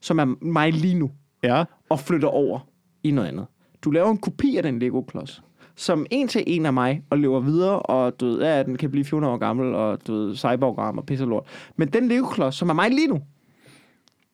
som 0.00 0.18
er 0.18 0.24
mig 0.44 0.72
lige 0.72 0.94
nu, 0.94 1.10
Ja. 1.42 1.64
og 1.88 2.00
flytter 2.00 2.28
over 2.28 2.60
i 3.02 3.10
noget 3.10 3.28
andet. 3.28 3.46
Du 3.84 3.90
laver 3.90 4.10
en 4.10 4.18
kopi 4.18 4.56
af 4.56 4.62
den 4.62 4.78
Lego-klods, 4.78 5.42
som 5.76 6.06
en 6.10 6.28
til 6.28 6.44
en 6.46 6.66
af 6.66 6.72
mig, 6.72 7.02
og 7.10 7.18
lever 7.18 7.40
videre, 7.40 7.78
og 7.78 8.20
du 8.20 8.26
ved, 8.26 8.40
ja, 8.40 8.62
den 8.62 8.76
kan 8.76 8.90
blive 8.90 9.04
400 9.04 9.34
år 9.34 9.38
gammel, 9.38 9.74
og 9.74 10.06
du 10.06 10.12
ved, 10.14 10.36
cyborg 10.36 10.78
og 10.98 11.06
pisse 11.06 11.24
lort. 11.24 11.44
Men 11.76 11.88
den 11.88 12.08
Lego-klods, 12.08 12.54
som 12.54 12.68
er 12.68 12.74
mig 12.74 12.90
lige 12.90 13.06
nu, 13.08 13.20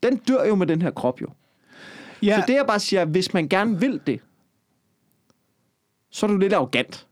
den 0.03 0.17
dør 0.17 0.45
jo 0.49 0.55
med 0.55 0.67
den 0.67 0.83
her 0.83 0.91
krop 0.91 1.21
jo. 1.21 1.27
ja. 2.23 2.37
Så 2.41 2.45
det 2.47 2.55
jeg 2.55 2.65
bare 2.69 2.81
siger, 2.81 3.05
hvis 3.05 3.35
man 3.35 3.49
gerne 3.49 3.81
vil 3.81 4.01
det, 4.07 4.21
så 6.17 6.27
er 6.27 6.31
du 6.31 6.37
lidt 6.37 6.53
arrogant. 6.53 7.07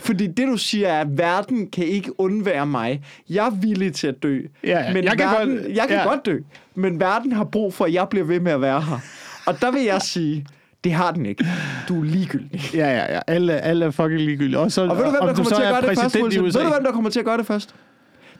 Fordi 0.00 0.26
det 0.26 0.46
du 0.48 0.56
siger 0.56 0.88
er, 0.88 1.00
at 1.00 1.18
verden 1.18 1.70
kan 1.70 1.84
ikke 1.84 2.20
undvære 2.20 2.66
mig. 2.66 3.02
Jeg 3.30 3.46
er 3.46 3.50
villig 3.50 3.94
til 3.94 4.06
at 4.06 4.22
dø. 4.22 4.40
Ja, 4.64 4.80
ja. 4.80 4.92
Men 4.92 5.04
Jeg 5.04 5.18
kan 5.18 5.26
verden, 5.26 5.56
godt- 5.56 5.76
jeg 5.76 5.88
kan 5.88 5.96
ja. 5.96 6.04
godt 6.04 6.26
dø. 6.26 6.38
Men 6.74 7.00
verden 7.00 7.32
har 7.32 7.44
brug 7.44 7.74
for, 7.74 7.84
at 7.84 7.92
jeg 7.92 8.08
bliver 8.08 8.24
ved 8.26 8.40
med 8.40 8.52
at 8.52 8.60
være 8.60 8.80
her. 8.80 8.98
Og 9.46 9.60
der 9.60 9.70
vil 9.70 9.82
jeg 9.82 10.02
sige, 10.02 10.46
det 10.84 10.92
har 10.92 11.10
den 11.12 11.26
ikke. 11.26 11.44
Du 11.88 12.00
er 12.00 12.04
ligegyldig. 12.04 12.60
Ja, 12.74 12.88
ja, 12.98 13.14
ja. 13.14 13.20
Alle, 13.26 13.60
alle 13.60 13.84
er 13.84 13.90
fucking 13.90 14.20
ligegyldige. 14.20 14.58
Og, 14.58 14.72
så, 14.72 14.82
Og 14.82 14.96
ved 14.96 15.04
du, 15.04 15.10
hvem 15.10 15.20
der 15.20 15.34
kommer 15.34 15.44
til 15.50 15.62
at 15.62 15.72
gøre 15.72 15.80
det 15.90 15.98
først? 15.98 16.14
Ved 16.14 16.52
du, 16.62 16.68
hvem 16.70 16.84
der 16.84 16.92
kommer 16.92 17.10
til 17.10 17.18
at 17.18 17.24
gøre 17.24 17.38
det 17.38 17.46
først? 17.46 17.74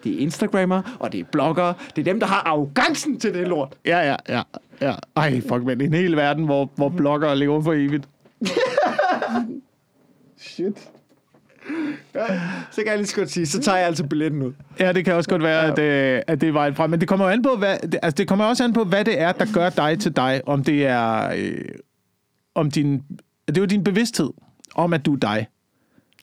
Det 0.04 0.14
er 0.14 0.18
Instagrammer, 0.18 0.96
og 1.00 1.12
det 1.12 1.20
er 1.20 1.24
bloggere. 1.32 1.74
Det 1.96 2.02
er 2.02 2.04
dem, 2.12 2.20
der 2.20 2.26
har 2.26 2.42
arrogancen 2.46 3.20
til 3.20 3.34
det 3.34 3.48
lort. 3.48 3.72
Ja, 3.86 3.98
ja, 4.10 4.16
ja. 4.28 4.42
ja. 4.80 4.94
Ej, 5.16 5.40
fuck, 5.40 5.62
men 5.64 5.80
en 5.80 5.94
hel 5.94 6.16
verden, 6.16 6.44
hvor, 6.44 6.70
hvor 6.76 6.88
bloggere 6.88 7.36
lever 7.36 7.62
for 7.62 7.72
evigt. 7.72 8.08
Shit. 10.52 10.78
Så 12.70 12.76
kan 12.76 12.86
jeg 12.86 12.96
lige 12.96 13.06
så 13.06 13.16
godt 13.16 13.30
sige, 13.30 13.46
så 13.46 13.60
tager 13.60 13.78
jeg 13.78 13.86
altså 13.86 14.06
billetten 14.06 14.42
ud. 14.42 14.52
Ja, 14.80 14.92
det 14.92 15.04
kan 15.04 15.14
også 15.14 15.30
godt 15.30 15.42
være, 15.42 15.72
at, 15.72 15.78
øh, 15.78 16.22
at 16.26 16.40
det 16.40 16.48
er 16.48 16.52
vejen 16.52 16.74
frem. 16.74 16.90
Men 16.90 17.00
det 17.00 17.08
kommer 17.08 17.26
jo 17.26 17.32
an 17.32 17.42
på, 17.42 17.56
hvad, 17.56 17.78
det, 17.78 17.98
altså, 18.02 18.16
det 18.16 18.28
kommer 18.28 18.44
også 18.44 18.64
an 18.64 18.72
på, 18.72 18.84
hvad 18.84 19.04
det 19.04 19.20
er, 19.20 19.32
der 19.32 19.46
gør 19.54 19.70
dig 19.70 19.98
til 19.98 20.16
dig. 20.16 20.40
Om 20.46 20.64
det 20.64 20.86
er... 20.86 21.32
Øh, 21.36 21.64
om 22.54 22.70
din, 22.70 23.02
det 23.48 23.56
er 23.56 23.60
jo 23.60 23.66
din 23.66 23.84
bevidsthed 23.84 24.30
om, 24.74 24.92
at 24.92 25.06
du 25.06 25.12
er 25.14 25.18
dig. 25.18 25.46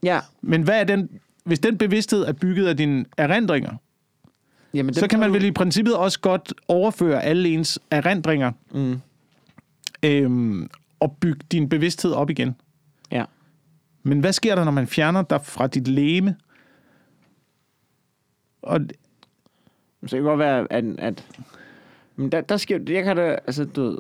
Ja. 0.04 0.20
Men 0.42 0.62
hvad 0.64 0.80
er 0.80 0.84
den... 0.84 1.10
Hvis 1.44 1.60
den 1.60 1.78
bevidsthed 1.78 2.22
er 2.22 2.34
bygget 2.34 2.68
af 2.68 2.78
dine 2.78 3.06
erindringer, 3.18 3.72
Jamen, 4.74 4.94
så 4.94 5.08
kan 5.08 5.20
man 5.20 5.34
vel 5.34 5.44
i 5.46 5.52
princippet 5.52 5.96
også 5.96 6.20
godt 6.20 6.54
overføre 6.68 7.24
alle 7.24 7.50
ens 7.50 7.80
erindringer 7.92 8.52
Mm. 8.72 9.00
øhm, 10.04 10.70
og 11.00 11.18
bygge 11.22 11.40
din 11.52 11.70
bevidsthed 11.70 12.12
op 12.12 12.30
igen. 12.30 12.56
Men 14.04 14.20
hvad 14.20 14.34
sker 14.34 14.56
der, 14.56 14.64
når 14.64 14.72
man 14.72 14.88
fjerner 14.88 15.22
dig 15.22 15.42
fra 15.46 15.68
dit 15.68 15.88
læme? 15.88 16.36
Og 18.62 18.80
Så 18.82 18.88
det 20.02 20.10
kan 20.10 20.24
godt 20.24 20.40
være, 20.40 20.68
at... 20.74 20.86
at 20.98 21.28
men 22.16 22.32
der, 22.32 22.42
der 22.42 22.58
sker... 22.58 22.80
Jeg 22.88 23.04
kan 23.04 23.16
da... 23.16 23.22
Altså, 23.48 23.66
du 23.66 23.82
ved, 23.84 23.98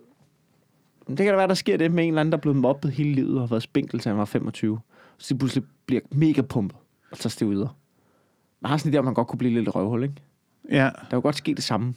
det 1.07 1.17
kan 1.17 1.27
da 1.27 1.35
være, 1.35 1.47
der 1.47 1.53
sker 1.53 1.77
det 1.77 1.91
med 1.91 2.03
en 2.03 2.07
eller 2.09 2.21
anden, 2.21 2.31
der 2.31 2.37
er 2.37 2.41
blevet 2.41 2.57
mobbet 2.57 2.91
hele 2.91 3.11
livet 3.13 3.35
og 3.35 3.41
har 3.41 3.47
været 3.47 3.63
spinkel, 3.63 3.99
til 3.99 4.09
han 4.09 4.17
var 4.17 4.25
25. 4.25 4.79
Så 5.17 5.33
de 5.33 5.37
pludselig 5.39 5.63
bliver 5.85 6.01
mega 6.11 6.41
pumpet 6.41 6.77
og 7.11 7.17
tager 7.17 7.29
stiv 7.29 7.49
videre. 7.51 7.69
Man 8.61 8.69
har 8.69 8.77
sådan 8.77 8.91
en 8.91 8.95
idé, 8.95 8.99
om 8.99 9.05
man 9.05 9.13
godt 9.13 9.27
kunne 9.27 9.37
blive 9.39 9.53
lidt 9.53 9.75
røvhul, 9.75 10.03
ikke? 10.03 10.15
ja, 10.71 10.89
Der 11.11 11.17
jo 11.17 11.21
godt 11.21 11.35
ske 11.35 11.53
det 11.55 11.63
samme. 11.63 11.93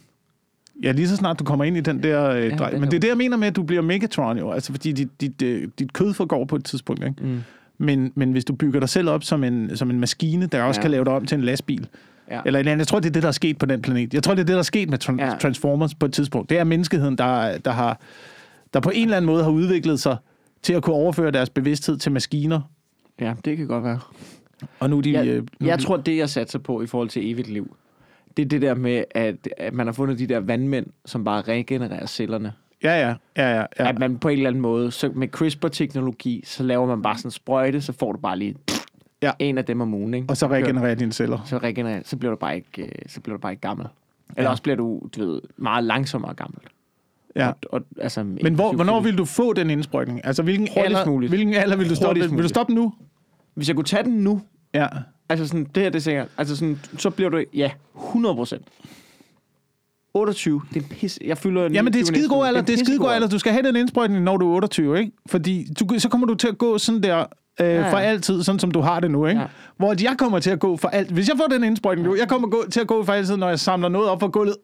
ja, 0.83 0.91
lige 0.91 1.07
så 1.07 1.15
snart 1.15 1.39
du 1.39 1.43
kommer 1.43 1.65
ind 1.65 1.77
i 1.77 1.81
den 1.81 2.03
der 2.03 2.29
øh, 2.29 2.43
Ja, 2.45 2.55
drej. 2.55 2.71
Men 2.79 2.83
det 2.91 2.93
er 2.93 2.99
det, 2.99 3.07
jeg 3.07 3.17
mener 3.17 3.37
med, 3.37 3.47
at 3.47 3.55
du 3.55 3.63
bliver 3.63 3.81
Megatron 3.81 4.37
jo. 4.37 4.51
Altså, 4.51 4.71
fordi 4.71 4.91
dit, 4.91 5.21
dit, 5.21 5.41
øh, 5.41 5.67
dit 5.79 5.93
kød 5.93 6.13
forgår 6.13 6.45
på 6.45 6.55
et 6.55 6.65
tidspunkt, 6.65 7.03
ikke? 7.03 7.23
Mm. 7.25 7.41
Men, 7.77 8.11
men 8.15 8.31
hvis 8.31 8.45
du 8.45 8.53
bygger 8.55 8.79
dig 8.79 8.89
selv 8.89 9.09
op 9.09 9.23
som 9.23 9.43
en, 9.43 9.77
som 9.77 9.89
en 9.89 9.99
maskine, 9.99 10.45
der 10.47 10.63
også 10.63 10.79
Ja. 10.79 10.81
kan 10.81 10.91
lave 10.91 11.05
dig 11.05 11.13
om 11.13 11.25
til 11.25 11.35
en 11.37 11.43
lastbil, 11.43 11.87
Ja. 12.31 12.41
Eller 12.45 12.59
eller 12.59 12.71
andet. 12.71 12.79
Jeg 12.79 12.87
tror, 12.87 12.99
det 12.99 13.09
er 13.09 13.13
det, 13.13 13.21
der 13.23 13.27
er 13.27 13.31
sket 13.33 13.57
på 13.57 13.65
den 13.65 13.81
planet. 13.81 14.13
Jeg 14.13 14.23
tror, 14.23 14.33
det 14.33 14.41
er 14.41 14.45
det, 14.45 14.53
der 14.53 14.59
er 14.59 14.63
sket 14.63 14.89
med 14.89 14.97
tran- 15.03 15.19
Ja. 15.19 15.35
Transformers 15.41 15.95
på 15.95 16.05
et 16.05 16.13
tidspunkt. 16.13 16.49
Det 16.49 16.57
er 16.59 16.63
menneskeheden, 16.63 17.17
der, 17.17 17.57
der, 17.57 17.71
har, 17.71 17.99
der 18.73 18.79
på 18.79 18.89
en 18.93 19.03
eller 19.03 19.17
anden 19.17 19.25
måde 19.31 19.43
har 19.43 19.51
udviklet 19.51 19.99
sig 19.99 20.17
til 20.61 20.73
at 20.73 20.83
kunne 20.83 20.95
overføre 20.95 21.31
deres 21.31 21.49
bevidsthed 21.49 21.97
til 21.97 22.11
maskiner. 22.11 22.61
Ja, 23.21 23.33
det 23.45 23.57
kan 23.57 23.67
godt 23.67 23.83
være. 23.83 23.99
Og 24.79 24.89
nu 24.89 24.99
de... 24.99 25.11
Jeg, 25.13 25.27
øh, 25.27 25.43
nu, 25.59 25.67
jeg 25.67 25.79
tror, 25.79 25.97
det 25.97 26.17
jeg 26.17 26.29
satser 26.29 26.59
på 26.59 26.81
i 26.81 26.87
forhold 26.87 27.09
til 27.09 27.31
evigt 27.31 27.49
liv, 27.49 27.75
det 28.37 28.45
er 28.45 28.49
det 28.49 28.61
der 28.61 28.75
med, 28.75 29.03
at, 29.11 29.35
at 29.57 29.73
man 29.73 29.87
har 29.87 29.93
fundet 29.93 30.19
de 30.19 30.27
der 30.27 30.39
vandmænd, 30.39 30.85
som 31.05 31.23
bare 31.23 31.41
regenererer 31.41 32.05
cellerne. 32.05 32.53
Ja, 32.83 33.07
ja, 33.07 33.15
ja, 33.37 33.55
ja. 33.55 33.65
Ja. 33.79 33.89
At 33.89 33.99
man 33.99 34.17
på 34.17 34.27
en 34.27 34.37
eller 34.37 34.49
anden 34.49 34.61
måde, 34.61 34.91
så 34.91 35.11
med 35.15 35.27
CRISPR-teknologi, 35.27 36.43
så 36.45 36.63
laver 36.63 36.85
man 36.87 37.01
bare 37.01 37.17
sådan 37.17 37.27
en 37.27 37.31
sprøjte, 37.31 37.81
så 37.81 37.93
får 37.93 38.11
du 38.11 38.17
bare 38.19 38.37
lige 38.39 38.55
Ja. 39.21 39.31
en 39.39 39.57
af 39.57 39.65
dem 39.65 39.81
om 39.81 39.93
ugen, 39.93 40.13
ikke? 40.13 40.25
Og 40.29 40.37
så 40.37 40.47
regenererer 40.47 40.95
dine 40.95 41.11
celler. 41.13 41.39
så, 41.45 41.57
regenererer, 41.57 42.01
så 42.05 42.17
bliver 42.17 42.29
du 42.31 42.37
bare 42.37 42.55
ikke, 42.55 42.81
øh, 42.83 42.89
så 43.07 43.21
bliver 43.21 43.37
du 43.37 43.41
bare 43.41 43.51
ikke 43.51 43.61
gammel. 43.61 43.87
Eller 44.29 44.43
Ja. 44.43 44.49
også 44.51 44.63
bliver 44.63 44.75
du, 44.75 45.01
du 45.15 45.25
ved, 45.31 45.41
meget 45.57 45.83
langsommere 45.83 46.33
gammel. 46.33 46.59
Ja. 47.35 47.47
Og, 47.47 47.55
og, 47.71 47.81
altså, 48.01 48.23
Men 48.23 48.53
hvor, 48.55 48.73
hvornår 48.73 48.99
vil 49.01 49.17
du 49.17 49.25
få 49.25 49.53
den 49.53 49.69
indsprøjtning? 49.69 50.25
Altså, 50.25 50.43
hvilken 50.43 50.67
Hurtigst 50.67 50.85
alder, 50.99 51.05
muligt. 51.11 51.31
hvilken 51.31 51.53
alder 51.53 51.75
vil 51.77 51.89
du 51.89 51.95
stoppe 51.95 52.21
den? 52.21 52.35
Vil 52.35 52.43
du 52.43 52.49
stoppe 52.49 52.73
nu? 52.73 52.93
Hvis 53.53 53.67
jeg 53.67 53.75
kunne 53.75 53.85
tage 53.85 54.03
den 54.03 54.13
nu, 54.13 54.41
Ja. 54.73 54.87
altså 55.29 55.47
sådan, 55.47 55.63
det 55.63 55.83
her, 55.83 55.89
det 55.89 55.95
er 55.95 56.01
sikkert, 56.01 56.27
altså 56.37 56.55
sådan, 56.55 56.79
så 56.97 57.09
bliver 57.09 57.29
du, 57.29 57.43
ja, 57.53 57.71
100 57.95 58.35
procent. 58.35 58.67
28, 60.13 60.61
det 60.73 60.83
er 60.83 60.87
pisse. 60.87 61.19
Jeg 61.25 61.37
fylder 61.37 61.61
Jamen, 61.61 61.93
det 61.93 61.99
er 61.99 62.03
29 62.03 62.15
skide 62.15 62.29
god 62.29 62.45
alder. 62.45 62.61
Det 62.61 62.79
er 62.79 62.85
skide 62.85 62.99
god 62.99 63.11
alder. 63.11 63.27
Du 63.27 63.39
skal 63.39 63.51
have 63.51 63.67
den 63.67 63.75
indsprøjtning, 63.75 64.23
når 64.23 64.37
du 64.37 64.49
er 64.51 64.55
28, 64.55 64.99
ikke? 64.99 65.11
Fordi 65.29 65.67
du, 65.79 65.99
så 65.99 66.09
kommer 66.09 66.27
du 66.27 66.35
til 66.35 66.47
at 66.47 66.57
gå 66.57 66.77
sådan 66.77 67.03
der 67.03 67.25
øh, 67.61 67.67
ja. 67.67 67.91
for 67.91 67.97
altid, 67.97 68.43
sådan 68.43 68.59
som 68.59 68.71
du 68.71 68.81
har 68.81 68.99
det 68.99 69.11
nu, 69.11 69.25
ikke? 69.25 69.41
Ja. 69.41 69.47
Hvor 69.77 69.91
at 69.91 70.03
jeg 70.03 70.15
kommer 70.17 70.39
til 70.39 70.49
at 70.49 70.59
gå 70.59 70.77
for 70.77 70.87
alt. 70.87 71.11
Hvis 71.11 71.29
jeg 71.29 71.37
får 71.37 71.47
den 71.47 71.63
indsprøjtning 71.63 72.07
nu, 72.07 72.15
jeg 72.15 72.27
kommer 72.27 72.47
gå, 72.47 72.65
til 72.71 72.79
at 72.79 72.87
gå 72.87 73.03
for 73.03 73.13
altid, 73.13 73.37
når 73.37 73.49
jeg 73.49 73.59
samler 73.59 73.89
noget 73.89 74.09
op 74.09 74.19
fra 74.19 74.27
gulvet. 74.27 74.55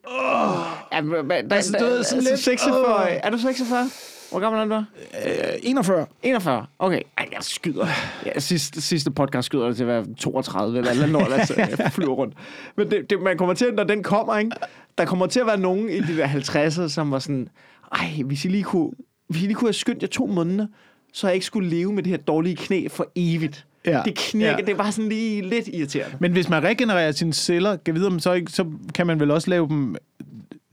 Ja, 0.94 1.02
men, 1.02 1.30
der, 1.30 1.56
Altså, 1.56 1.76
du 1.80 1.86
ved, 1.86 2.04
sådan 2.04 2.18
altså, 2.18 2.32
lidt, 2.32 2.40
46. 2.40 2.96
åh. 2.96 3.08
Er 3.24 3.30
du 3.30 3.38
46? 3.38 3.90
Hvor 4.32 4.40
gammel 4.40 4.62
er 4.62 4.66
du? 4.66 4.84
Øh, 5.26 5.60
41. 5.64 6.06
41. 6.24 6.66
Okay. 6.80 7.02
Ej, 7.18 7.28
jeg 7.32 7.44
skyder. 7.44 7.88
Ja, 8.26 8.40
sidste, 8.40 8.82
sidste 8.82 9.12
podcast 9.12 9.46
skyder 9.46 9.68
det 9.68 9.76
til 9.76 9.84
at 9.84 9.88
være 9.88 10.06
32 10.18 10.78
eller 10.78 10.92
eller 10.92 11.08
noget, 11.08 11.34
altså, 11.34 11.54
jeg 11.80 11.92
flyver 11.92 12.14
rundt. 12.14 12.34
Men 12.76 12.92
det, 12.92 13.10
det, 13.10 13.22
man 13.22 13.38
kommer 13.38 13.54
til, 13.54 13.74
når 13.74 13.84
den 13.84 14.04
kommer, 14.04 14.38
ikke? 14.38 14.52
Der 15.00 15.06
kommer 15.06 15.28
til 15.28 15.40
at 15.40 15.46
være 15.46 15.60
nogen 15.60 15.90
i 15.90 16.00
de 16.00 16.18
der 16.18 16.28
50'er, 16.28 16.88
som 16.88 17.12
var 17.12 17.20
sådan, 17.20 17.48
ej, 17.92 18.22
hvis 18.26 18.46
I 18.46 18.48
lige 18.48 18.64
kunne, 18.64 18.92
hvis 19.28 19.42
I 19.44 19.46
lige 19.46 19.56
kunne 19.56 19.68
have 19.68 19.74
skyndt 19.74 20.02
jer 20.02 20.08
to 20.08 20.26
måneder, 20.26 20.68
så 21.14 21.28
jeg 21.28 21.34
ikke 21.34 21.46
skulle 21.46 21.70
leve 21.70 21.94
med 21.94 22.04
det 22.04 22.10
her 22.10 22.18
dårlige 22.18 22.56
knæ 22.56 22.88
for 22.88 23.12
evigt. 23.16 23.66
Ja. 23.86 24.02
Det 24.06 24.16
knirker, 24.16 24.58
Ja. 24.60 24.66
det 24.66 24.78
bare 24.78 24.92
sådan 24.92 25.10
lige 25.10 25.42
lidt 25.42 25.68
irriterende. 25.68 26.18
Men 26.20 26.32
hvis 26.32 26.50
man 26.50 26.64
regenererer 26.64 27.12
sine 27.12 27.34
celler, 27.34 27.76
kan 27.76 27.96
vide, 27.96 28.08
om 28.08 28.20
så, 28.20 28.42
så 28.48 28.66
kan 28.96 29.08
man 29.08 29.20
vel 29.20 29.32
også 29.32 29.50
lave 29.50 29.68
dem 29.68 29.96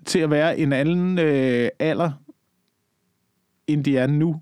til 0.05 0.19
at 0.19 0.31
være 0.31 0.59
en 0.59 0.73
anden 0.73 1.19
øh, 1.19 1.69
alder, 1.79 2.11
end 3.67 3.85
de 3.85 3.99
er 3.99 4.07
nu. 4.07 4.41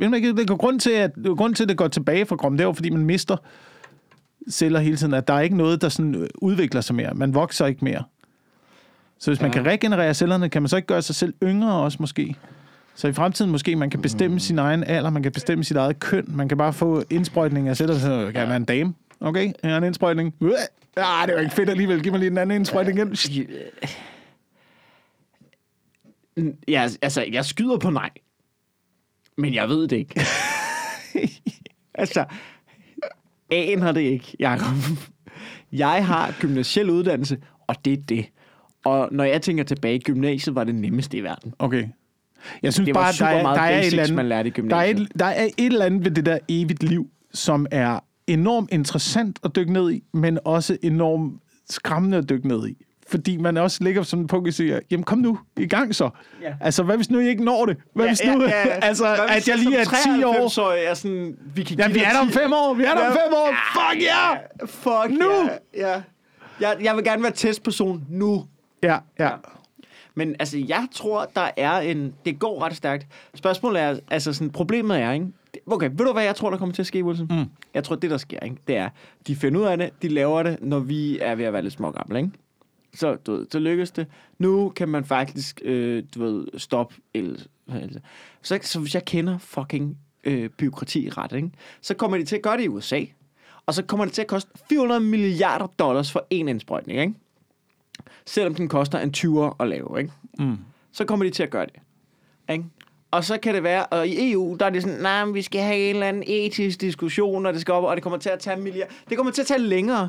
Man 0.00 0.14
ikke, 0.14 0.36
det 0.36 0.48
går 0.48 0.56
grund 0.56 0.80
til, 0.80 0.90
at, 0.90 1.10
grund 1.36 1.54
til, 1.54 1.62
at 1.64 1.68
det 1.68 1.76
går 1.76 1.88
tilbage 1.88 2.26
fra 2.26 2.36
kroppen, 2.36 2.58
det 2.58 2.64
er 2.64 2.68
jo, 2.68 2.72
fordi 2.72 2.90
man 2.90 3.04
mister 3.04 3.36
celler 4.50 4.80
hele 4.80 4.96
tiden, 4.96 5.14
at 5.14 5.28
der 5.28 5.34
er 5.34 5.40
ikke 5.40 5.56
noget, 5.56 5.82
der 5.82 5.88
sådan 5.88 6.28
udvikler 6.38 6.80
sig 6.80 6.96
mere. 6.96 7.14
Man 7.14 7.34
vokser 7.34 7.66
ikke 7.66 7.84
mere. 7.84 8.02
Så 9.18 9.30
hvis 9.30 9.40
man 9.40 9.50
Ja. 9.50 9.54
kan 9.56 9.66
regenerere 9.66 10.14
cellerne, 10.14 10.48
kan 10.48 10.62
man 10.62 10.68
så 10.68 10.76
ikke 10.76 10.86
gøre 10.86 11.02
sig 11.02 11.14
selv 11.14 11.34
yngre 11.42 11.72
også 11.72 11.96
måske? 12.00 12.34
Så 12.94 13.08
i 13.08 13.12
fremtiden 13.12 13.50
måske, 13.50 13.76
man 13.76 13.90
kan 13.90 14.02
bestemme 14.02 14.40
sin 14.40 14.58
egen 14.58 14.84
alder, 14.84 15.10
man 15.10 15.22
kan 15.22 15.32
bestemme 15.32 15.64
sit 15.64 15.76
eget 15.76 15.98
køn, 15.98 16.24
man 16.28 16.48
kan 16.48 16.58
bare 16.58 16.72
få 16.72 17.04
indsprøjtning 17.10 17.68
af 17.68 17.76
celler, 17.76 17.98
så 17.98 18.08
kan 18.32 18.40
jeg 18.40 18.48
være 18.48 18.56
en 18.56 18.64
dame. 18.64 18.94
Okay, 19.20 19.52
jeg 19.62 19.70
har 19.70 19.78
en 19.78 19.84
indsprøjtning. 19.84 20.34
Øh, 20.40 20.50
Ah, 20.96 21.26
det 21.28 21.34
var 21.34 21.40
ikke 21.40 21.54
fedt 21.54 21.70
alligevel. 21.70 22.02
Giv 22.02 22.12
mig 22.12 22.18
lige 22.18 22.30
en 22.30 22.38
anden 22.38 22.56
indsprøjtning 22.56 22.98
igen. 22.98 23.16
Ja, 26.68 26.88
altså, 27.02 27.24
jeg 27.32 27.44
skyder 27.44 27.78
på 27.78 27.90
nej. 27.90 28.10
Men 29.38 29.54
jeg 29.54 29.68
ved 29.68 29.88
det 29.88 29.96
ikke. 29.96 30.20
altså, 31.94 32.24
A'en 33.54 33.80
har 33.80 33.92
det 33.92 34.00
ikke, 34.00 34.36
Jacob. 34.40 34.66
Jeg 35.72 36.06
har 36.06 36.34
gymnasiel 36.40 36.90
uddannelse, 36.90 37.38
og 37.66 37.84
det 37.84 37.92
er 37.92 37.96
det. 38.08 38.26
Og 38.84 39.08
når 39.12 39.24
jeg 39.24 39.42
tænker 39.42 39.64
tilbage, 39.64 39.98
gymnasiet 39.98 40.54
var 40.54 40.64
det 40.64 40.74
nemmeste 40.74 41.16
i 41.16 41.20
verden. 41.22 41.54
Okay. 41.58 41.84
Jeg 42.62 42.72
synes 42.72 42.86
Det 42.86 42.94
bare, 42.94 43.12
super 43.12 43.30
der 43.30 43.36
er, 43.38 43.42
meget 43.42 43.56
der 43.56 43.62
er 43.62 43.68
et 43.70 43.78
basics, 43.78 43.92
eller 43.92 44.02
andet, 44.02 44.16
man 44.16 44.28
lærte 44.28 44.48
i 44.48 44.50
der 44.50 44.56
er, 44.56 44.62
gymnasiet. 44.62 45.00
et, 45.00 45.18
der 45.18 45.24
er 45.26 45.44
et 45.44 45.66
eller 45.72 45.84
andet 45.86 46.04
ved 46.04 46.10
det 46.10 46.26
der 46.26 46.38
evigt 46.48 46.82
liv, 46.82 47.06
som 47.34 47.66
er 47.70 47.98
enormt 48.26 48.72
interessant 48.72 49.38
at 49.44 49.56
dykke 49.56 49.72
ned 49.72 49.92
i, 49.92 50.02
men 50.12 50.38
også 50.44 50.76
enormt 50.82 51.32
skræmmende 51.70 52.18
at 52.18 52.28
dykke 52.28 52.48
ned 52.48 52.68
i. 52.68 52.76
Fordi 53.08 53.36
man 53.36 53.56
også 53.56 53.84
ligger 53.84 54.02
sådan 54.02 54.26
på 54.26 54.36
og 54.46 54.52
siger, 54.52 54.80
jamen 54.90 55.04
kom 55.04 55.18
nu, 55.18 55.38
i 55.56 55.66
gang 55.66 55.94
så. 55.94 56.10
Ja. 56.42 56.54
Altså, 56.60 56.82
hvad 56.82 56.96
hvis 56.96 57.10
nu 57.10 57.18
I 57.18 57.28
ikke 57.28 57.44
når 57.44 57.66
det? 57.66 57.76
Hvad 57.94 58.06
hvis 58.06 58.20
nu, 58.26 58.42
altså, 58.82 59.26
at 59.28 59.48
jeg 59.48 59.58
lige 59.58 59.76
er 59.76 59.84
10 60.16 60.24
år? 60.24 60.48
Så 60.48 60.64
er 60.66 60.94
sådan, 60.94 61.36
vi 61.54 61.62
kan 61.62 61.78
Jamen, 61.78 61.94
vi 61.94 62.00
er 62.00 62.10
der 62.12 62.18
om 62.20 62.26
10 62.28 62.32
fem 62.32 62.52
år, 62.52 62.74
vi 62.74 62.84
er 62.84 62.94
der 62.94 63.06
om 63.06 63.12
Ja. 63.16 63.26
fem 63.26 63.32
år. 63.34 63.54
Fuck 63.72 64.02
yeah! 64.02 64.38
Fuck 64.66 65.18
Nu! 65.20 65.30
Ja, 65.76 65.88
ja. 65.88 66.02
Jeg, 66.60 66.76
jeg 66.82 66.96
vil 66.96 67.04
gerne 67.04 67.22
være 67.22 67.32
testperson 67.32 68.04
nu. 68.10 68.44
Ja, 68.84 68.98
ja. 69.18 69.30
Men 70.14 70.36
altså, 70.38 70.58
jeg 70.68 70.88
tror, 70.92 71.30
der 71.36 71.50
er 71.56 71.78
en... 71.80 72.14
Det 72.24 72.38
går 72.38 72.62
ret 72.62 72.76
stærkt. 72.76 73.06
Spørgsmålet 73.34 73.82
er, 73.82 73.98
altså 74.10 74.32
sådan, 74.32 74.50
problemet 74.50 75.00
er, 75.00 75.12
ikke? 75.12 75.26
Okay, 75.66 75.90
ved 75.90 76.06
du, 76.06 76.12
hvad 76.12 76.24
jeg 76.24 76.36
tror, 76.36 76.50
der 76.50 76.56
kommer 76.58 76.74
til 76.74 76.82
at 76.82 76.86
ske, 76.86 77.04
Wilson? 77.04 77.26
Mm. 77.30 77.44
Jeg 77.74 77.84
tror, 77.84 77.96
det, 77.96 78.10
der 78.10 78.16
sker, 78.16 78.40
ikke? 78.40 78.56
det 78.68 78.76
er, 78.76 78.88
de 79.26 79.36
finder 79.36 79.60
ud 79.60 79.66
af 79.66 79.78
det, 79.78 79.90
de 80.02 80.08
laver 80.08 80.42
det, 80.42 80.58
når 80.60 80.78
vi 80.78 81.18
er 81.18 81.34
ved 81.34 81.44
at 81.44 81.52
være 81.52 81.62
lidt 81.62 81.74
smågamle, 81.74 82.18
ikke? 82.18 82.30
Så, 82.94 83.14
du 83.14 83.32
ved, 83.32 83.46
så 83.50 83.58
lykkes 83.58 83.90
det. 83.90 84.06
Nu 84.38 84.68
kan 84.68 84.88
man 84.88 85.04
faktisk, 85.04 85.60
øh, 85.64 86.02
du 86.14 86.20
ved, 86.24 86.46
stoppe 86.58 86.94
el. 87.14 87.46
el- 87.68 88.00
Så, 88.42 88.58
så 88.62 88.80
hvis 88.80 88.94
jeg 88.94 89.04
kender 89.04 89.38
fucking 89.38 89.98
øh, 90.24 90.48
byråkrati 90.50 91.08
ret, 91.10 91.32
ikke? 91.32 91.50
så 91.80 91.94
kommer 91.94 92.16
de 92.18 92.24
til 92.24 92.36
at 92.36 92.42
gøre 92.42 92.56
det 92.56 92.64
i 92.64 92.68
USA. 92.68 93.00
Og 93.66 93.74
så 93.74 93.82
kommer 93.82 94.04
det 94.04 94.14
til 94.14 94.22
at 94.22 94.28
koste 94.28 94.50
400 94.68 95.00
milliarder 95.00 95.66
dollars 95.66 96.12
for 96.12 96.26
en 96.30 96.48
indsprøjtning, 96.48 97.00
ikke? 97.00 97.14
Selvom 98.26 98.54
den 98.54 98.68
koster 98.68 98.98
en 98.98 99.14
20'er 99.16 99.56
at 99.60 99.68
lave, 99.68 99.98
ikke? 99.98 100.12
Mm. 100.38 100.58
så 100.92 101.04
kommer 101.04 101.24
de 101.24 101.30
til 101.30 101.42
at 101.42 101.50
gøre 101.50 101.66
det. 101.66 101.74
Ikke? 102.50 102.64
Og 103.10 103.24
så 103.24 103.38
kan 103.38 103.54
det 103.54 103.62
være, 103.62 103.86
og 103.86 104.08
i 104.08 104.32
EU, 104.32 104.56
der 104.60 104.66
er 104.66 104.70
det 104.70 104.82
sådan, 104.82 104.98
nej, 104.98 105.24
nah, 105.24 105.34
vi 105.34 105.42
skal 105.42 105.60
have 105.60 105.78
en 105.78 105.94
eller 105.94 106.06
anden 106.06 106.22
etisk 106.26 106.80
diskussion, 106.80 107.46
og 107.46 107.52
det 107.52 107.60
skal 107.60 107.74
op, 107.74 107.84
og 107.84 107.96
det 107.96 108.02
kommer 108.02 108.18
til 108.18 108.30
at 108.30 108.38
tage 108.38 108.56
milliarder. 108.56 108.92
Det 109.08 109.16
kommer 109.16 109.32
til 109.32 109.42
at 109.42 109.46
tage 109.46 109.60
længere 109.60 110.08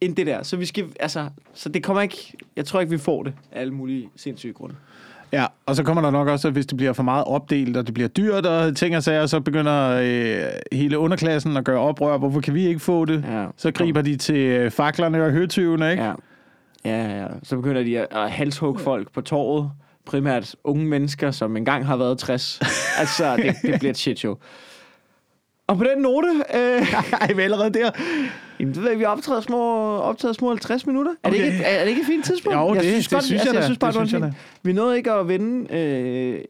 end 0.00 0.16
det 0.16 0.26
der. 0.26 0.42
Så 0.42 0.56
vi 0.56 0.66
skal, 0.66 0.84
altså, 1.00 1.28
så 1.54 1.68
det 1.68 1.84
kommer 1.84 2.02
ikke, 2.02 2.32
jeg 2.56 2.64
tror 2.64 2.80
ikke, 2.80 2.90
vi 2.90 2.98
får 2.98 3.22
det 3.22 3.32
af 3.52 3.60
alle 3.60 3.74
mulige 3.74 4.08
sindssyge 4.16 4.52
grunde. 4.52 4.74
Ja, 5.32 5.46
og 5.66 5.76
så 5.76 5.82
kommer 5.82 6.02
der 6.02 6.10
nok 6.10 6.28
også, 6.28 6.48
at 6.48 6.54
hvis 6.54 6.66
det 6.66 6.76
bliver 6.76 6.92
for 6.92 7.02
meget 7.02 7.24
opdelt, 7.24 7.76
og 7.76 7.86
det 7.86 7.94
bliver 7.94 8.08
dyrt, 8.08 8.46
og 8.46 8.76
ting 8.76 8.96
og 8.96 9.02
sager, 9.02 9.26
så 9.26 9.40
begynder 9.40 10.00
øh, 10.02 10.50
hele 10.72 10.98
underklassen 10.98 11.56
at 11.56 11.64
gøre 11.64 11.80
oprør. 11.80 12.18
Hvorfor 12.18 12.40
kan 12.40 12.54
vi 12.54 12.66
ikke 12.66 12.80
få 12.80 13.04
det? 13.04 13.24
Ja. 13.28 13.46
Så 13.56 13.70
griber 13.72 14.02
de 14.02 14.16
til 14.16 14.36
øh, 14.36 14.70
faklerne 14.70 15.24
og 15.24 15.30
høtyvene, 15.30 15.90
ikke? 15.90 16.02
Ja. 16.02 16.12
Ja, 16.84 17.20
ja. 17.20 17.26
Så 17.42 17.56
begynder 17.56 17.82
de 17.82 17.98
at, 17.98 18.06
at 18.10 18.30
halshugge 18.30 18.80
folk 18.80 19.12
på 19.12 19.20
torvet. 19.20 19.70
Primært 20.04 20.56
unge 20.64 20.86
mennesker, 20.86 21.30
som 21.30 21.56
engang 21.56 21.86
har 21.86 21.96
været 21.96 22.18
60. 22.18 22.60
altså, 23.00 23.36
det, 23.36 23.54
det 23.62 23.78
bliver 23.78 23.90
et 23.90 23.98
shit 23.98 24.18
show. 24.18 24.34
Og 25.66 25.76
på 25.78 25.84
den 25.84 26.02
note, 26.02 26.28
øh, 26.54 26.94
Ej, 27.20 27.32
vi 27.32 27.40
er 27.40 27.44
allerede 27.44 27.70
der. 27.70 27.90
Jamen, 28.60 28.74
det 28.74 28.82
ved 28.82 28.90
jeg, 28.90 28.98
vi 28.98 29.04
optræder 29.04 29.40
små, 29.40 29.96
optaget 29.96 30.36
små 30.36 30.48
50 30.48 30.86
minutter. 30.86 31.12
Er, 31.24 31.30
det 31.30 31.40
Okay. 31.40 31.52
ikke, 31.52 31.64
er, 31.64 31.68
er 31.78 31.80
det 31.82 31.88
ikke 31.88 32.00
et 32.00 32.06
fint 32.06 32.24
tidspunkt? 32.24 32.58
Jo, 32.58 32.74
det- 32.74 32.82
det 32.82 33.04
synes 33.04 33.12
jeg 33.12 33.18
altså, 33.18 33.52
da. 33.52 33.56
jeg 33.56 33.64
synes 33.64 33.78
bare, 33.78 33.92
Det 33.92 34.00
det, 34.00 34.08
synes 34.08 34.22
jeg. 34.22 34.32
Vi 34.62 34.72
nåede 34.72 34.96
ikke 34.96 35.12
at 35.12 35.28
vinde 35.28 35.74
øh, 35.76 36.40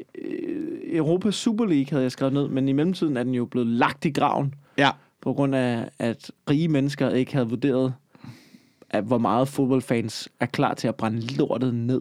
Europas 0.92 1.34
Super 1.34 1.64
League, 1.66 1.86
havde 1.90 2.02
jeg 2.02 2.12
skrevet 2.12 2.34
ned, 2.34 2.48
men 2.48 2.68
i 2.68 2.72
mellemtiden 2.72 3.16
er 3.16 3.22
den 3.22 3.34
jo 3.34 3.44
blevet 3.44 3.66
lagt 3.68 4.04
i 4.04 4.10
graven, 4.10 4.54
Ja. 4.78 4.90
på 5.22 5.32
grund 5.32 5.54
af, 5.54 5.84
at 5.98 6.30
rige 6.50 6.68
mennesker 6.68 7.10
ikke 7.10 7.32
havde 7.32 7.48
vurderet, 7.48 7.94
at 8.90 9.04
hvor 9.04 9.18
meget 9.18 9.48
fodboldfans 9.48 10.28
er 10.40 10.46
klar 10.46 10.74
til 10.74 10.88
at 10.88 10.94
brænde 10.94 11.34
lortet 11.36 11.74
ned, 11.74 12.00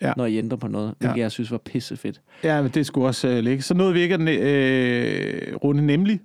Ja. 0.00 0.12
når 0.16 0.26
I 0.26 0.38
ændrer 0.38 0.58
på 0.58 0.68
noget, 0.68 0.94
hvilket 0.98 1.16
Ja. 1.16 1.20
jeg 1.22 1.30
synes 1.32 1.50
var 1.50 1.58
pissefedt. 1.58 2.20
Ja, 2.44 2.62
men 2.62 2.70
det 2.70 2.86
skulle 2.86 3.06
også 3.06 3.28
øh, 3.28 3.38
ligge. 3.38 3.62
Så 3.62 3.74
nåede 3.74 3.92
vi 3.94 4.00
ikke 4.00 4.14
at 4.14 4.20
øh, 4.28 5.56
runde 5.56 5.86
nemlig. 5.86 6.20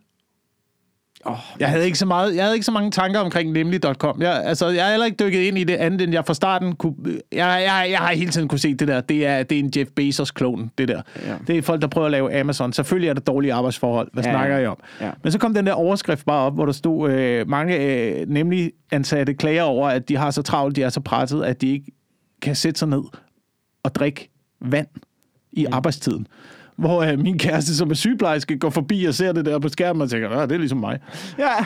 Oh, 1.27 1.37
Jeg 1.59 1.69
havde 1.69 1.85
ikke 1.85 1.97
så 1.97 2.05
meget, 2.05 2.35
jeg 2.35 2.43
havde 2.43 2.55
ikke 2.55 2.65
så 2.65 2.71
mange 2.71 2.91
tanker 2.91 3.19
omkring 3.19 3.51
nemlig.com. 3.51 4.21
Jeg, 4.21 4.43
altså, 4.43 4.67
jeg 4.67 4.83
har 4.83 4.91
heller 4.91 5.05
ikke 5.05 5.23
dykket 5.25 5.39
ind 5.39 5.57
i 5.57 5.63
det 5.63 5.75
andet, 5.75 6.01
end 6.01 6.13
jeg 6.13 6.25
fra 6.25 6.33
starten 6.33 6.75
kunne... 6.75 6.95
Jeg, 7.31 7.63
jeg, 7.67 7.87
jeg 7.91 7.99
har 7.99 8.13
hele 8.13 8.31
tiden 8.31 8.47
kunne 8.47 8.59
se 8.59 8.73
det 8.73 8.87
der. 8.87 9.01
Det 9.01 9.25
er, 9.25 9.43
det 9.43 9.55
er 9.55 9.59
en 9.59 9.71
Jeff 9.77 9.89
Bezos-klon, 9.95 10.71
det 10.77 10.87
der. 10.87 11.01
Ja. 11.25 11.35
Det 11.47 11.57
er 11.57 11.61
folk, 11.61 11.81
der 11.81 11.87
prøver 11.87 12.05
at 12.05 12.11
lave 12.11 12.39
Amazon. 12.39 12.73
Selvfølgelig 12.73 13.09
er 13.09 13.13
der 13.13 13.21
dårlige 13.21 13.53
arbejdsforhold. 13.53 14.09
Hvad 14.13 14.23
Ja, 14.23 14.31
snakker. 14.31 14.57
I 14.57 14.65
om? 14.65 14.77
Ja. 15.01 15.11
Men 15.23 15.31
så 15.31 15.39
kom 15.39 15.53
den 15.53 15.65
der 15.67 15.73
overskrift 15.73 16.25
bare 16.25 16.45
op, 16.45 16.53
hvor 16.53 16.65
der 16.65 16.73
stod 16.73 17.11
øh, 17.11 17.49
mange 17.49 17.77
øh, 17.77 18.27
nemlig 18.29 18.71
ansatte 18.91 19.33
klager 19.33 19.63
over, 19.63 19.89
at 19.89 20.09
de 20.09 20.15
har 20.17 20.31
så 20.31 20.41
travlt, 20.41 20.75
de 20.75 20.83
er 20.83 20.89
så 20.89 21.01
presset, 21.01 21.43
at 21.43 21.61
de 21.61 21.67
ikke 21.67 21.91
kan 22.41 22.55
sætte 22.55 22.79
sig 22.79 22.87
ned 22.87 23.03
og 23.83 23.95
drikke 23.95 24.29
vand 24.61 24.87
i 25.51 25.65
mm. 25.65 25.73
arbejdstiden. 25.73 26.27
Hvor 26.77 27.01
øh, 27.03 27.19
min 27.19 27.37
kæreste, 27.39 27.75
som 27.75 27.89
er 27.89 27.93
sygeplejerske, 27.93 28.59
går 28.59 28.69
forbi 28.69 29.05
og 29.05 29.13
ser 29.13 29.31
det 29.31 29.45
der 29.45 29.59
på 29.59 29.69
skærmen 29.69 30.01
og 30.01 30.09
tænker, 30.09 30.29
"Nå, 30.29 30.41
det 30.41 30.51
er 30.51 30.57
ligesom 30.57 30.77
mig. 30.77 30.99
Ja. 31.37 31.51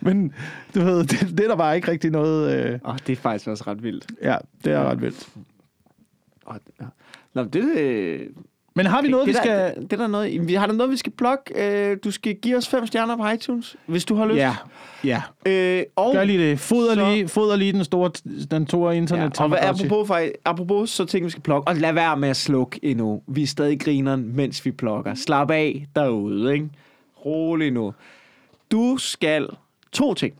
Men 0.00 0.32
du 0.74 0.80
ved, 0.80 0.98
det, 1.04 1.20
det 1.38 1.40
er 1.40 1.48
der 1.48 1.56
bare 1.56 1.76
ikke 1.76 1.90
rigtig 1.90 2.10
noget... 2.10 2.64
Øh, 2.64 2.78
Åh, 2.84 2.90
oh, 2.90 2.98
det 3.06 3.12
er 3.12 3.16
faktisk 3.16 3.48
også 3.48 3.64
ret 3.66 3.82
vildt. 3.82 4.06
ja, 4.22 4.36
det 4.64 4.72
er 4.72 4.84
ret 4.90 5.00
vildt. 5.02 5.28
Oh, 6.46 6.56
ja. 6.80 6.84
Nå, 7.34 7.44
det, 7.44 7.64
øh, 7.78 8.26
Men 8.82 8.86
har 8.86 9.02
vi 9.02 9.08
noget, 9.08 9.26
vi 9.26 9.32
det, 9.32 9.40
skal... 9.40 9.50
der, 9.58 9.74
det, 9.74 9.82
det 9.82 9.92
er 9.92 9.96
der 9.96 10.06
noget, 10.06 10.48
vi 10.48 10.54
har 10.54 10.66
der 10.66 10.74
noget, 10.74 10.92
vi 10.92 10.96
skal 10.96 11.12
plukke. 11.12 11.44
Øh, 11.90 11.96
du 12.04 12.10
skal 12.10 12.34
give 12.34 12.56
os 12.56 12.68
fem 12.68 12.86
stjerner 12.86 13.16
på 13.16 13.28
iTunes, 13.28 13.76
hvis 13.86 14.04
du 14.04 14.14
har 14.14 14.26
lyst. 14.26 14.36
Ja, 14.36 14.56
ja. 15.04 15.22
Øh, 15.46 15.82
og, 15.96 16.14
Gør 16.14 16.24
lige 16.24 16.50
det. 16.50 16.60
Foder 16.60 16.94
Så- 16.94 17.10
lige, 17.10 17.28
foder 17.28 17.56
lige 17.56 17.72
den 17.72 17.84
store, 17.84 18.10
den 18.50 18.68
store 18.68 18.92
ja, 18.92 18.96
internet 18.96 19.40
og 19.40 19.48
hvad, 19.48 19.58
apropos, 19.62 20.08
faktisk, 20.08 20.32
apropos, 20.44 20.90
så 20.90 21.04
tænker 21.04 21.26
vi 21.26 21.30
skal 21.30 21.42
plukke. 21.42 21.68
Og 21.68 21.76
lad 21.76 21.92
være 21.92 22.16
med 22.16 22.28
at 22.28 22.36
slukke 22.36 22.80
endnu. 22.82 23.22
Vi 23.26 23.42
er 23.42 23.46
stadig 23.46 23.80
grineren, 23.80 24.36
mens 24.36 24.64
vi 24.64 24.70
plukker. 24.70 25.14
Slap 25.14 25.50
af 25.50 25.86
derude, 25.96 26.52
ikke? 26.54 26.68
Rolig 27.26 27.70
nu. 27.72 27.94
Du 28.72 28.96
skal 28.96 29.46
to 29.92 30.14
ting 30.14 30.34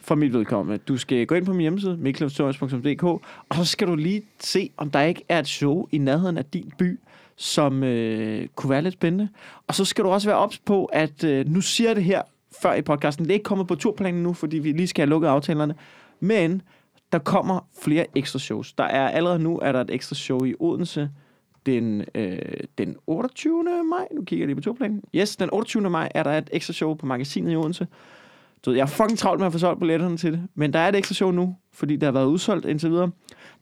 for 0.00 0.14
mit 0.14 0.32
vedkommende. 0.32 0.78
Du 0.78 0.96
skal 0.96 1.26
gå 1.26 1.34
ind 1.34 1.46
på 1.46 1.52
min 1.52 1.60
hjemmeside, 1.60 1.96
mikkelhavstorius.dk, 1.96 3.02
og 3.02 3.56
så 3.56 3.64
skal 3.64 3.88
du 3.88 3.94
lige 3.94 4.22
se, 4.40 4.70
om 4.76 4.90
der 4.90 5.02
ikke 5.02 5.22
er 5.28 5.38
et 5.38 5.48
show 5.48 5.86
i 5.92 5.98
nærheden 5.98 6.38
af 6.38 6.44
din 6.44 6.72
by, 6.78 6.98
som 7.36 7.82
øh, 7.82 8.48
kunne 8.54 8.70
være 8.70 8.82
lidt 8.82 8.94
spændende. 8.94 9.28
Og 9.66 9.74
så 9.74 9.84
skal 9.84 10.04
du 10.04 10.10
også 10.10 10.28
være 10.28 10.38
ops 10.38 10.58
på, 10.58 10.84
at 10.84 11.24
øh, 11.24 11.48
nu 11.48 11.60
siger 11.60 11.88
jeg 11.88 11.96
det 11.96 12.04
her 12.04 12.22
før 12.62 12.74
i 12.74 12.82
podcasten. 12.82 13.24
Det 13.24 13.30
er 13.30 13.34
ikke 13.34 13.44
kommet 13.44 13.66
på 13.66 13.74
turplanen 13.74 14.22
nu, 14.22 14.32
fordi 14.32 14.58
vi 14.58 14.72
lige 14.72 14.86
skal 14.86 15.02
have 15.02 15.10
lukket 15.10 15.28
aftalerne. 15.28 15.74
Men 16.20 16.62
der 17.12 17.18
kommer 17.18 17.68
flere 17.82 18.06
ekstra 18.14 18.38
shows. 18.38 18.72
Der 18.72 18.84
er 18.84 19.08
allerede 19.08 19.38
nu 19.38 19.58
er 19.58 19.72
der 19.72 19.80
et 19.80 19.90
ekstra 19.90 20.14
show 20.14 20.44
i 20.44 20.54
Odense 20.58 21.10
den, 21.66 22.04
øh, 22.14 22.38
den 22.78 22.96
28. 23.06 23.64
maj. 23.64 24.06
Nu 24.14 24.24
kigger 24.24 24.42
jeg 24.42 24.46
lige 24.46 24.56
på 24.56 24.62
turplanen. 24.62 25.02
Yes, 25.14 25.36
den 25.36 25.48
28. 25.52 25.90
maj 25.90 26.08
er 26.14 26.22
der 26.22 26.30
et 26.30 26.50
ekstra 26.52 26.72
show 26.72 26.94
på 26.94 27.06
magasinet 27.06 27.52
i 27.52 27.56
Odense. 27.56 27.86
Du 28.64 28.70
ved, 28.70 28.76
jeg 28.76 28.82
er 28.82 28.86
fucking 28.86 29.18
travlt 29.18 29.40
med 29.40 29.46
at 29.46 29.52
få 29.52 29.58
solgt 29.58 29.80
billetterne 29.80 30.16
til 30.16 30.32
det. 30.32 30.42
Men 30.54 30.72
der 30.72 30.78
er 30.78 30.88
et 30.88 30.96
ekstra 30.96 31.14
show 31.14 31.30
nu, 31.30 31.56
fordi 31.72 31.96
der 31.96 32.06
har 32.06 32.12
været 32.12 32.26
udsolgt 32.26 32.66
indtil 32.66 32.90
videre. 32.90 33.10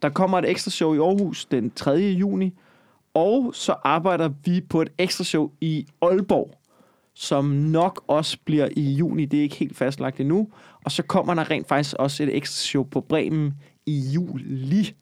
Der 0.02 0.08
kommer 0.08 0.38
et 0.38 0.50
ekstra 0.50 0.70
show 0.70 0.94
i 0.94 0.98
Aarhus 0.98 1.44
den 1.44 1.70
3. 1.70 1.90
juni. 1.90 2.52
Og 3.14 3.54
så 3.54 3.74
arbejder 3.84 4.30
vi 4.44 4.60
på 4.60 4.82
et 4.82 4.88
ekstra 4.98 5.24
show 5.24 5.50
i 5.60 5.86
Aalborg, 6.02 6.54
som 7.14 7.44
nok 7.44 8.04
også 8.06 8.38
bliver 8.44 8.68
i 8.76 8.92
juni. 8.92 9.24
Det 9.24 9.38
er 9.38 9.42
ikke 9.42 9.56
helt 9.56 9.76
fastlagt 9.76 10.20
endnu. 10.20 10.48
Og 10.84 10.92
så 10.92 11.02
kommer 11.02 11.34
der 11.34 11.50
rent 11.50 11.68
faktisk 11.68 11.96
også 11.98 12.22
et 12.22 12.36
ekstra 12.36 12.62
show 12.62 12.82
på 12.82 13.00
Bremen 13.00 13.54
i 13.86 14.00
juli. 14.14 14.94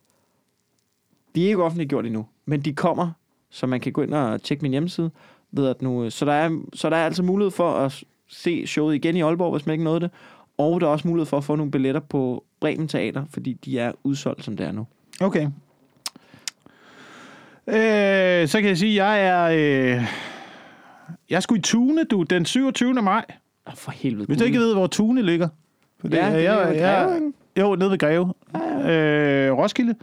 De 1.34 1.44
er 1.44 1.48
ikke 1.48 1.64
offentliggjort 1.64 2.06
endnu, 2.06 2.26
men 2.46 2.60
de 2.60 2.74
kommer, 2.74 3.10
så 3.50 3.66
man 3.66 3.80
kan 3.80 3.92
gå 3.92 4.02
ind 4.02 4.14
og 4.14 4.42
tjekke 4.42 4.62
min 4.62 4.72
hjemmeside. 4.72 5.10
Ved 5.52 5.66
at 5.66 5.82
nu, 5.82 6.10
så, 6.10 6.24
der 6.24 6.32
er, 6.32 6.60
så 6.74 6.90
der 6.90 6.96
er 6.96 7.04
altså 7.04 7.22
mulighed 7.22 7.50
for 7.50 7.70
at 7.72 8.04
se 8.28 8.66
showet 8.66 8.94
igen 8.94 9.16
i 9.16 9.20
Aalborg, 9.20 9.52
hvis 9.52 9.66
man 9.66 9.72
ikke 9.72 9.84
nåede 9.84 10.00
det. 10.00 10.10
Og 10.58 10.80
der 10.80 10.86
er 10.86 10.90
også 10.90 11.08
mulighed 11.08 11.26
for 11.26 11.36
at 11.36 11.44
få 11.44 11.56
nogle 11.56 11.70
billetter 11.70 12.00
på 12.00 12.44
Bremen 12.60 12.88
Teater, 12.88 13.24
fordi 13.30 13.52
de 13.52 13.78
er 13.78 13.92
udsolgt, 14.04 14.44
som 14.44 14.56
det 14.56 14.66
er 14.66 14.72
nu. 14.72 14.86
Okay. 15.20 15.48
Øh, 17.68 18.48
så 18.48 18.58
kan 18.60 18.68
jeg 18.68 18.78
sige, 18.78 19.02
at 19.02 19.06
jeg 19.06 19.26
er... 19.26 19.44
Øh, 19.96 20.04
jeg 21.30 21.36
er 21.36 21.40
sgu 21.40 21.54
i 21.54 21.60
Tune, 21.60 22.04
du, 22.04 22.22
den 22.22 22.44
27. 22.44 22.94
maj. 22.94 23.24
Oh, 23.66 23.74
for 23.74 23.90
helvede. 23.90 24.26
Hvis 24.26 24.38
du 24.38 24.44
ikke 24.44 24.58
ved, 24.58 24.74
hvor 24.74 24.86
Tune 24.86 25.22
ligger. 25.22 25.48
For 26.00 26.08
Ja, 26.12 26.36
det 26.36 26.46
er 26.46 26.66
ved 26.66 26.80
Greve, 26.80 27.14
ikke? 27.14 27.32
Jo, 27.60 27.74
nede 27.74 27.90
ved 27.90 27.98
Greve. 27.98 28.32
Øh, 28.90 29.52
Roskilde. 29.58 29.94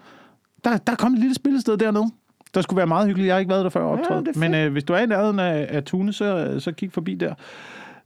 Der, 0.63 0.77
der 0.77 0.91
er 0.91 0.95
kommet 0.95 1.17
et 1.17 1.21
lille 1.21 1.35
spillested 1.35 1.77
dernede. 1.77 2.05
Der 2.53 2.61
skulle 2.61 2.77
være 2.77 2.87
meget 2.87 3.07
hyggeligt. 3.07 3.27
Jeg 3.27 3.35
har 3.35 3.39
ikke 3.39 3.49
været 3.49 3.63
der 3.63 3.69
før 3.69 3.81
og 3.81 3.99
Ja, 4.09 4.15
det 4.19 4.35
er 4.35 4.39
Men 4.39 4.53
øh, 4.53 4.71
hvis 4.71 4.83
du 4.83 4.93
er 4.93 4.99
i 4.99 5.05
nærheden 5.05 5.39
af, 5.39 5.67
af 5.69 5.83
Tune, 5.83 6.13
så, 6.13 6.55
så 6.59 6.71
kig 6.71 6.91
forbi 6.91 7.15
der. 7.15 7.33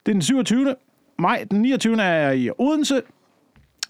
Det 0.06 0.12
er 0.12 0.14
den 0.14 0.22
27. 0.22 0.76
maj. 1.20 1.46
Den 1.52 1.62
29. 1.62 2.02
er 2.02 2.14
jeg 2.14 2.38
i 2.38 2.50
Odense. 2.58 3.02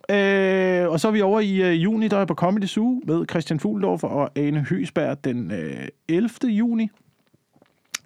Øh, 0.09 0.89
og 0.89 0.99
så 0.99 1.07
er 1.07 1.11
vi 1.11 1.21
over 1.21 1.39
i 1.39 1.61
øh, 1.61 1.83
juni, 1.83 2.07
der 2.07 2.15
er 2.15 2.19
jeg 2.19 2.27
på 2.27 2.33
Comedy 2.33 2.65
Zoo 2.65 3.01
med 3.07 3.25
Christian 3.29 3.59
Fuglendorf 3.59 4.03
og 4.03 4.31
Ane 4.35 4.65
Høsberg 4.69 5.23
den 5.23 5.51
øh, 5.51 5.87
11. 6.09 6.29
juni. 6.51 6.89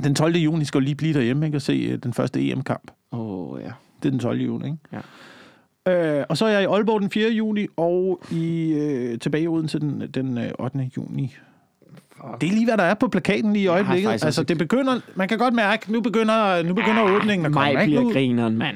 Den 0.04 0.16
12. 0.16 0.36
juni 0.36 0.66
skal 0.66 0.80
du 0.82 0.84
lige 0.84 0.96
blive 0.96 1.14
derhjemme 1.14 1.46
ikke, 1.46 1.58
og 1.58 1.62
se 1.62 1.74
øh, 1.74 1.98
den 2.04 2.14
første 2.14 2.50
EM-kamp. 2.52 2.92
Åh, 3.12 3.52
oh, 3.52 3.62
ja. 3.62 3.72
Det 4.04 4.06
er 4.06 4.10
den 4.12 4.20
12. 4.20 4.40
juni, 4.42 4.66
ikke? 4.66 4.78
Ja. 5.86 6.20
Øh, 6.20 6.26
og 6.30 6.38
så 6.38 6.46
er 6.46 6.50
jeg 6.50 6.62
i 6.62 6.66
Aalborg 6.66 7.02
den 7.02 7.10
4. 7.12 7.30
juni, 7.30 7.68
og 7.78 8.22
i, 8.32 8.72
øh, 8.74 9.20
tilbage 9.20 9.44
i 9.44 9.48
Odense 9.48 9.80
den, 9.80 10.04
den 10.14 10.38
øh, 10.38 10.52
8. 10.60 10.90
juni. 10.98 11.36
Det 12.42 12.50
er 12.50 12.54
lige, 12.54 12.66
hvad 12.66 12.78
der 12.78 12.84
er 12.84 12.94
på 12.94 13.08
plakaten 13.08 13.54
lige 13.54 13.64
i 13.64 13.68
øjeblikket. 13.68 14.10
Altså, 14.10 14.28
også- 14.28 14.44
det 14.44 14.58
begynder, 14.58 15.00
man 15.16 15.28
kan 15.28 15.38
godt 15.38 15.54
mærke, 15.54 15.92
nu 15.92 16.02
begynder, 16.02 16.64
nu 16.64 16.74
begynder 16.74 17.04
åbningen 17.04 17.46
at 17.46 17.52
komme. 17.54 17.74
Mig 17.74 17.86
bliver 17.86 18.02
Nu, 18.02 18.12
grineren, 18.12 18.58
mand. 18.58 18.76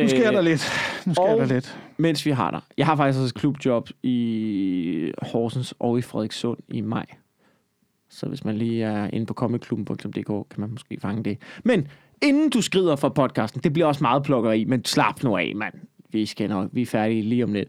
nu 0.00 0.08
sker 0.08 0.28
Øh, 0.28 0.34
der 0.34 0.40
lidt. 0.40 0.70
Nu 1.06 1.14
sker 1.14 1.22
og- 1.22 1.38
der 1.38 1.46
lidt. 1.46 1.78
Mens 2.00 2.26
vi 2.26 2.30
har 2.30 2.50
der. 2.50 2.60
Jeg 2.76 2.86
har 2.86 2.96
faktisk 2.96 3.18
også 3.20 3.32
et 3.32 3.40
klubjob 3.40 3.88
i 4.02 5.12
Horsens 5.22 5.74
og 5.78 5.98
i 5.98 6.02
Frederikssund 6.02 6.58
i 6.68 6.80
maj. 6.80 7.06
Så 8.10 8.26
hvis 8.26 8.44
man 8.44 8.56
lige 8.56 8.82
er 8.84 9.10
inde 9.12 9.26
på 9.26 9.34
comicklubben.dk, 9.34 10.26
kan 10.50 10.60
man 10.60 10.70
måske 10.70 10.98
fange 11.00 11.24
det. 11.24 11.38
Men 11.64 11.88
inden 12.22 12.50
du 12.50 12.60
skrider 12.62 12.96
fra 12.96 13.08
podcasten, 13.08 13.60
det 13.62 13.72
bliver 13.72 13.86
også 13.86 14.04
meget 14.04 14.22
plukkeri, 14.22 14.64
men 14.64 14.84
slap 14.84 15.22
nu 15.24 15.36
af, 15.36 15.52
mand. 15.56 15.74
Vi 16.12 16.26
skal 16.26 16.48
nok, 16.48 16.68
vi 16.72 16.82
er 16.82 16.86
færdige 16.86 17.22
lige 17.22 17.44
om 17.44 17.52
lidt. 17.52 17.68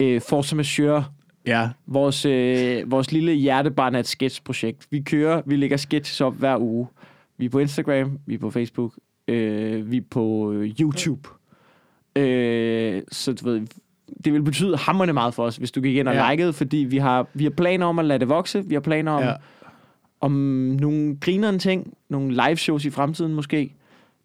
Øh, 0.00 0.20
Force 0.28 0.56
Majeure, 0.56 1.04
Ja. 1.46 1.70
vores, 1.86 2.24
øh, 2.24 2.90
vores 2.90 3.12
lille 3.12 3.32
hjertebarn 3.32 3.94
af 3.94 3.98
et 4.00 4.06
sketchprojekt. 4.06 4.86
Vi 4.90 5.00
kører, 5.00 5.42
vi 5.46 5.56
lægger 5.56 5.76
sketches 5.76 6.20
op 6.20 6.34
hver 6.36 6.58
uge. 6.58 6.86
Vi 7.38 7.44
er 7.44 7.50
på 7.50 7.58
Instagram, 7.58 8.18
vi 8.26 8.34
er 8.34 8.38
på 8.38 8.50
Facebook, 8.50 8.98
øh, 9.28 9.90
vi 9.90 9.96
er 9.96 10.02
på 10.10 10.52
øh, 10.52 10.70
YouTube. 10.80 11.28
Øh, 12.16 13.02
så 13.12 13.32
du 13.32 13.44
ved, 13.44 13.60
det 14.24 14.32
vil 14.32 14.42
betyde 14.42 14.76
hammerne 14.76 15.12
meget 15.12 15.34
for 15.34 15.44
os, 15.44 15.56
hvis 15.56 15.70
du 15.72 15.80
gik 15.80 15.96
ind 15.96 16.08
og 16.08 16.14
Ja. 16.14 16.30
likede, 16.30 16.52
fordi 16.52 16.76
vi 16.76 16.98
har, 16.98 17.26
vi 17.34 17.44
har 17.44 17.50
planer 17.50 17.86
om 17.86 17.98
at 17.98 18.04
lade 18.04 18.18
det 18.18 18.28
vokse. 18.28 18.64
Vi 18.64 18.74
har 18.74 18.80
planer 18.80 19.12
om, 19.12 19.22
Ja. 19.22 19.32
om 20.20 20.32
nogle 20.80 21.16
grinerne 21.20 21.58
ting, 21.58 21.94
nogle 22.08 22.30
live 22.34 22.56
shows 22.56 22.84
i 22.84 22.90
fremtiden 22.90 23.34
måske. 23.34 23.74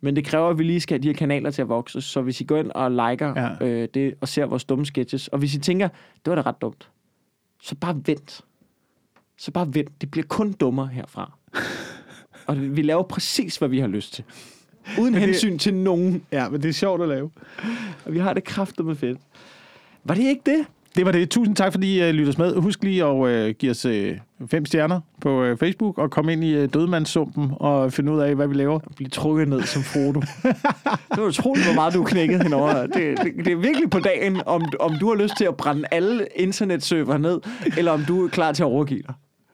Men 0.02 0.16
det 0.16 0.26
kræver, 0.26 0.50
at 0.50 0.58
vi 0.58 0.64
lige 0.64 0.80
skal 0.82 0.94
have 0.98 1.04
de 1.04 1.08
her 1.08 1.14
kanaler 1.16 1.52
til 1.52 1.62
at 1.62 1.70
vokse. 1.70 2.02
Så 2.02 2.22
hvis 2.22 2.42
I 2.42 2.44
går 2.44 2.58
ind 2.58 2.72
og 2.72 2.92
liker 2.92 3.34
Ja. 3.62 3.66
øh, 3.68 3.88
det, 3.94 4.14
og 4.22 4.28
ser 4.28 4.46
vores 4.46 4.64
dumme 4.64 4.86
sketches, 4.86 5.28
og 5.28 5.40
hvis 5.40 5.56
I 5.56 5.60
tænker, 5.60 5.88
det 6.26 6.32
var 6.32 6.36
da 6.36 6.42
ret 6.42 6.62
dumt, 6.62 6.90
så 7.64 7.76
bare 7.76 7.96
vent. 8.06 8.42
Så 9.38 9.52
bare 9.52 9.68
vent. 9.74 10.02
Det 10.02 10.12
bliver 10.12 10.26
kun 10.28 10.52
dummere 10.52 10.88
herfra. 10.88 11.32
og 12.48 12.76
vi 12.76 12.82
laver 12.82 13.04
præcis, 13.04 13.58
hvad 13.58 13.70
vi 13.70 13.80
har 13.80 13.88
lyst 13.88 14.14
til. 14.14 14.24
Uden 15.00 15.14
det- 15.14 15.22
hensyn 15.22 15.58
til 15.58 15.74
nogen. 15.74 16.22
ja, 16.32 16.50
men 16.50 16.62
det 16.62 16.70
er 16.70 16.74
sjovt 16.74 17.02
at 17.02 17.10
lave. 17.10 17.30
Og 18.06 18.14
vi 18.14 18.18
har 18.20 18.34
det 18.34 18.44
kraftet 18.44 18.86
med 18.86 18.96
fedt. 18.96 19.18
Var 20.04 20.14
det 20.16 20.24
ikke 20.24 20.42
det? 20.46 20.66
Det 20.96 21.06
var 21.06 21.12
det. 21.12 21.30
Tusind 21.30 21.56
tak, 21.56 21.72
fordi 21.74 22.00
I 22.00 22.10
uh, 22.10 22.16
lytter 22.16 22.34
med. 22.38 22.56
Husk 22.56 22.84
lige 22.84 23.04
at 23.06 23.14
uh, 23.50 23.50
give 23.56 23.72
os 23.72 23.86
uh, 23.86 23.94
fem 24.52 24.66
stjerner 24.66 25.00
på 25.22 25.52
uh, 25.52 25.58
Facebook, 25.58 25.98
og 25.98 26.12
kom 26.12 26.30
ind 26.30 26.44
i 26.44 26.64
uh, 26.64 26.70
dødmandssumpen 26.74 27.52
og 27.56 27.94
finde 27.94 28.12
ud 28.12 28.20
af, 28.20 28.36
hvad 28.36 28.48
vi 28.48 28.54
laver. 28.54 28.80
Blive 28.96 29.10
trukket 29.10 29.48
ned 29.48 29.62
som 29.62 29.82
Frodo. 29.84 30.20
det 31.12 31.18
var 31.18 31.28
utroligt, 31.28 31.66
hvor 31.66 31.76
meget 31.76 31.94
du 31.94 32.04
knækket 32.04 32.44
henover. 32.44 32.74
Det, 32.86 32.94
det, 33.24 33.46
det 33.46 33.48
er 33.48 33.56
virkelig 33.56 33.90
på 33.90 34.00
dagen, 34.00 34.42
om, 34.46 34.62
om 34.80 34.96
du 35.00 35.08
har 35.08 35.16
lyst 35.16 35.34
til 35.38 35.46
at 35.46 35.56
brænde 35.56 35.84
alle 35.92 36.28
internetserver 36.36 37.18
ned, 37.18 37.40
eller 37.78 37.92
om 37.92 38.02
du 38.08 38.26
er 38.26 38.30
klar 38.30 38.52
til 38.52 38.64
at 38.64 38.68
overgive 38.68 39.02
dig. 39.08 39.14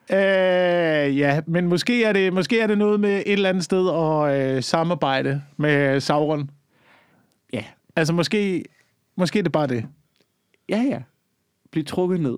Uh, 0.10 1.18
ja, 1.18 1.41
men 1.47 1.68
måske 1.68 2.03
er, 2.03 2.14
det, 2.14 2.34
måske 2.34 2.60
er 2.60 2.68
det 2.68 2.78
noget 2.78 2.99
med 2.99 3.24
et 3.26 3.34
eller 3.34 3.49
andet 3.49 3.64
sted 3.64 3.89
at 3.89 4.56
uh, 4.58 4.64
samarbejde 4.64 5.41
med 5.58 5.99
Sauron. 5.99 6.49
Ja. 7.53 7.64
Altså 7.95 8.14
måske, 8.14 8.64
måske 9.16 9.39
er 9.39 9.43
det 9.43 9.51
bare 9.51 9.68
det. 9.68 9.86
Ja, 10.70 10.86
ja. 10.89 10.99
Bliv 11.72 11.84
trukket 11.84 12.20
ned. 12.20 12.38